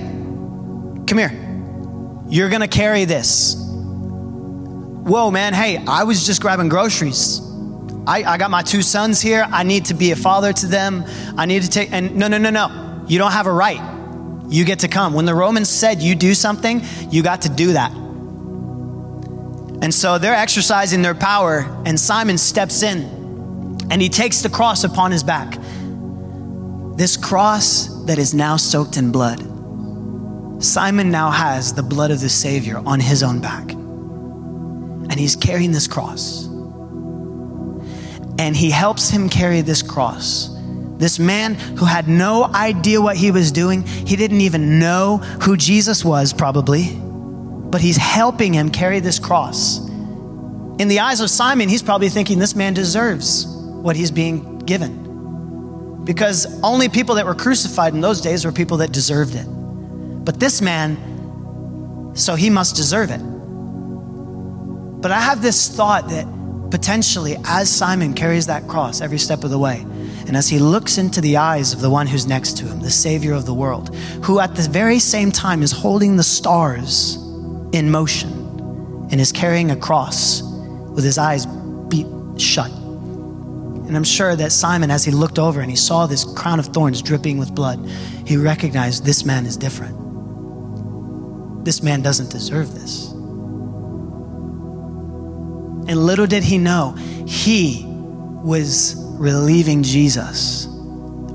come 1.06 1.16
here 1.16 1.32
you're 2.28 2.50
gonna 2.50 2.68
carry 2.68 3.04
this 3.04 3.54
whoa 3.56 5.30
man 5.30 5.54
hey 5.54 5.78
i 5.86 6.04
was 6.04 6.26
just 6.26 6.42
grabbing 6.42 6.68
groceries 6.68 7.46
I, 8.06 8.24
I 8.24 8.38
got 8.38 8.50
my 8.50 8.62
two 8.62 8.80
sons 8.80 9.20
here. 9.20 9.46
I 9.52 9.62
need 9.62 9.84
to 9.84 9.94
be 9.94 10.10
a 10.10 10.16
father 10.16 10.54
to 10.54 10.66
them. 10.66 11.04
I 11.36 11.44
need 11.44 11.62
to 11.62 11.68
take, 11.68 11.92
and 11.92 12.16
no, 12.16 12.28
no, 12.28 12.38
no, 12.38 12.48
no. 12.48 13.04
You 13.06 13.18
don't 13.18 13.30
have 13.30 13.46
a 13.46 13.52
right. 13.52 13.78
You 14.48 14.64
get 14.64 14.80
to 14.80 14.88
come. 14.88 15.12
When 15.12 15.26
the 15.26 15.34
Romans 15.34 15.68
said 15.68 16.00
you 16.00 16.14
do 16.14 16.34
something, 16.34 16.80
you 17.10 17.22
got 17.22 17.42
to 17.42 17.50
do 17.50 17.74
that. 17.74 17.92
And 19.82 19.94
so 19.94 20.16
they're 20.16 20.34
exercising 20.34 21.02
their 21.02 21.14
power, 21.14 21.66
and 21.84 22.00
Simon 22.00 22.38
steps 22.38 22.82
in 22.82 23.20
and 23.90 24.00
he 24.00 24.08
takes 24.08 24.40
the 24.40 24.48
cross 24.48 24.84
upon 24.84 25.10
his 25.10 25.22
back. 25.22 25.58
This 26.96 27.16
cross 27.16 27.88
that 28.04 28.18
is 28.18 28.32
now 28.32 28.56
soaked 28.56 28.96
in 28.96 29.10
blood. 29.10 29.49
Simon 30.60 31.10
now 31.10 31.30
has 31.30 31.72
the 31.72 31.82
blood 31.82 32.10
of 32.10 32.20
the 32.20 32.28
Savior 32.28 32.82
on 32.84 33.00
his 33.00 33.22
own 33.22 33.40
back. 33.40 33.72
and 35.10 35.18
he's 35.18 35.34
carrying 35.34 35.72
this 35.72 35.88
cross. 35.88 36.46
And 38.38 38.54
he 38.54 38.70
helps 38.70 39.10
him 39.10 39.28
carry 39.28 39.60
this 39.60 39.82
cross. 39.82 40.56
This 40.98 41.18
man 41.18 41.54
who 41.54 41.84
had 41.84 42.06
no 42.06 42.44
idea 42.44 43.00
what 43.00 43.16
he 43.16 43.32
was 43.32 43.50
doing, 43.50 43.82
he 43.82 44.14
didn't 44.14 44.42
even 44.42 44.78
know 44.78 45.16
who 45.42 45.56
Jesus 45.56 46.04
was, 46.04 46.32
probably, 46.32 46.94
but 46.94 47.80
he's 47.80 47.96
helping 47.96 48.54
him 48.54 48.70
carry 48.70 49.00
this 49.00 49.18
cross. 49.18 49.78
In 50.78 50.86
the 50.86 51.00
eyes 51.00 51.20
of 51.20 51.28
Simon, 51.28 51.68
he's 51.68 51.82
probably 51.82 52.08
thinking 52.08 52.38
this 52.38 52.54
man 52.54 52.72
deserves 52.72 53.46
what 53.46 53.96
he's 53.96 54.12
being 54.12 54.60
given. 54.60 56.04
Because 56.04 56.46
only 56.62 56.88
people 56.88 57.16
that 57.16 57.26
were 57.26 57.34
crucified 57.34 57.94
in 57.94 58.00
those 58.00 58.20
days 58.20 58.44
were 58.44 58.52
people 58.52 58.76
that 58.76 58.92
deserved 58.92 59.34
it. 59.34 59.46
But 60.30 60.38
this 60.38 60.62
man, 60.62 62.12
so 62.14 62.36
he 62.36 62.50
must 62.50 62.76
deserve 62.76 63.10
it. 63.10 63.18
But 63.18 65.10
I 65.10 65.18
have 65.18 65.42
this 65.42 65.68
thought 65.68 66.08
that 66.10 66.24
potentially, 66.70 67.36
as 67.46 67.68
Simon 67.68 68.14
carries 68.14 68.46
that 68.46 68.68
cross 68.68 69.00
every 69.00 69.18
step 69.18 69.42
of 69.42 69.50
the 69.50 69.58
way, 69.58 69.84
and 70.28 70.36
as 70.36 70.48
he 70.48 70.60
looks 70.60 70.98
into 70.98 71.20
the 71.20 71.38
eyes 71.38 71.72
of 71.72 71.80
the 71.80 71.90
one 71.90 72.06
who's 72.06 72.28
next 72.28 72.56
to 72.58 72.64
him, 72.66 72.78
the 72.78 72.92
Savior 72.92 73.32
of 73.32 73.44
the 73.44 73.52
world, 73.52 73.92
who 74.22 74.38
at 74.38 74.54
the 74.54 74.62
very 74.68 75.00
same 75.00 75.32
time 75.32 75.64
is 75.64 75.72
holding 75.72 76.16
the 76.16 76.22
stars 76.22 77.16
in 77.72 77.90
motion 77.90 78.30
and 79.10 79.20
is 79.20 79.32
carrying 79.32 79.72
a 79.72 79.76
cross 79.76 80.42
with 80.42 81.02
his 81.02 81.18
eyes 81.18 81.44
beat 81.88 82.06
shut. 82.40 82.70
And 82.70 83.96
I'm 83.96 84.04
sure 84.04 84.36
that 84.36 84.52
Simon, 84.52 84.92
as 84.92 85.04
he 85.04 85.10
looked 85.10 85.40
over 85.40 85.60
and 85.60 85.68
he 85.68 85.76
saw 85.76 86.06
this 86.06 86.22
crown 86.22 86.60
of 86.60 86.66
thorns 86.66 87.02
dripping 87.02 87.36
with 87.38 87.52
blood, 87.52 87.84
he 88.24 88.36
recognized 88.36 89.04
this 89.04 89.24
man 89.24 89.44
is 89.44 89.56
different. 89.56 89.99
This 91.64 91.82
man 91.82 92.02
doesn't 92.02 92.30
deserve 92.30 92.74
this. 92.74 93.10
And 95.90 95.96
little 96.06 96.26
did 96.26 96.44
he 96.44 96.58
know, 96.58 96.92
he 97.26 97.84
was 97.86 98.94
relieving 99.18 99.82
Jesus 99.82 100.66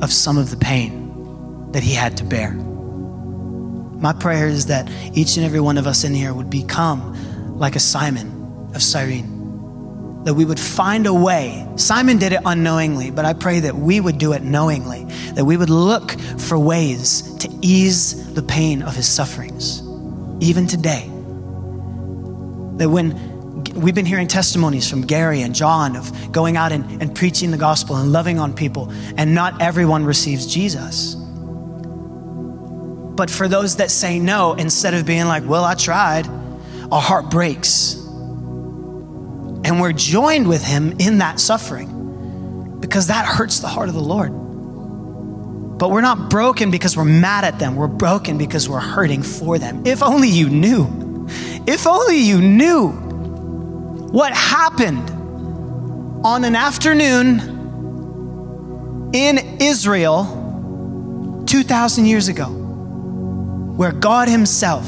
of 0.02 0.12
some 0.12 0.38
of 0.38 0.50
the 0.50 0.58
pain 0.58 1.72
that 1.72 1.84
he 1.84 1.94
had 1.94 2.18
to 2.18 2.24
bear. 2.24 2.54
My 2.54 4.14
prayer 4.14 4.48
is 4.48 4.68
that 4.68 4.90
each 5.14 5.38
and 5.38 5.46
every 5.46 5.60
one 5.60 5.78
of 5.78 5.88
us 5.88 6.04
in 6.04 6.14
here 6.14 6.34
would 6.34 6.50
become 6.50 7.58
like 7.58 7.76
a 7.76 7.80
Simon 7.80 8.72
of 8.74 8.82
Cyrene. 8.82 10.24
That 10.26 10.34
we 10.34 10.44
would 10.46 10.60
find 10.60 11.06
a 11.06 11.14
way. 11.14 11.68
Simon 11.76 12.18
did 12.18 12.34
it 12.34 12.42
unknowingly, 12.46 13.12
but 13.12 13.26
I 13.26 13.34
pray 13.34 13.60
that 13.62 13.76
we 13.76 14.00
would 14.00 14.18
do 14.18 14.34
it 14.34 14.42
knowingly. 14.42 15.06
That 15.34 15.46
we 15.46 15.56
would 15.56 15.70
look 15.70 16.20
for 16.40 16.58
ways 16.58 17.36
to 17.38 17.50
ease 17.62 18.34
the 18.34 18.42
pain 18.42 18.82
of 18.82 18.96
his 18.96 19.08
sufferings, 19.08 19.82
even 20.40 20.68
today. 20.68 21.10
That 22.78 22.90
when 22.90 23.36
we've 23.74 23.96
been 23.96 24.06
hearing 24.06 24.28
testimonies 24.28 24.90
from 24.90 25.02
Gary 25.02 25.42
and 25.42 25.56
John 25.56 25.96
of 25.96 26.32
going 26.32 26.58
out 26.58 26.72
and, 26.72 27.02
and 27.02 27.16
preaching 27.16 27.52
the 27.52 27.58
gospel 27.58 27.96
and 27.96 28.12
loving 28.12 28.40
on 28.40 28.54
people, 28.54 28.92
and 29.18 29.34
not 29.34 29.62
everyone 29.62 30.06
receives 30.06 30.46
Jesus. 30.46 31.16
But 33.16 33.30
for 33.30 33.48
those 33.48 33.78
that 33.78 33.92
say 33.92 34.20
no, 34.20 34.54
instead 34.54 34.94
of 34.94 35.06
being 35.06 35.26
like, 35.26 35.46
well, 35.46 35.64
I 35.64 35.76
tried, 35.76 36.28
our 36.92 37.02
heart 37.02 37.30
breaks. 37.30 37.96
And 39.64 39.80
we're 39.80 39.94
joined 39.94 40.48
with 40.48 40.64
him 40.64 40.98
in 41.00 41.20
that 41.20 41.40
suffering 41.40 42.80
because 42.80 43.08
that 43.08 43.26
hurts 43.26 43.60
the 43.60 43.68
heart 43.68 43.88
of 43.88 43.96
the 43.96 44.02
Lord. 44.02 44.32
But 45.78 45.92
we're 45.92 46.02
not 46.02 46.30
broken 46.30 46.72
because 46.72 46.96
we're 46.96 47.04
mad 47.04 47.44
at 47.44 47.60
them. 47.60 47.76
We're 47.76 47.88
broken 47.88 48.38
because 48.38 48.70
we're 48.70 48.80
hurting 48.80 49.24
for 49.24 49.60
them. 49.60 49.86
If 49.86 50.02
only 50.02 50.30
you 50.30 50.50
knew. 50.50 51.28
If 51.68 51.86
only 51.86 52.18
you 52.18 52.40
knew 52.42 52.92
what 54.12 54.32
happened 54.34 55.10
on 56.24 56.46
an 56.46 56.56
afternoon 56.56 57.52
in 59.14 59.60
Israel 59.62 61.44
2,000 61.46 62.06
years 62.06 62.30
ago, 62.30 62.46
where 62.46 63.92
God 63.92 64.30
Himself 64.30 64.88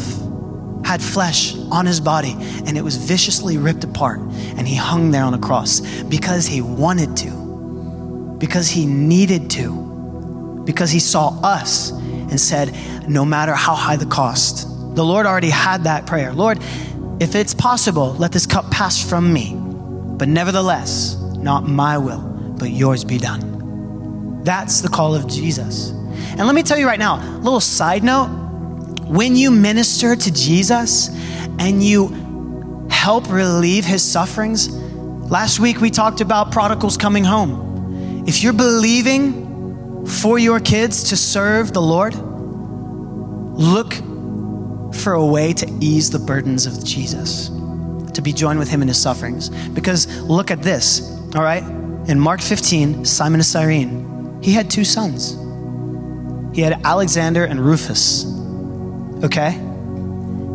had 0.86 1.02
flesh 1.02 1.56
on 1.70 1.86
His 1.86 2.00
body 2.00 2.36
and 2.66 2.78
it 2.78 2.82
was 2.82 2.96
viciously 2.96 3.58
ripped 3.58 3.84
apart, 3.84 4.20
and 4.20 4.66
He 4.68 4.76
hung 4.76 5.12
there 5.12 5.24
on 5.24 5.34
a 5.34 5.40
cross 5.40 5.82
because 6.04 6.46
He 6.48 6.62
wanted 6.62 7.18
to, 7.18 8.36
because 8.40 8.70
He 8.70 8.86
needed 8.86 9.50
to, 9.52 9.87
because 10.68 10.92
He 10.92 11.00
saw 11.00 11.30
us 11.42 11.90
and 11.90 12.40
said, 12.40 12.76
No 13.10 13.26
matter 13.26 13.56
how 13.56 13.74
high 13.74 13.96
the 13.96 14.06
cost, 14.06 14.68
the 14.96 15.04
Lord 15.04 15.26
already 15.26 15.50
had 15.50 15.86
that 15.86 16.06
prayer. 16.06 16.34
Lord, 16.34 16.60
if 17.20 17.34
it's 17.34 17.56
possible, 17.56 18.14
let 18.16 18.32
this 18.32 18.46
cup 18.46 18.70
pass 18.70 19.02
from 19.02 19.34
me. 19.34 19.56
But 19.56 20.28
nevertheless, 20.28 21.16
not 21.16 21.68
my 21.68 21.98
will, 21.98 22.20
but 22.60 22.70
yours 22.70 23.04
be 23.04 23.18
done. 23.18 24.44
That's 24.44 24.82
the 24.82 24.90
call 24.90 25.16
of 25.16 25.28
Jesus. 25.28 25.90
And 25.90 26.46
let 26.46 26.54
me 26.54 26.64
tell 26.64 26.78
you 26.78 26.86
right 26.86 27.00
now, 27.00 27.20
a 27.20 27.40
little 27.40 27.60
side 27.60 28.04
note 28.04 28.28
when 29.08 29.36
you 29.36 29.52
minister 29.52 30.16
to 30.16 30.34
Jesus 30.34 31.10
and 31.60 31.82
you 31.82 32.88
help 32.90 33.30
relieve 33.30 33.86
his 33.86 34.04
sufferings, 34.04 34.70
last 34.70 35.60
week 35.60 35.80
we 35.80 35.90
talked 35.90 36.20
about 36.22 36.52
prodigals 36.52 36.98
coming 36.98 37.24
home. 37.24 38.26
If 38.28 38.44
you're 38.44 38.54
believing 38.54 39.47
for 40.08 40.40
your 40.40 40.60
kids 40.60 41.04
to 41.10 41.18
serve 41.18 41.74
the 41.74 41.82
Lord, 41.82 42.16
look 43.58 43.94
for 44.94 45.14
a 45.14 45.26
way 45.26 45.54
to 45.54 45.78
ease 45.82 46.10
the 46.10 46.20
burdens 46.20 46.66
of 46.66 46.84
Jesus, 46.84 47.50
to 48.14 48.22
be 48.22 48.34
joined 48.34 48.60
with 48.60 48.70
him 48.70 48.82
in 48.82 48.88
his 48.88 49.02
sufferings. 49.02 49.50
Because 49.70 50.08
look 50.22 50.50
at 50.50 50.62
this, 50.62 51.12
all 51.36 51.44
right? 51.44 51.64
In 52.10 52.20
Mark 52.20 52.42
15, 52.42 53.06
Simon 53.06 53.40
of 53.40 53.46
Cyrene, 53.46 54.40
he 54.42 54.54
had 54.54 54.70
two 54.70 54.86
sons. 54.86 55.38
He 56.56 56.62
had 56.62 56.82
Alexander 56.86 57.46
and 57.46 57.60
Rufus, 57.60 58.26
okay? 59.24 59.62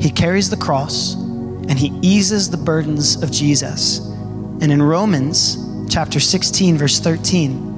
He 0.00 0.10
carries 0.10 0.50
the 0.50 0.56
cross 0.56 1.14
and 1.14 1.78
he 1.78 1.92
eases 2.02 2.50
the 2.50 2.56
burdens 2.56 3.22
of 3.22 3.30
Jesus. 3.30 3.98
And 4.60 4.72
in 4.72 4.82
Romans 4.82 5.56
chapter 5.88 6.18
16, 6.18 6.78
verse 6.78 6.98
13, 6.98 7.71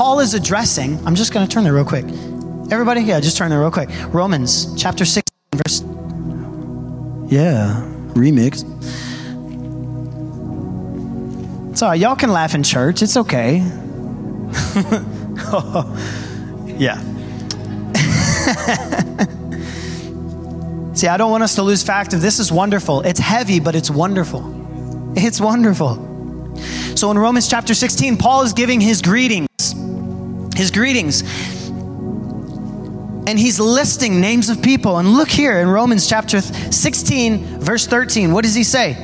Paul 0.00 0.20
is 0.20 0.32
addressing, 0.32 0.96
I'm 1.06 1.14
just 1.14 1.30
going 1.30 1.46
to 1.46 1.54
turn 1.54 1.62
there 1.62 1.74
real 1.74 1.84
quick. 1.84 2.06
Everybody, 2.72 3.02
yeah, 3.02 3.20
just 3.20 3.36
turn 3.36 3.50
there 3.50 3.60
real 3.60 3.70
quick. 3.70 3.90
Romans 4.14 4.74
chapter 4.80 5.04
6, 5.04 5.30
verse. 5.56 5.82
Yeah, 7.30 7.86
remix. 8.14 8.64
It's 11.70 11.82
all 11.82 11.90
right. 11.90 12.00
Y'all 12.00 12.16
can 12.16 12.32
laugh 12.32 12.54
in 12.54 12.62
church. 12.62 13.02
It's 13.02 13.18
okay. 13.18 13.56
yeah. 16.78 16.96
See, 20.94 21.08
I 21.08 21.18
don't 21.18 21.30
want 21.30 21.42
us 21.42 21.56
to 21.56 21.62
lose 21.62 21.82
fact 21.82 22.14
of 22.14 22.22
this 22.22 22.38
is 22.38 22.50
wonderful. 22.50 23.02
It's 23.02 23.20
heavy, 23.20 23.60
but 23.60 23.74
it's 23.74 23.90
wonderful. 23.90 25.12
It's 25.14 25.42
wonderful. 25.42 26.56
So 26.96 27.10
in 27.10 27.18
Romans 27.18 27.48
chapter 27.48 27.74
16, 27.74 28.16
Paul 28.16 28.44
is 28.44 28.54
giving 28.54 28.80
his 28.80 29.02
greetings. 29.02 29.49
His 30.60 30.70
greetings 30.70 31.22
and 33.30 33.38
he's 33.38 33.60
listing 33.60 34.20
names 34.20 34.48
of 34.48 34.60
people. 34.60 34.98
And 34.98 35.12
look 35.12 35.28
here 35.28 35.60
in 35.60 35.68
Romans 35.68 36.08
chapter 36.08 36.40
16, 36.40 37.60
verse 37.60 37.86
13. 37.86 38.32
What 38.32 38.44
does 38.44 38.56
he 38.56 38.64
say? 38.64 38.94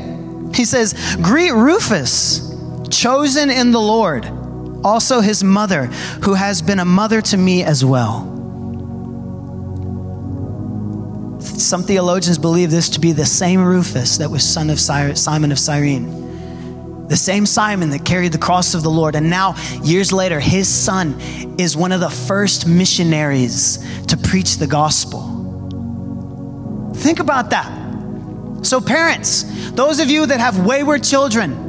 He 0.52 0.64
says, 0.64 1.16
Greet 1.22 1.52
Rufus, 1.52 2.52
chosen 2.90 3.50
in 3.50 3.70
the 3.70 3.80
Lord, 3.80 4.26
also 4.84 5.20
his 5.20 5.44
mother, 5.44 5.86
who 6.24 6.34
has 6.34 6.60
been 6.60 6.80
a 6.80 6.84
mother 6.84 7.22
to 7.22 7.36
me 7.36 7.62
as 7.62 7.84
well. 7.84 8.32
Some 11.40 11.84
theologians 11.84 12.36
believe 12.36 12.70
this 12.70 12.88
to 12.90 13.00
be 13.00 13.12
the 13.12 13.24
same 13.24 13.62
Rufus 13.62 14.18
that 14.18 14.30
was 14.30 14.42
son 14.42 14.70
of 14.70 14.80
Simon 14.80 15.52
of 15.52 15.58
Cyrene 15.58 16.25
the 17.08 17.16
same 17.16 17.46
Simon 17.46 17.90
that 17.90 18.04
carried 18.04 18.32
the 18.32 18.38
cross 18.38 18.74
of 18.74 18.82
the 18.82 18.90
Lord. 18.90 19.14
And 19.14 19.30
now, 19.30 19.54
years 19.82 20.12
later, 20.12 20.40
his 20.40 20.68
son 20.68 21.20
is 21.58 21.76
one 21.76 21.92
of 21.92 22.00
the 22.00 22.10
first 22.10 22.66
missionaries 22.66 23.78
to 24.06 24.16
preach 24.16 24.58
the 24.58 24.66
gospel. 24.66 25.32
Think 26.96 27.20
about 27.20 27.50
that. 27.50 27.70
So, 28.62 28.80
parents, 28.80 29.44
those 29.72 30.00
of 30.00 30.10
you 30.10 30.26
that 30.26 30.40
have 30.40 30.64
wayward 30.66 31.04
children, 31.04 31.66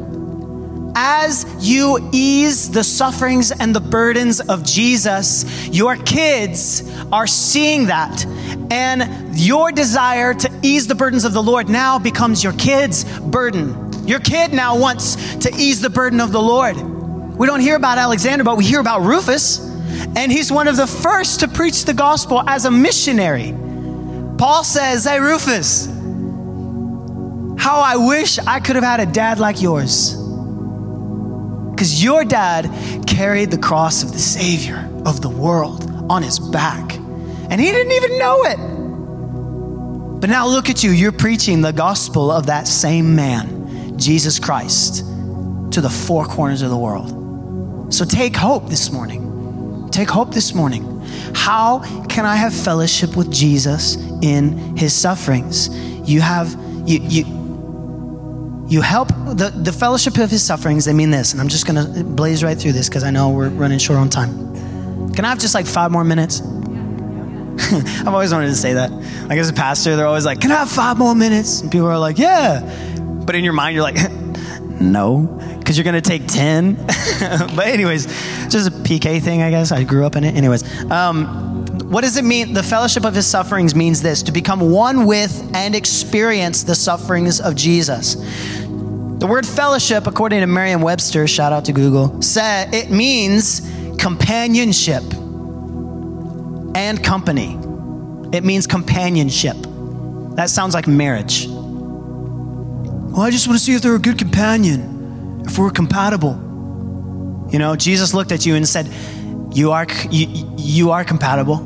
as 0.96 1.46
you 1.60 2.10
ease 2.12 2.72
the 2.72 2.84
sufferings 2.84 3.52
and 3.52 3.76
the 3.76 3.80
burdens 3.80 4.40
of 4.40 4.64
Jesus, 4.64 5.68
your 5.68 5.96
kids 5.96 6.90
are 7.12 7.28
seeing 7.28 7.86
that. 7.86 8.26
And 8.72 9.38
your 9.38 9.72
desire 9.72 10.34
to 10.34 10.60
ease 10.64 10.88
the 10.88 10.96
burdens 10.96 11.24
of 11.24 11.34
the 11.34 11.44
Lord 11.44 11.70
now 11.70 12.00
becomes 12.00 12.44
your 12.44 12.54
kids' 12.54 13.04
burden. 13.20 13.87
Your 14.08 14.20
kid 14.20 14.54
now 14.54 14.78
wants 14.78 15.36
to 15.38 15.54
ease 15.56 15.82
the 15.82 15.90
burden 15.90 16.22
of 16.22 16.32
the 16.32 16.42
Lord. 16.42 16.78
We 16.78 17.46
don't 17.46 17.60
hear 17.60 17.76
about 17.76 17.98
Alexander, 17.98 18.44
but 18.44 18.58
we 18.58 18.66
hear 18.66 18.80
about 18.80 19.02
Rufus, 19.02 19.60
and 20.16 20.32
he's 20.32 20.52
one 20.52 20.68
of 20.68 20.78
the 20.78 20.88
first 20.88 21.42
to 21.42 21.48
preach 21.48 21.86
the 21.86 21.94
gospel 21.94 22.42
as 22.48 22.66
a 22.66 22.72
missionary. 22.72 23.54
Paul 24.38 24.64
says, 24.64 25.04
Hey, 25.06 25.20
Rufus, 25.20 25.88
How 27.58 27.80
I 27.82 27.98
wish 27.98 28.40
I 28.40 28.60
could 28.60 28.76
have 28.76 28.86
had 28.86 29.00
a 29.00 29.06
dad 29.06 29.40
like 29.40 29.62
yours. 29.62 30.16
Because 31.72 32.04
your 32.04 32.24
dad 32.26 33.06
carried 33.06 33.52
the 33.52 33.58
cross 33.58 34.04
of 34.04 34.14
the 34.14 34.20
Savior 34.20 34.90
of 35.06 35.22
the 35.22 35.30
world 35.30 35.92
on 36.10 36.24
his 36.24 36.40
back. 36.40 36.96
And 36.96 37.62
he 37.62 37.72
didn't 37.72 37.92
even 37.92 38.18
know 38.18 38.44
it. 38.46 38.58
But 40.20 40.30
now 40.30 40.48
look 40.48 40.70
at 40.70 40.84
you. 40.84 40.92
You're 40.92 41.12
preaching 41.12 41.62
the 41.62 41.72
gospel 41.74 42.32
of 42.32 42.48
that 42.48 42.68
same 42.68 43.16
man, 43.16 43.57
Jesus 43.98 44.40
Christ, 44.40 45.00
to 45.72 45.82
the 45.82 45.90
four 45.90 46.26
corners 46.26 46.62
of 46.62 46.70
the 46.70 46.78
world. 46.78 47.94
So 47.94 48.06
take 48.06 48.36
hope 48.36 48.70
this 48.70 48.92
morning. 48.92 49.90
Take 49.92 50.10
hope 50.10 50.34
this 50.34 50.54
morning. 50.54 51.02
How 51.34 51.80
can 52.08 52.26
I 52.26 52.36
have 52.36 52.54
fellowship 52.54 53.16
with 53.16 53.32
Jesus 53.32 53.96
in 54.22 54.76
his 54.76 54.94
sufferings? 54.94 55.70
You 56.08 56.22
have, 56.22 56.54
you, 56.86 57.00
you, 57.02 58.66
you 58.68 58.82
help 58.82 59.10
the, 59.10 59.52
the 59.56 59.72
fellowship 59.72 60.18
of 60.18 60.30
his 60.30 60.44
sufferings. 60.44 60.86
They 60.86 60.94
mean 60.94 61.12
this, 61.12 61.32
and 61.32 61.42
I'm 61.42 61.48
just 61.48 61.66
going 61.66 61.94
to 61.94 62.04
blaze 62.04 62.44
right 62.44 62.58
through 62.58 62.74
this 62.74 62.90
because 62.90 63.04
I 63.04 63.12
know 63.12 63.30
we're 63.30 63.50
running 63.50 63.80
short 63.80 64.00
on 64.00 64.10
time. 64.10 65.14
Can 65.14 65.26
I 65.26 65.30
have 65.30 65.40
just 65.40 65.56
like 65.56 65.66
five 65.66 65.92
more 65.92 66.04
minutes? 66.04 66.42
I've 67.72 68.08
always 68.08 68.32
wanted 68.32 68.48
to 68.48 68.56
say 68.56 68.74
that. 68.74 68.92
Like 68.92 69.40
as 69.40 69.50
a 69.50 69.54
pastor, 69.54 69.96
they're 69.96 70.06
always 70.06 70.26
like, 70.26 70.42
"Can 70.42 70.52
I 70.52 70.56
have 70.56 70.70
five 70.70 70.98
more 70.98 71.16
minutes?" 71.16 71.62
And 71.62 71.72
people 71.72 71.88
are 71.88 71.98
like, 71.98 72.20
"Yeah," 72.20 72.60
but 73.28 73.36
in 73.36 73.44
your 73.44 73.54
mind, 73.54 73.76
you're 73.76 73.84
like, 73.84 74.12
"No," 74.82 75.40
because 75.60 75.78
you're 75.78 75.84
gonna 75.84 76.02
take 76.02 76.28
ten. 76.28 76.76
but 77.56 77.68
anyways, 77.68 78.06
just 78.50 78.68
a 78.68 78.72
PK 78.72 79.22
thing, 79.22 79.44
I 79.44 79.52
guess. 79.52 79.72
I 79.72 79.84
grew 79.84 80.06
up 80.06 80.16
in 80.16 80.24
it. 80.24 80.34
Anyways, 80.34 80.64
um, 80.90 81.66
what 81.92 82.02
does 82.02 82.18
it 82.18 82.24
mean? 82.24 82.54
The 82.54 82.64
fellowship 82.64 83.06
of 83.06 83.14
his 83.14 83.28
sufferings 83.28 83.76
means 83.76 84.02
this: 84.02 84.24
to 84.24 84.32
become 84.32 84.72
one 84.72 85.06
with 85.06 85.52
and 85.54 85.76
experience 85.76 86.64
the 86.64 86.74
sufferings 86.74 87.40
of 87.40 87.56
Jesus. 87.56 88.16
The 88.16 89.28
word 89.28 89.46
fellowship, 89.46 90.06
according 90.06 90.42
to 90.42 90.48
Merriam-Webster, 90.48 91.28
shout 91.28 91.52
out 91.52 91.66
to 91.66 91.74
Google, 91.74 92.22
said 92.22 92.74
it 92.74 92.92
means 92.92 93.62
companionship 93.98 95.02
and 96.76 97.04
company. 97.04 97.58
It 98.32 98.44
means 98.44 98.68
companionship. 98.68 99.58
That 100.36 100.52
sounds 100.52 100.76
like 100.76 100.88
marriage. 100.88 101.48
Well, 103.18 103.26
I 103.26 103.32
just 103.32 103.48
want 103.48 103.58
to 103.58 103.66
see 103.66 103.74
if 103.74 103.82
they're 103.82 103.96
a 103.96 104.00
good 104.00 104.20
companion, 104.20 105.42
if 105.44 105.58
we're 105.58 105.72
compatible. 105.72 106.34
You 107.52 107.58
know, 107.58 107.76
Jesus 107.76 108.14
looked 108.14 108.32
at 108.32 108.46
you 108.46 108.54
and 108.54 108.68
said, 108.68 108.88
"You 109.56 109.72
are 109.72 109.88
you, 110.12 110.54
you 110.56 110.92
are 110.92 111.04
compatible." 111.04 111.58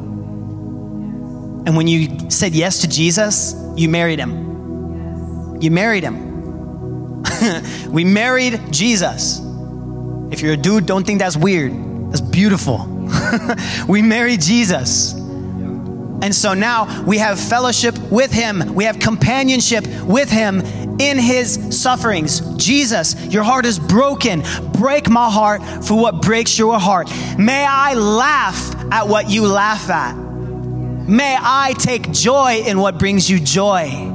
And 1.66 1.76
when 1.76 1.90
you 1.90 2.30
said 2.30 2.54
yes 2.54 2.80
to 2.84 2.88
Jesus, 2.88 3.54
you 3.76 3.90
married 3.90 4.18
him. 4.18 5.60
You 5.60 5.72
married 5.72 6.04
him. 6.04 7.22
we 7.92 8.06
married 8.06 8.72
Jesus. 8.72 9.42
If 10.32 10.42
you're 10.42 10.54
a 10.54 10.58
dude, 10.58 10.86
don't 10.86 11.06
think 11.06 11.20
that's 11.20 11.36
weird. 11.36 11.74
That's 12.12 12.22
beautiful. 12.22 12.88
we 13.90 14.02
married 14.02 14.40
Jesus. 14.40 15.12
And 16.22 16.34
so 16.34 16.54
now 16.54 17.04
we 17.04 17.18
have 17.18 17.40
fellowship 17.40 17.98
with 18.10 18.32
him. 18.32 18.74
We 18.74 18.86
have 18.86 19.00
companionship 19.00 19.86
with 20.04 20.30
him 20.30 20.62
in 21.00 21.18
his 21.18 21.82
sufferings. 21.82 22.42
Jesus, 22.58 23.16
your 23.26 23.44
heart 23.44 23.66
is 23.66 23.80
broken. 23.80 24.44
Break 24.74 25.10
my 25.10 25.30
heart 25.30 25.62
for 25.86 26.00
what 26.00 26.22
breaks 26.22 26.58
your 26.58 26.80
heart. 26.80 27.10
May 27.38 27.66
I 27.66 27.94
laugh 27.94 28.76
at 28.92 29.08
what 29.08 29.30
you 29.30 29.46
laugh 29.46 29.90
at. 29.90 30.16
May 30.16 31.38
I 31.40 31.74
take 31.78 32.12
joy 32.12 32.64
in 32.66 32.80
what 32.80 32.98
brings 32.98 33.30
you 33.30 33.40
joy. 33.40 34.12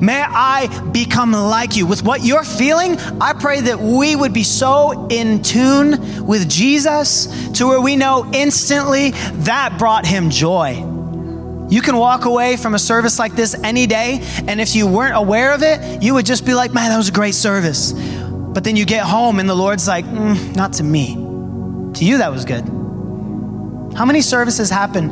May 0.00 0.20
I 0.20 0.66
become 0.90 1.32
like 1.32 1.76
you. 1.76 1.86
With 1.86 2.02
what 2.02 2.24
you're 2.24 2.44
feeling, 2.44 2.98
I 3.20 3.32
pray 3.32 3.60
that 3.62 3.80
we 3.80 4.16
would 4.16 4.32
be 4.32 4.42
so 4.42 5.06
in 5.08 5.42
tune 5.42 6.26
with 6.26 6.48
Jesus 6.48 7.50
to 7.52 7.66
where 7.66 7.80
we 7.80 7.96
know 7.96 8.30
instantly 8.34 9.12
that 9.12 9.76
brought 9.78 10.06
him 10.06 10.30
joy. 10.30 10.93
You 11.74 11.82
can 11.82 11.96
walk 11.96 12.24
away 12.24 12.56
from 12.56 12.76
a 12.76 12.78
service 12.78 13.18
like 13.18 13.34
this 13.34 13.56
any 13.64 13.88
day, 13.88 14.20
and 14.46 14.60
if 14.60 14.76
you 14.76 14.86
weren't 14.86 15.16
aware 15.16 15.52
of 15.52 15.64
it, 15.64 16.04
you 16.04 16.14
would 16.14 16.24
just 16.24 16.46
be 16.46 16.54
like, 16.54 16.72
man, 16.72 16.90
that 16.90 16.96
was 16.96 17.08
a 17.08 17.12
great 17.12 17.34
service. 17.34 17.90
But 17.90 18.62
then 18.62 18.76
you 18.76 18.84
get 18.84 19.04
home, 19.04 19.40
and 19.40 19.50
the 19.50 19.56
Lord's 19.56 19.88
like, 19.88 20.04
mm, 20.04 20.54
not 20.54 20.74
to 20.74 20.84
me. 20.84 21.14
To 21.94 22.04
you, 22.04 22.18
that 22.18 22.30
was 22.30 22.44
good. 22.44 22.62
How 23.96 24.04
many 24.04 24.20
services 24.20 24.70
happen 24.70 25.10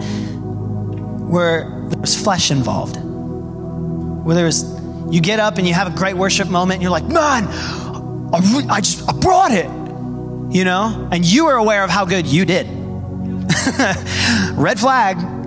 where 1.29 1.89
there's 1.89 2.23
flesh 2.23 2.53
involved? 2.53 2.97
Where 4.25 4.37
there's, 4.37 4.63
you 5.11 5.21
get 5.21 5.41
up 5.41 5.59
and 5.59 5.67
you 5.67 5.75
have 5.75 5.93
a 5.93 5.97
great 5.99 6.15
worship 6.15 6.47
moment, 6.47 6.75
and 6.75 6.83
you're 6.83 6.93
like, 6.93 7.09
man, 7.09 7.49
I, 8.33 8.39
re- 8.55 8.69
I 8.69 8.81
just, 8.81 9.09
I 9.09 9.19
brought 9.19 9.51
it. 9.51 9.67
You 10.55 10.63
know? 10.63 11.09
And 11.11 11.25
you 11.25 11.47
were 11.47 11.57
aware 11.57 11.83
of 11.83 11.91
how 11.91 12.05
good 12.05 12.29
you 12.29 12.45
did. 12.45 12.69
Red 14.55 14.79
flag. 14.79 15.42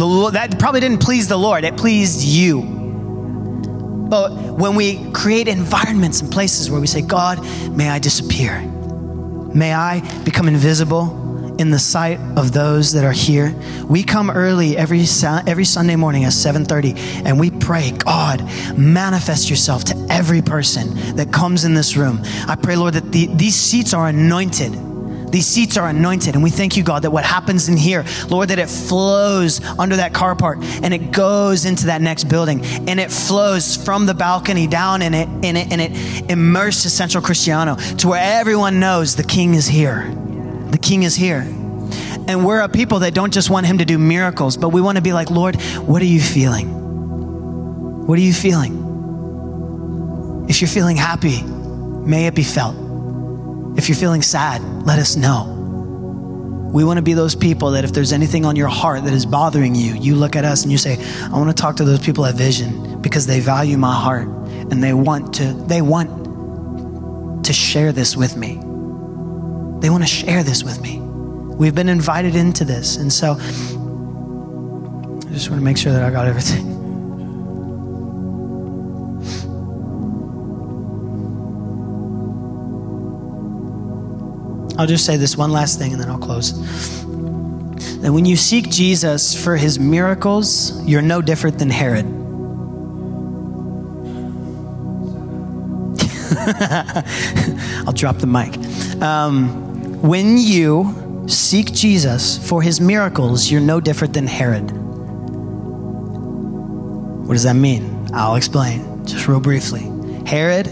The, 0.00 0.30
that 0.32 0.58
probably 0.58 0.80
didn't 0.80 1.02
please 1.02 1.28
the 1.28 1.36
Lord, 1.36 1.62
it 1.62 1.76
pleased 1.76 2.22
you. 2.22 2.62
But 2.62 4.30
when 4.32 4.74
we 4.74 5.12
create 5.12 5.46
environments 5.46 6.22
and 6.22 6.32
places 6.32 6.70
where 6.70 6.80
we 6.80 6.86
say, 6.86 7.02
God, 7.02 7.38
may 7.76 7.90
I 7.90 7.98
disappear, 7.98 8.62
may 8.62 9.74
I 9.74 10.00
become 10.24 10.48
invisible 10.48 11.54
in 11.60 11.70
the 11.70 11.78
sight 11.78 12.18
of 12.38 12.52
those 12.52 12.94
that 12.94 13.04
are 13.04 13.12
here. 13.12 13.54
We 13.90 14.02
come 14.02 14.30
early 14.30 14.74
every 14.74 15.04
every 15.46 15.66
Sunday 15.66 15.96
morning 15.96 16.24
at 16.24 16.32
7:30 16.32 17.26
and 17.26 17.38
we 17.38 17.50
pray, 17.50 17.90
God, 17.90 18.42
manifest 18.78 19.50
yourself 19.50 19.84
to 19.84 20.06
every 20.08 20.40
person 20.40 21.16
that 21.16 21.30
comes 21.30 21.66
in 21.66 21.74
this 21.74 21.94
room. 21.94 22.22
I 22.48 22.56
pray, 22.56 22.76
Lord, 22.76 22.94
that 22.94 23.12
the, 23.12 23.26
these 23.26 23.54
seats 23.54 23.92
are 23.92 24.08
anointed 24.08 24.74
these 25.30 25.46
seats 25.46 25.76
are 25.76 25.88
anointed. 25.88 26.34
And 26.34 26.42
we 26.42 26.50
thank 26.50 26.76
you, 26.76 26.82
God, 26.82 27.02
that 27.02 27.10
what 27.10 27.24
happens 27.24 27.68
in 27.68 27.76
here, 27.76 28.04
Lord, 28.28 28.48
that 28.48 28.58
it 28.58 28.68
flows 28.68 29.64
under 29.78 29.96
that 29.96 30.12
car 30.12 30.34
park 30.34 30.58
and 30.60 30.92
it 30.92 31.12
goes 31.12 31.64
into 31.64 31.86
that 31.86 32.02
next 32.02 32.24
building 32.24 32.64
and 32.64 33.00
it 33.00 33.10
flows 33.10 33.76
from 33.76 34.06
the 34.06 34.14
balcony 34.14 34.66
down 34.66 35.02
and 35.02 35.14
it, 35.14 35.28
and 35.28 35.56
it, 35.56 35.72
and 35.72 35.80
it 35.80 36.30
immerses 36.30 36.92
Central 36.92 37.22
Cristiano 37.22 37.76
to 37.98 38.08
where 38.08 38.40
everyone 38.40 38.80
knows 38.80 39.16
the 39.16 39.24
King 39.24 39.54
is 39.54 39.66
here. 39.66 40.12
The 40.70 40.78
King 40.78 41.02
is 41.02 41.14
here. 41.14 41.40
And 42.28 42.44
we're 42.44 42.60
a 42.60 42.68
people 42.68 43.00
that 43.00 43.14
don't 43.14 43.32
just 43.32 43.50
want 43.50 43.66
him 43.66 43.78
to 43.78 43.84
do 43.84 43.98
miracles, 43.98 44.56
but 44.56 44.68
we 44.68 44.80
want 44.80 44.96
to 44.96 45.02
be 45.02 45.12
like, 45.12 45.30
Lord, 45.30 45.60
what 45.80 46.00
are 46.02 46.06
you 46.06 46.20
feeling? 46.20 48.06
What 48.06 48.18
are 48.18 48.22
you 48.22 48.32
feeling? 48.32 48.86
If 50.48 50.60
you're 50.60 50.68
feeling 50.68 50.96
happy, 50.96 51.42
may 51.42 52.26
it 52.26 52.34
be 52.34 52.44
felt. 52.44 52.89
If 53.76 53.88
you're 53.88 53.96
feeling 53.96 54.22
sad, 54.22 54.62
let 54.84 54.98
us 54.98 55.16
know. 55.16 55.56
We 56.72 56.84
want 56.84 56.98
to 56.98 57.02
be 57.02 57.14
those 57.14 57.34
people 57.34 57.72
that 57.72 57.84
if 57.84 57.92
there's 57.92 58.12
anything 58.12 58.44
on 58.44 58.54
your 58.54 58.68
heart 58.68 59.04
that 59.04 59.12
is 59.12 59.26
bothering 59.26 59.74
you, 59.74 59.94
you 59.94 60.14
look 60.14 60.36
at 60.36 60.44
us 60.44 60.62
and 60.62 60.70
you 60.70 60.78
say, 60.78 61.04
I 61.24 61.30
want 61.30 61.48
to 61.48 61.60
talk 61.60 61.76
to 61.76 61.84
those 61.84 62.00
people 62.00 62.24
at 62.26 62.36
Vision 62.36 63.02
because 63.02 63.26
they 63.26 63.40
value 63.40 63.76
my 63.76 63.94
heart 63.94 64.28
and 64.28 64.82
they 64.82 64.92
want 64.92 65.34
to 65.34 65.52
they 65.52 65.82
want 65.82 67.44
to 67.44 67.52
share 67.52 67.92
this 67.92 68.16
with 68.16 68.36
me. 68.36 68.54
They 69.80 69.90
want 69.90 70.04
to 70.04 70.08
share 70.08 70.44
this 70.44 70.62
with 70.62 70.80
me. 70.80 71.00
We've 71.00 71.74
been 71.74 71.88
invited 71.88 72.36
into 72.36 72.64
this. 72.64 72.96
And 72.96 73.12
so 73.12 73.32
I 73.32 75.32
just 75.32 75.50
want 75.50 75.60
to 75.60 75.64
make 75.64 75.76
sure 75.76 75.92
that 75.92 76.04
I 76.04 76.10
got 76.10 76.26
everything. 76.26 76.69
I'll 84.80 84.86
just 84.86 85.04
say 85.04 85.18
this 85.18 85.36
one 85.36 85.52
last 85.52 85.78
thing 85.78 85.92
and 85.92 86.00
then 86.00 86.08
I'll 86.08 86.16
close. 86.16 86.54
That 88.00 88.10
when 88.10 88.24
you 88.24 88.34
seek 88.34 88.70
Jesus 88.70 89.34
for 89.34 89.54
his 89.54 89.78
miracles, 89.78 90.82
you're 90.86 91.02
no 91.02 91.20
different 91.20 91.58
than 91.58 91.68
Herod. 91.68 92.06
I'll 97.86 97.92
drop 97.92 98.20
the 98.20 98.26
mic. 98.26 98.56
Um, 99.02 100.00
when 100.00 100.38
you 100.38 101.26
seek 101.28 101.74
Jesus 101.74 102.38
for 102.48 102.62
his 102.62 102.80
miracles, 102.80 103.50
you're 103.50 103.60
no 103.60 103.80
different 103.80 104.14
than 104.14 104.26
Herod. 104.26 104.70
What 107.26 107.34
does 107.34 107.42
that 107.42 107.52
mean? 107.52 108.08
I'll 108.14 108.36
explain 108.36 109.04
just 109.04 109.28
real 109.28 109.40
briefly. 109.40 109.92
Herod 110.24 110.68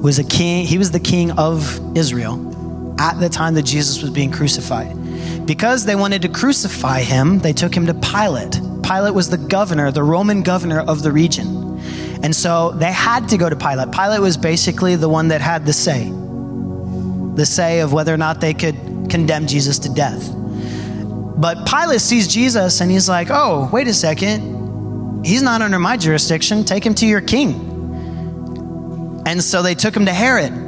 was 0.00 0.20
a 0.20 0.24
king, 0.24 0.66
he 0.66 0.78
was 0.78 0.92
the 0.92 1.00
king 1.00 1.32
of 1.32 1.98
Israel 1.98 2.53
at 2.98 3.18
the 3.20 3.28
time 3.28 3.54
that 3.54 3.62
Jesus 3.62 4.02
was 4.02 4.10
being 4.10 4.30
crucified. 4.30 4.96
Because 5.46 5.84
they 5.84 5.94
wanted 5.94 6.22
to 6.22 6.28
crucify 6.28 7.00
him, 7.00 7.38
they 7.40 7.52
took 7.52 7.74
him 7.74 7.86
to 7.86 7.94
Pilate. 7.94 8.60
Pilate 8.82 9.14
was 9.14 9.30
the 9.30 9.38
governor, 9.38 9.90
the 9.90 10.02
Roman 10.02 10.42
governor 10.42 10.80
of 10.80 11.02
the 11.02 11.12
region. 11.12 11.78
And 12.22 12.34
so 12.34 12.72
they 12.72 12.92
had 12.92 13.28
to 13.28 13.36
go 13.36 13.50
to 13.50 13.56
Pilate. 13.56 13.92
Pilate 13.92 14.20
was 14.20 14.36
basically 14.36 14.96
the 14.96 15.08
one 15.08 15.28
that 15.28 15.40
had 15.40 15.66
the 15.66 15.72
say, 15.72 16.10
the 17.34 17.44
say 17.44 17.80
of 17.80 17.92
whether 17.92 18.14
or 18.14 18.16
not 18.16 18.40
they 18.40 18.54
could 18.54 18.74
condemn 19.10 19.46
Jesus 19.46 19.78
to 19.80 19.92
death. 19.92 20.32
But 21.36 21.66
Pilate 21.66 22.00
sees 22.00 22.26
Jesus 22.26 22.80
and 22.80 22.90
he's 22.90 23.08
like, 23.08 23.28
oh, 23.30 23.68
wait 23.72 23.88
a 23.88 23.94
second. 23.94 25.24
He's 25.24 25.42
not 25.42 25.60
under 25.60 25.78
my 25.78 25.96
jurisdiction. 25.96 26.64
Take 26.64 26.86
him 26.86 26.94
to 26.96 27.06
your 27.06 27.20
king. 27.20 27.72
And 29.26 29.42
so 29.42 29.62
they 29.62 29.74
took 29.74 29.96
him 29.96 30.06
to 30.06 30.12
Herod. 30.12 30.63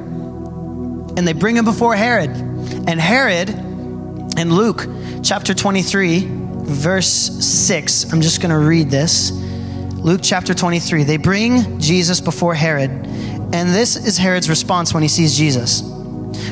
And 1.16 1.26
they 1.26 1.32
bring 1.32 1.56
him 1.56 1.64
before 1.64 1.94
Herod. 1.94 2.30
And 2.30 3.00
Herod, 3.00 3.48
in 3.48 4.54
Luke 4.54 4.86
chapter 5.22 5.54
23, 5.54 6.26
verse 6.28 7.08
6, 7.08 8.12
I'm 8.12 8.20
just 8.20 8.40
going 8.40 8.50
to 8.50 8.58
read 8.58 8.90
this. 8.90 9.30
Luke 9.30 10.20
chapter 10.22 10.54
23. 10.54 11.04
They 11.04 11.16
bring 11.16 11.80
Jesus 11.80 12.20
before 12.20 12.54
Herod. 12.54 12.90
And 12.90 13.74
this 13.74 13.96
is 13.96 14.18
Herod's 14.18 14.48
response 14.48 14.92
when 14.92 15.02
he 15.02 15.08
sees 15.08 15.36
Jesus. 15.36 15.82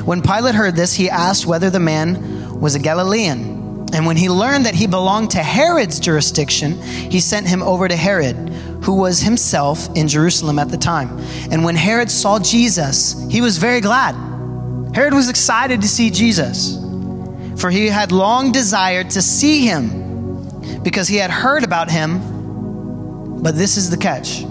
When 0.05 0.23
Pilate 0.23 0.55
heard 0.55 0.77
this, 0.77 0.95
he 0.95 1.11
asked 1.11 1.47
whether 1.47 1.71
the 1.71 1.81
man 1.81 2.59
was 2.59 2.75
a 2.75 2.79
Galilean. 2.79 3.89
And 3.93 4.07
when 4.07 4.17
he 4.17 4.29
learned 4.29 4.67
that 4.67 4.75
he 4.75 4.87
belonged 4.87 5.31
to 5.33 5.39
Herod's 5.39 6.01
jurisdiction, 6.01 6.81
he 6.83 7.21
sent 7.21 7.47
him 7.47 7.63
over 7.63 7.87
to 7.87 7.95
Herod, 7.95 8.37
who 8.83 8.97
was 8.97 9.21
himself 9.21 9.89
in 9.95 10.09
Jerusalem 10.09 10.59
at 10.59 10.71
the 10.71 10.77
time. 10.77 11.17
And 11.53 11.65
when 11.65 11.77
Herod 11.77 12.11
saw 12.11 12.41
Jesus, 12.41 13.25
he 13.31 13.41
was 13.41 13.59
very 13.59 13.81
glad. 13.81 14.34
Herod 14.95 15.13
was 15.13 15.29
excited 15.29 15.83
to 15.83 15.89
see 15.89 16.11
Jesus, 16.11 16.79
for 17.57 17.71
he 17.71 17.89
had 17.89 18.13
long 18.13 18.53
desired 18.53 19.11
to 19.11 19.23
see 19.23 19.67
him 19.67 20.83
because 20.83 21.09
he 21.09 21.17
had 21.17 21.31
heard 21.31 21.65
about 21.65 21.91
him. 21.91 23.43
But 23.43 23.57
this 23.57 23.77
is 23.77 23.91
the 23.91 23.97
catch. 23.97 24.43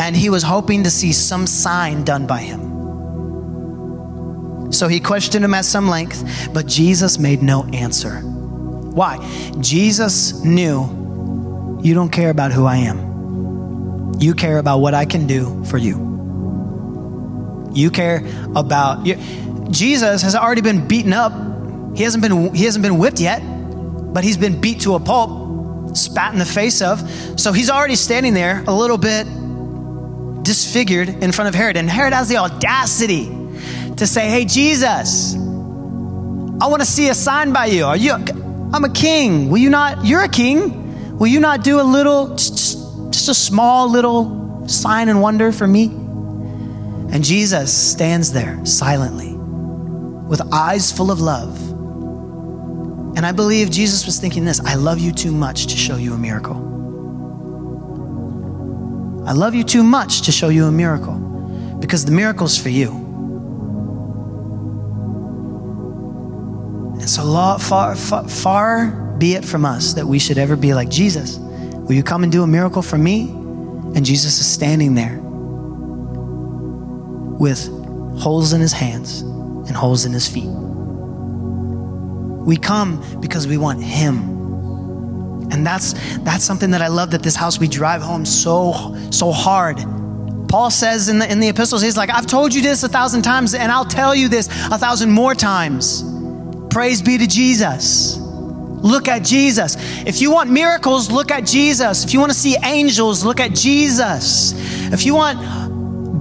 And 0.00 0.14
he 0.14 0.28
was 0.30 0.42
hoping 0.42 0.84
to 0.84 0.90
see 0.90 1.12
some 1.12 1.46
sign 1.46 2.04
done 2.04 2.26
by 2.26 2.40
him. 2.40 2.72
So 4.72 4.88
he 4.88 5.00
questioned 5.00 5.44
him 5.44 5.54
at 5.54 5.64
some 5.64 5.88
length, 5.88 6.50
but 6.52 6.66
Jesus 6.66 7.18
made 7.18 7.42
no 7.42 7.64
answer. 7.64 8.20
Why? 8.20 9.18
Jesus 9.60 10.44
knew 10.44 11.80
you 11.82 11.94
don't 11.94 12.10
care 12.10 12.30
about 12.30 12.52
who 12.52 12.66
I 12.66 12.76
am. 12.76 14.12
You 14.18 14.34
care 14.34 14.58
about 14.58 14.78
what 14.78 14.94
I 14.94 15.04
can 15.04 15.26
do 15.26 15.64
for 15.64 15.78
you. 15.78 16.10
You 17.74 17.90
care 17.90 18.22
about 18.54 19.06
you. 19.06 19.16
Jesus 19.72 20.22
has 20.22 20.34
already 20.34 20.60
been 20.60 20.86
beaten 20.86 21.12
up. 21.12 21.32
He 21.96 22.04
hasn't 22.04 22.22
been 22.22 22.54
he 22.54 22.64
hasn't 22.64 22.82
been 22.82 22.98
whipped 22.98 23.20
yet, 23.20 23.40
but 24.12 24.22
he's 24.22 24.36
been 24.36 24.60
beat 24.60 24.82
to 24.82 24.94
a 24.94 25.00
pulp, 25.00 25.96
spat 25.96 26.32
in 26.32 26.38
the 26.38 26.44
face 26.44 26.82
of. 26.82 27.00
So 27.40 27.52
he's 27.52 27.70
already 27.70 27.96
standing 27.96 28.34
there 28.34 28.62
a 28.66 28.74
little 28.74 28.98
bit 28.98 29.26
disfigured 30.44 31.08
in 31.08 31.32
front 31.32 31.48
of 31.48 31.54
Herod. 31.54 31.76
And 31.76 31.88
Herod 31.88 32.12
has 32.12 32.28
the 32.28 32.36
audacity 32.36 33.26
to 33.96 34.06
say, 34.06 34.28
Hey, 34.28 34.44
Jesus, 34.44 35.34
I 35.34 36.66
want 36.68 36.80
to 36.80 36.86
see 36.86 37.08
a 37.08 37.14
sign 37.14 37.52
by 37.52 37.66
you. 37.66 37.84
Are 37.84 37.96
you 37.96 38.12
I'm 38.72 38.84
a 38.84 38.92
king. 38.92 39.50
Will 39.50 39.58
you 39.58 39.70
not? 39.70 40.04
You're 40.04 40.22
a 40.22 40.28
king. 40.28 41.18
Will 41.18 41.26
you 41.26 41.40
not 41.40 41.62
do 41.62 41.80
a 41.80 41.82
little, 41.82 42.34
just, 42.36 43.28
a 43.28 43.34
small 43.34 43.90
little 43.90 44.66
sign 44.66 45.08
and 45.08 45.20
wonder 45.20 45.52
for 45.52 45.66
me? 45.66 45.86
And 45.86 47.22
Jesus 47.22 47.72
stands 47.72 48.32
there 48.32 48.64
silently 48.64 49.31
with 50.32 50.40
eyes 50.50 50.90
full 50.90 51.10
of 51.10 51.20
love. 51.20 51.60
And 53.18 53.26
I 53.26 53.32
believe 53.32 53.70
Jesus 53.70 54.06
was 54.06 54.18
thinking 54.18 54.46
this 54.46 54.60
I 54.60 54.76
love 54.76 54.98
you 54.98 55.12
too 55.12 55.30
much 55.30 55.66
to 55.66 55.76
show 55.76 55.96
you 55.96 56.14
a 56.14 56.18
miracle. 56.18 56.56
I 59.28 59.32
love 59.32 59.54
you 59.54 59.62
too 59.62 59.82
much 59.82 60.22
to 60.22 60.32
show 60.32 60.48
you 60.48 60.64
a 60.64 60.72
miracle 60.72 61.16
because 61.80 62.06
the 62.06 62.12
miracle's 62.12 62.56
for 62.56 62.70
you. 62.70 62.92
And 66.98 67.10
so, 67.10 67.24
far, 67.58 67.94
far, 67.94 68.26
far 68.26 68.86
be 69.18 69.34
it 69.34 69.44
from 69.44 69.66
us 69.66 69.92
that 69.92 70.06
we 70.06 70.18
should 70.18 70.38
ever 70.38 70.56
be 70.56 70.72
like 70.72 70.88
Jesus. 70.88 71.36
Will 71.36 71.92
you 71.92 72.02
come 72.02 72.22
and 72.22 72.32
do 72.32 72.42
a 72.42 72.46
miracle 72.46 72.80
for 72.80 72.96
me? 72.96 73.28
And 73.94 74.02
Jesus 74.02 74.40
is 74.40 74.46
standing 74.46 74.94
there 74.94 75.18
with 77.38 77.68
holes 78.18 78.54
in 78.54 78.62
his 78.62 78.72
hands 78.72 79.24
and 79.66 79.76
holes 79.76 80.04
in 80.04 80.12
his 80.12 80.28
feet. 80.28 80.50
We 82.44 82.56
come 82.56 83.20
because 83.20 83.46
we 83.46 83.56
want 83.56 83.82
him. 83.82 84.32
And 85.52 85.66
that's 85.66 85.92
that's 86.20 86.44
something 86.44 86.70
that 86.70 86.82
I 86.82 86.88
love 86.88 87.10
that 87.10 87.22
this 87.22 87.36
house 87.36 87.58
we 87.58 87.68
drive 87.68 88.02
home 88.02 88.24
so 88.24 88.96
so 89.10 89.30
hard. 89.30 89.78
Paul 90.48 90.70
says 90.70 91.08
in 91.08 91.18
the 91.18 91.30
in 91.30 91.40
the 91.40 91.48
epistles, 91.48 91.82
he's 91.82 91.96
like, 91.96 92.10
I've 92.10 92.26
told 92.26 92.54
you 92.54 92.62
this 92.62 92.82
a 92.82 92.88
thousand 92.88 93.22
times, 93.22 93.54
and 93.54 93.70
I'll 93.70 93.84
tell 93.84 94.14
you 94.14 94.28
this 94.28 94.48
a 94.70 94.78
thousand 94.78 95.10
more 95.10 95.34
times. 95.34 96.04
Praise 96.70 97.02
be 97.02 97.18
to 97.18 97.26
Jesus. 97.26 98.18
Look 98.18 99.06
at 99.06 99.22
Jesus. 99.22 99.76
If 100.04 100.20
you 100.20 100.32
want 100.32 100.50
miracles, 100.50 101.10
look 101.10 101.30
at 101.30 101.46
Jesus. 101.46 102.04
If 102.04 102.12
you 102.12 102.18
want 102.18 102.32
to 102.32 102.38
see 102.38 102.56
angels, 102.64 103.24
look 103.24 103.38
at 103.38 103.54
Jesus. 103.54 104.52
If 104.92 105.06
you 105.06 105.14
want 105.14 105.38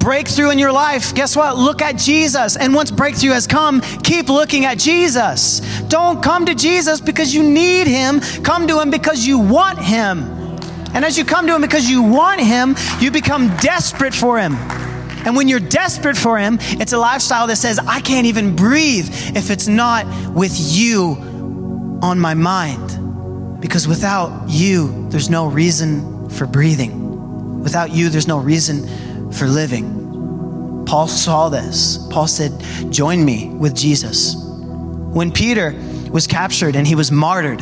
breakthrough 0.01 0.49
in 0.49 0.59
your 0.59 0.71
life, 0.71 1.13
guess 1.13 1.35
what? 1.35 1.57
Look 1.57 1.81
at 1.81 1.97
Jesus. 1.97 2.57
And 2.57 2.73
once 2.73 2.91
breakthrough 2.91 3.31
has 3.31 3.47
come, 3.47 3.81
keep 4.03 4.29
looking 4.29 4.65
at 4.65 4.77
Jesus. 4.77 5.59
Don't 5.87 6.21
come 6.21 6.45
to 6.45 6.55
Jesus 6.55 6.99
because 6.99 7.33
you 7.33 7.43
need 7.43 7.87
him, 7.87 8.19
come 8.43 8.67
to 8.67 8.79
him 8.79 8.89
because 8.89 9.25
you 9.25 9.39
want 9.39 9.79
him. 9.79 10.19
And 10.93 11.05
as 11.05 11.17
you 11.17 11.23
come 11.23 11.47
to 11.47 11.55
him 11.55 11.61
because 11.61 11.89
you 11.89 12.01
want 12.01 12.41
him, 12.41 12.75
you 12.99 13.11
become 13.11 13.55
desperate 13.57 14.13
for 14.13 14.39
him. 14.39 14.55
And 15.23 15.35
when 15.35 15.47
you're 15.47 15.59
desperate 15.59 16.17
for 16.17 16.39
Him, 16.39 16.57
it's 16.61 16.93
a 16.93 16.97
lifestyle 16.97 17.45
that 17.47 17.57
says, 17.57 17.77
I 17.77 18.01
can't 18.01 18.25
even 18.25 18.55
breathe 18.55 19.07
if 19.35 19.51
it's 19.51 19.67
not 19.67 20.07
with 20.31 20.53
you 20.55 21.99
on 22.01 22.19
my 22.19 22.33
mind. 22.33 23.61
Because 23.61 23.87
without 23.87 24.49
you, 24.49 25.07
there's 25.09 25.29
no 25.29 25.45
reason 25.45 26.27
for 26.31 26.47
breathing. 26.47 27.61
Without 27.61 27.91
you, 27.91 28.09
there's 28.09 28.27
no 28.27 28.39
reason 28.39 28.87
for 29.33 29.47
living. 29.47 30.85
Paul 30.85 31.07
saw 31.07 31.49
this. 31.49 31.97
Paul 32.09 32.27
said, 32.27 32.51
Join 32.91 33.23
me 33.23 33.49
with 33.49 33.75
Jesus. 33.75 34.35
When 34.35 35.31
Peter 35.31 35.75
was 36.11 36.27
captured 36.27 36.75
and 36.75 36.85
he 36.85 36.95
was 36.95 37.11
martyred, 37.11 37.59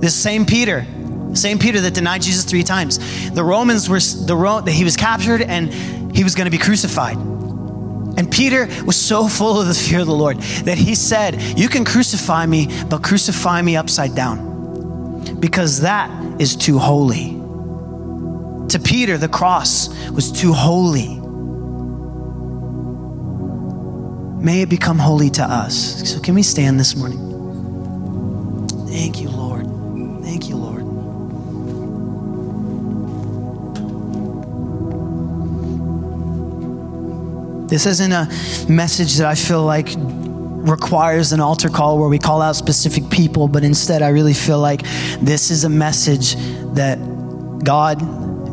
this 0.00 0.14
same 0.14 0.46
Peter 0.46 0.86
same 1.34 1.58
Peter 1.58 1.80
that 1.80 1.94
denied 1.94 2.22
Jesus 2.22 2.44
three 2.44 2.62
times. 2.62 3.30
The 3.30 3.44
Romans 3.44 3.88
were, 3.88 4.00
the 4.00 4.62
that 4.64 4.72
he 4.72 4.84
was 4.84 4.96
captured 4.96 5.42
and 5.42 5.72
he 6.14 6.24
was 6.24 6.34
going 6.34 6.44
to 6.44 6.50
be 6.50 6.62
crucified. 6.62 7.16
And 7.16 8.30
Peter 8.30 8.68
was 8.84 9.00
so 9.00 9.26
full 9.28 9.60
of 9.60 9.66
the 9.66 9.74
fear 9.74 10.00
of 10.00 10.06
the 10.06 10.14
Lord 10.14 10.38
that 10.64 10.76
he 10.76 10.94
said, 10.94 11.40
You 11.58 11.68
can 11.68 11.84
crucify 11.84 12.44
me, 12.44 12.68
but 12.88 13.02
crucify 13.02 13.62
me 13.62 13.76
upside 13.76 14.14
down 14.14 15.40
because 15.40 15.80
that 15.80 16.10
is 16.40 16.54
too 16.54 16.78
holy. 16.78 17.41
To 18.72 18.78
Peter, 18.78 19.18
the 19.18 19.28
cross 19.28 19.90
was 20.12 20.32
too 20.32 20.54
holy. 20.54 21.18
May 24.42 24.62
it 24.62 24.70
become 24.70 24.98
holy 24.98 25.28
to 25.28 25.42
us. 25.42 26.10
So, 26.10 26.18
can 26.18 26.34
we 26.34 26.42
stand 26.42 26.80
this 26.80 26.96
morning? 26.96 27.18
Thank 28.88 29.20
you, 29.20 29.28
Lord. 29.28 29.66
Thank 30.24 30.48
you, 30.48 30.56
Lord. 30.56 30.88
This 37.68 37.84
isn't 37.84 38.12
a 38.12 38.26
message 38.70 39.16
that 39.16 39.26
I 39.26 39.34
feel 39.34 39.64
like 39.64 39.88
requires 39.98 41.32
an 41.32 41.40
altar 41.40 41.68
call 41.68 41.98
where 41.98 42.08
we 42.08 42.18
call 42.18 42.40
out 42.40 42.56
specific 42.56 43.10
people, 43.10 43.48
but 43.48 43.64
instead 43.64 44.00
I 44.00 44.08
really 44.08 44.32
feel 44.32 44.60
like 44.60 44.80
this 45.20 45.50
is 45.50 45.64
a 45.64 45.68
message 45.68 46.36
that 46.72 46.96
God, 47.62 48.00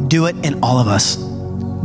do 0.07 0.25
it 0.25 0.35
in 0.45 0.63
all 0.63 0.79
of 0.79 0.87
us. 0.87 1.15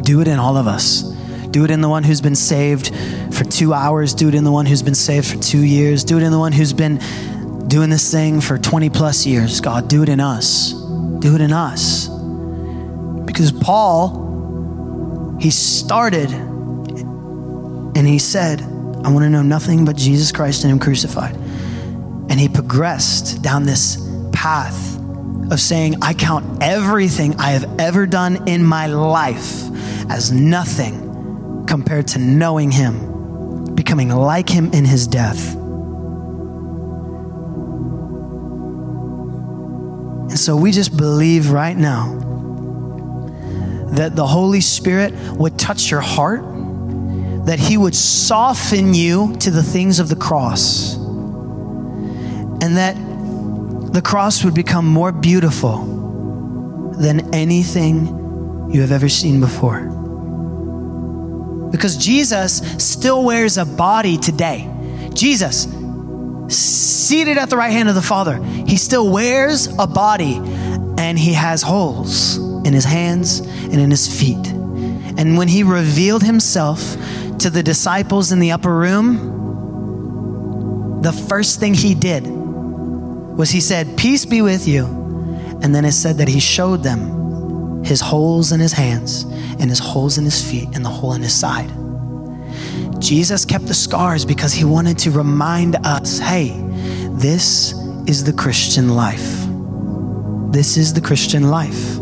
Do 0.02 0.20
it 0.20 0.28
in 0.28 0.38
all 0.38 0.56
of 0.56 0.66
us. 0.66 1.02
Do 1.50 1.64
it 1.64 1.70
in 1.70 1.80
the 1.80 1.88
one 1.88 2.02
who's 2.02 2.20
been 2.20 2.34
saved 2.34 2.94
for 3.32 3.44
two 3.44 3.72
hours. 3.72 4.14
Do 4.14 4.28
it 4.28 4.34
in 4.34 4.44
the 4.44 4.52
one 4.52 4.66
who's 4.66 4.82
been 4.82 4.94
saved 4.94 5.26
for 5.26 5.36
two 5.38 5.62
years. 5.62 6.04
Do 6.04 6.16
it 6.18 6.22
in 6.22 6.32
the 6.32 6.38
one 6.38 6.52
who's 6.52 6.72
been 6.72 7.00
doing 7.68 7.90
this 7.90 8.10
thing 8.10 8.40
for 8.40 8.58
20 8.58 8.90
plus 8.90 9.26
years. 9.26 9.60
God, 9.60 9.88
do 9.88 10.02
it 10.02 10.08
in 10.08 10.20
us. 10.20 10.72
Do 10.72 11.34
it 11.34 11.40
in 11.40 11.52
us. 11.52 12.08
Because 13.24 13.52
Paul, 13.52 15.38
he 15.40 15.50
started 15.50 16.30
and 16.30 18.06
he 18.06 18.18
said, 18.18 18.60
I 19.04 19.10
want 19.10 19.24
to 19.24 19.30
know 19.30 19.42
nothing 19.42 19.84
but 19.84 19.96
Jesus 19.96 20.32
Christ 20.32 20.64
and 20.64 20.72
Him 20.72 20.78
crucified. 20.78 21.34
And 21.34 22.40
he 22.40 22.48
progressed 22.48 23.42
down 23.42 23.64
this 23.64 23.98
path 24.32 24.93
of 25.51 25.61
saying, 25.61 25.97
I 26.03 26.14
count 26.14 26.62
everything 26.62 27.34
I 27.38 27.51
have 27.51 27.80
ever 27.80 28.07
done 28.07 28.49
in 28.49 28.64
my 28.64 28.86
life 28.86 29.62
as 30.11 30.32
nothing 30.32 31.64
compared 31.66 32.09
to 32.09 32.18
knowing 32.18 32.70
Him, 32.70 33.74
becoming 33.74 34.09
like 34.09 34.49
Him 34.49 34.72
in 34.72 34.84
His 34.84 35.07
death. 35.07 35.55
And 40.30 40.38
so 40.38 40.57
we 40.57 40.72
just 40.72 40.97
believe 40.97 41.51
right 41.51 41.76
now 41.76 42.20
that 43.92 44.16
the 44.16 44.26
Holy 44.26 44.61
Spirit 44.61 45.12
would 45.36 45.59
touch 45.59 45.90
your 45.90 46.01
heart 46.01 46.42
that 47.45 47.59
He 47.59 47.76
would 47.76 47.95
soften 47.95 48.95
you 48.95 49.36
to 49.40 49.51
the 49.51 49.62
things 49.62 49.99
of 49.99 50.09
the 50.09 50.16
cross, 50.16 50.97
and 50.97 52.78
that 52.78 52.97
the 53.95 54.03
cross 54.03 54.45
would 54.45 54.55
become 54.55 54.84
more 54.84 55.12
beautiful 55.12 55.84
than 56.99 57.32
anything 57.32 58.07
you 58.72 58.80
have 58.80 58.90
ever 58.90 59.09
seen 59.09 59.38
before. 59.38 59.82
Because 61.70 61.97
Jesus 61.97 62.59
still 62.84 63.22
wears 63.24 63.57
a 63.57 63.64
body 63.64 64.18
today. 64.18 64.68
Jesus, 65.14 65.68
seated 66.49 67.38
at 67.38 67.51
the 67.51 67.57
right 67.57 67.70
hand 67.70 67.88
of 67.88 67.95
the 67.95 68.03
Father, 68.03 68.42
he 68.66 68.76
still 68.76 69.12
wears 69.12 69.68
a 69.78 69.86
body 69.86 70.40
and 70.99 71.16
he 71.16 71.32
has 71.34 71.62
holes 71.62 72.38
in 72.66 72.72
his 72.72 72.84
hands 72.84 73.38
and 73.38 73.74
in 73.74 73.92
his 73.92 74.09
feet. 74.20 74.45
And 75.16 75.38
when 75.38 75.47
he 75.47 75.62
revealed 75.62 76.24
himself 76.24 76.97
to 77.38 77.49
the 77.49 77.62
disciples 77.62 78.32
in 78.32 78.40
the 78.40 78.51
upper 78.51 78.74
room, 78.74 79.30
the 81.01 81.12
first 81.12 81.61
thing 81.61 81.74
he 81.74 81.95
did 81.95 82.26
was 83.37 83.51
he 83.51 83.61
said, 83.61 83.97
Peace 83.97 84.24
be 84.24 84.43
with 84.43 84.66
you. 84.66 84.87
And 85.62 85.74
then 85.74 85.85
it 85.85 85.93
said 85.93 86.18
that 86.18 86.28
he 86.28 86.41
showed 86.41 86.82
them 86.82 87.82
his 87.85 88.01
holes 88.01 88.53
in 88.53 88.61
his 88.61 88.72
hands 88.72 89.24
and 89.59 89.70
his 89.70 89.78
holes 89.78 90.18
in 90.18 90.24
his 90.24 90.49
feet 90.49 90.68
and 90.74 90.85
the 90.85 90.91
hole 90.91 91.12
in 91.12 91.22
his 91.22 91.35
side. 91.35 91.70
Jesus 93.01 93.45
kept 93.45 93.66
the 93.66 93.74
scars 93.74 94.24
because 94.24 94.53
he 94.53 94.64
wanted 94.64 94.99
to 95.01 95.11
remind 95.11 95.76
us 95.85 96.18
hey, 96.18 96.53
this 97.11 97.72
is 98.07 98.24
the 98.24 98.32
Christian 98.32 98.91
life. 98.91 99.47
This 100.53 100.76
is 100.76 100.95
the 100.95 101.01
Christian 101.01 101.51
life. 101.51 101.99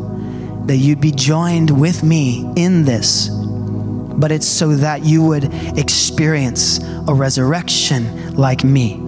That 0.66 0.76
you'd 0.76 1.00
be 1.00 1.10
joined 1.10 1.70
with 1.70 2.04
me 2.04 2.48
in 2.56 2.84
this, 2.84 3.28
but 3.28 4.30
it's 4.30 4.46
so 4.46 4.76
that 4.76 5.04
you 5.04 5.24
would 5.24 5.52
experience 5.76 6.78
a 7.08 7.14
resurrection 7.14 8.34
like 8.36 8.62
me. 8.62 9.01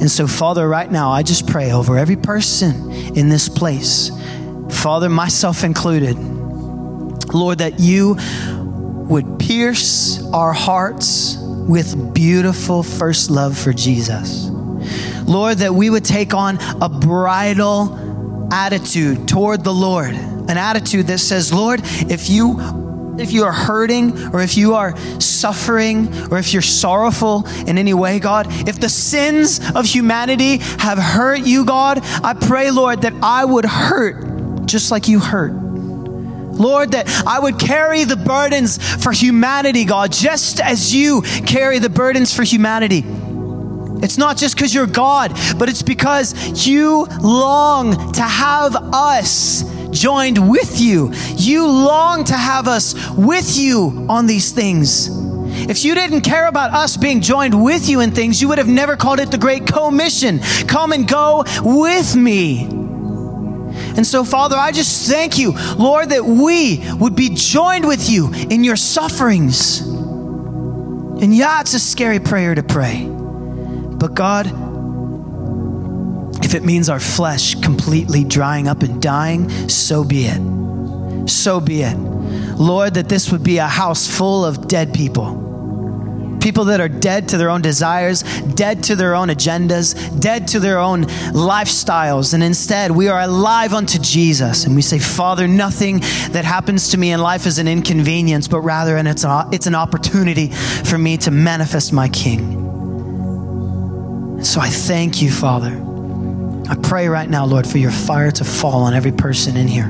And 0.00 0.10
so, 0.10 0.26
Father, 0.26 0.66
right 0.66 0.90
now, 0.90 1.10
I 1.10 1.22
just 1.22 1.46
pray 1.46 1.72
over 1.72 1.98
every 1.98 2.16
person 2.16 2.90
in 3.16 3.28
this 3.28 3.48
place, 3.48 4.10
Father, 4.70 5.10
myself 5.10 5.62
included, 5.62 6.16
Lord, 7.34 7.58
that 7.58 7.78
you 7.80 8.16
would 9.10 9.38
pierce 9.38 10.22
our 10.32 10.52
hearts 10.52 11.36
with 11.38 12.14
beautiful 12.14 12.82
first 12.82 13.30
love 13.30 13.58
for 13.58 13.72
Jesus. 13.72 14.48
Lord, 15.26 15.58
that 15.58 15.74
we 15.74 15.90
would 15.90 16.04
take 16.04 16.32
on 16.32 16.58
a 16.80 16.88
bridal 16.88 18.48
attitude 18.52 19.28
toward 19.28 19.64
the 19.64 19.72
Lord, 19.72 20.14
an 20.14 20.56
attitude 20.56 21.08
that 21.08 21.18
says, 21.18 21.52
Lord, 21.52 21.80
if 21.84 22.30
you 22.30 22.56
if 23.20 23.32
you 23.32 23.44
are 23.44 23.52
hurting 23.52 24.34
or 24.34 24.40
if 24.40 24.56
you 24.56 24.74
are 24.74 24.96
suffering 25.20 26.08
or 26.30 26.38
if 26.38 26.52
you're 26.52 26.62
sorrowful 26.62 27.46
in 27.66 27.78
any 27.78 27.94
way, 27.94 28.18
God, 28.18 28.46
if 28.68 28.80
the 28.80 28.88
sins 28.88 29.60
of 29.74 29.84
humanity 29.84 30.58
have 30.58 30.98
hurt 30.98 31.40
you, 31.40 31.64
God, 31.64 32.00
I 32.02 32.34
pray, 32.34 32.70
Lord, 32.70 33.02
that 33.02 33.14
I 33.22 33.44
would 33.44 33.64
hurt 33.64 34.66
just 34.66 34.90
like 34.90 35.08
you 35.08 35.18
hurt. 35.18 35.52
Lord, 35.52 36.92
that 36.92 37.08
I 37.26 37.40
would 37.40 37.58
carry 37.58 38.04
the 38.04 38.16
burdens 38.16 38.78
for 39.02 39.12
humanity, 39.12 39.84
God, 39.84 40.12
just 40.12 40.60
as 40.60 40.94
you 40.94 41.22
carry 41.22 41.78
the 41.78 41.88
burdens 41.88 42.34
for 42.34 42.42
humanity. 42.42 43.04
It's 44.02 44.18
not 44.18 44.36
just 44.36 44.56
because 44.56 44.74
you're 44.74 44.86
God, 44.86 45.32
but 45.58 45.68
it's 45.68 45.82
because 45.82 46.66
you 46.66 47.06
long 47.20 48.12
to 48.12 48.22
have 48.22 48.74
us 48.76 49.62
joined 49.90 50.50
with 50.50 50.80
you. 50.80 51.12
You 51.36 51.66
long 51.66 52.24
to 52.24 52.34
have 52.34 52.68
us 52.68 52.94
with 53.10 53.56
you 53.56 54.06
on 54.08 54.26
these 54.26 54.52
things. 54.52 55.08
If 55.68 55.84
you 55.84 55.94
didn't 55.94 56.22
care 56.22 56.46
about 56.46 56.72
us 56.72 56.96
being 56.96 57.20
joined 57.20 57.62
with 57.62 57.88
you 57.88 58.00
in 58.00 58.12
things, 58.12 58.40
you 58.40 58.48
would 58.48 58.58
have 58.58 58.68
never 58.68 58.96
called 58.96 59.20
it 59.20 59.30
the 59.30 59.38
Great 59.38 59.66
Commission. 59.66 60.40
Come 60.66 60.92
and 60.92 61.06
go 61.06 61.44
with 61.62 62.16
me. 62.16 62.62
And 63.96 64.06
so, 64.06 64.24
Father, 64.24 64.56
I 64.56 64.72
just 64.72 65.08
thank 65.08 65.38
you, 65.38 65.52
Lord, 65.76 66.10
that 66.10 66.24
we 66.24 66.82
would 66.98 67.16
be 67.16 67.30
joined 67.30 67.86
with 67.86 68.08
you 68.08 68.32
in 68.32 68.64
your 68.64 68.76
sufferings. 68.76 69.80
And 69.80 71.34
yeah, 71.34 71.60
it's 71.60 71.74
a 71.74 71.80
scary 71.80 72.20
prayer 72.20 72.54
to 72.54 72.62
pray. 72.62 73.06
But 73.06 74.14
God, 74.14 74.46
if 76.42 76.54
it 76.54 76.64
means 76.64 76.88
our 76.88 77.00
flesh 77.00 77.54
completely 77.56 78.24
drying 78.24 78.68
up 78.68 78.82
and 78.82 79.00
dying, 79.00 79.48
so 79.68 80.04
be 80.04 80.26
it. 80.26 81.28
So 81.28 81.60
be 81.60 81.82
it. 81.82 81.96
Lord, 81.96 82.94
that 82.94 83.08
this 83.08 83.30
would 83.32 83.42
be 83.42 83.58
a 83.58 83.66
house 83.66 84.06
full 84.06 84.44
of 84.44 84.68
dead 84.68 84.92
people. 84.92 85.46
People 86.40 86.64
that 86.66 86.80
are 86.80 86.88
dead 86.88 87.28
to 87.28 87.36
their 87.36 87.50
own 87.50 87.60
desires, 87.60 88.22
dead 88.54 88.82
to 88.84 88.96
their 88.96 89.14
own 89.14 89.28
agendas, 89.28 89.94
dead 90.20 90.48
to 90.48 90.58
their 90.58 90.78
own 90.78 91.04
lifestyles. 91.32 92.32
And 92.32 92.42
instead, 92.42 92.90
we 92.90 93.08
are 93.08 93.20
alive 93.20 93.74
unto 93.74 93.98
Jesus. 93.98 94.64
And 94.64 94.74
we 94.74 94.82
say, 94.82 94.98
Father, 94.98 95.46
nothing 95.46 96.00
that 96.30 96.44
happens 96.46 96.88
to 96.90 96.98
me 96.98 97.12
in 97.12 97.20
life 97.20 97.46
is 97.46 97.58
an 97.58 97.68
inconvenience, 97.68 98.48
but 98.48 98.60
rather 98.60 98.96
and 98.96 99.06
it's, 99.06 99.24
a, 99.24 99.46
it's 99.52 99.66
an 99.66 99.74
opportunity 99.74 100.48
for 100.48 100.96
me 100.96 101.18
to 101.18 101.30
manifest 101.30 101.92
my 101.92 102.08
King. 102.08 102.56
So 104.42 104.60
I 104.60 104.68
thank 104.68 105.20
you, 105.20 105.30
Father. 105.30 105.89
I 106.70 106.76
pray 106.76 107.08
right 107.08 107.28
now, 107.28 107.44
Lord, 107.46 107.66
for 107.66 107.78
your 107.78 107.90
fire 107.90 108.30
to 108.30 108.44
fall 108.44 108.82
on 108.84 108.94
every 108.94 109.10
person 109.10 109.56
in 109.56 109.66
here, 109.66 109.88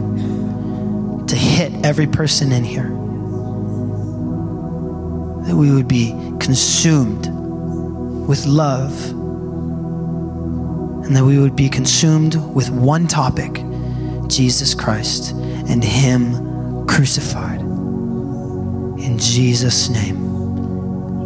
to 1.27 1.37
hit 1.37 1.85
every 1.85 2.07
person 2.07 2.53
in 2.53 2.65
here. 2.65 2.89
That 5.47 5.57
we 5.57 5.71
would 5.75 5.89
be 5.89 6.15
consumed 6.41 7.27
with 8.27 8.47
love, 8.47 9.11
and 11.05 11.15
that 11.15 11.25
we 11.25 11.39
would 11.39 11.55
be 11.55 11.69
consumed 11.69 12.37
with 12.55 12.71
one 12.71 13.07
topic 13.07 13.63
Jesus 14.27 14.75
Christ 14.75 15.33
and 15.33 15.85
Him 15.85 16.87
crucified. 16.87 17.61
In 17.61 19.19
Jesus' 19.19 19.91
name. 19.91 20.17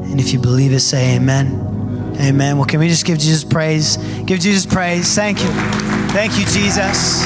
And 0.02 0.18
if 0.18 0.32
you 0.32 0.40
believe 0.40 0.72
it, 0.72 0.80
say 0.80 1.14
amen. 1.14 1.73
Amen. 2.20 2.56
Well, 2.56 2.66
can 2.66 2.80
we 2.80 2.88
just 2.88 3.04
give 3.04 3.18
Jesus 3.18 3.44
praise? 3.44 3.96
Give 4.24 4.38
Jesus 4.38 4.66
praise. 4.66 5.14
Thank 5.14 5.40
you. 5.40 5.48
Thank 6.12 6.38
you, 6.38 6.44
Jesus. 6.46 7.22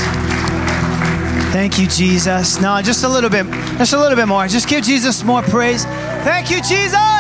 Thank 1.53 1.79
you, 1.79 1.87
Jesus. 1.87 2.61
No, 2.61 2.81
just 2.83 3.05
a 3.05 3.09
little 3.09 3.31
bit. 3.31 3.47
Just 3.79 3.93
a 3.93 3.99
little 3.99 4.17
bit 4.17 4.27
more. 4.27 4.47
Just 4.49 4.69
give 4.69 4.85
Jesus 4.85 5.23
more 5.25 5.43
praise. 5.43 5.85
Thank 6.25 6.51
you, 6.51 6.61
Jesus. 6.63 7.18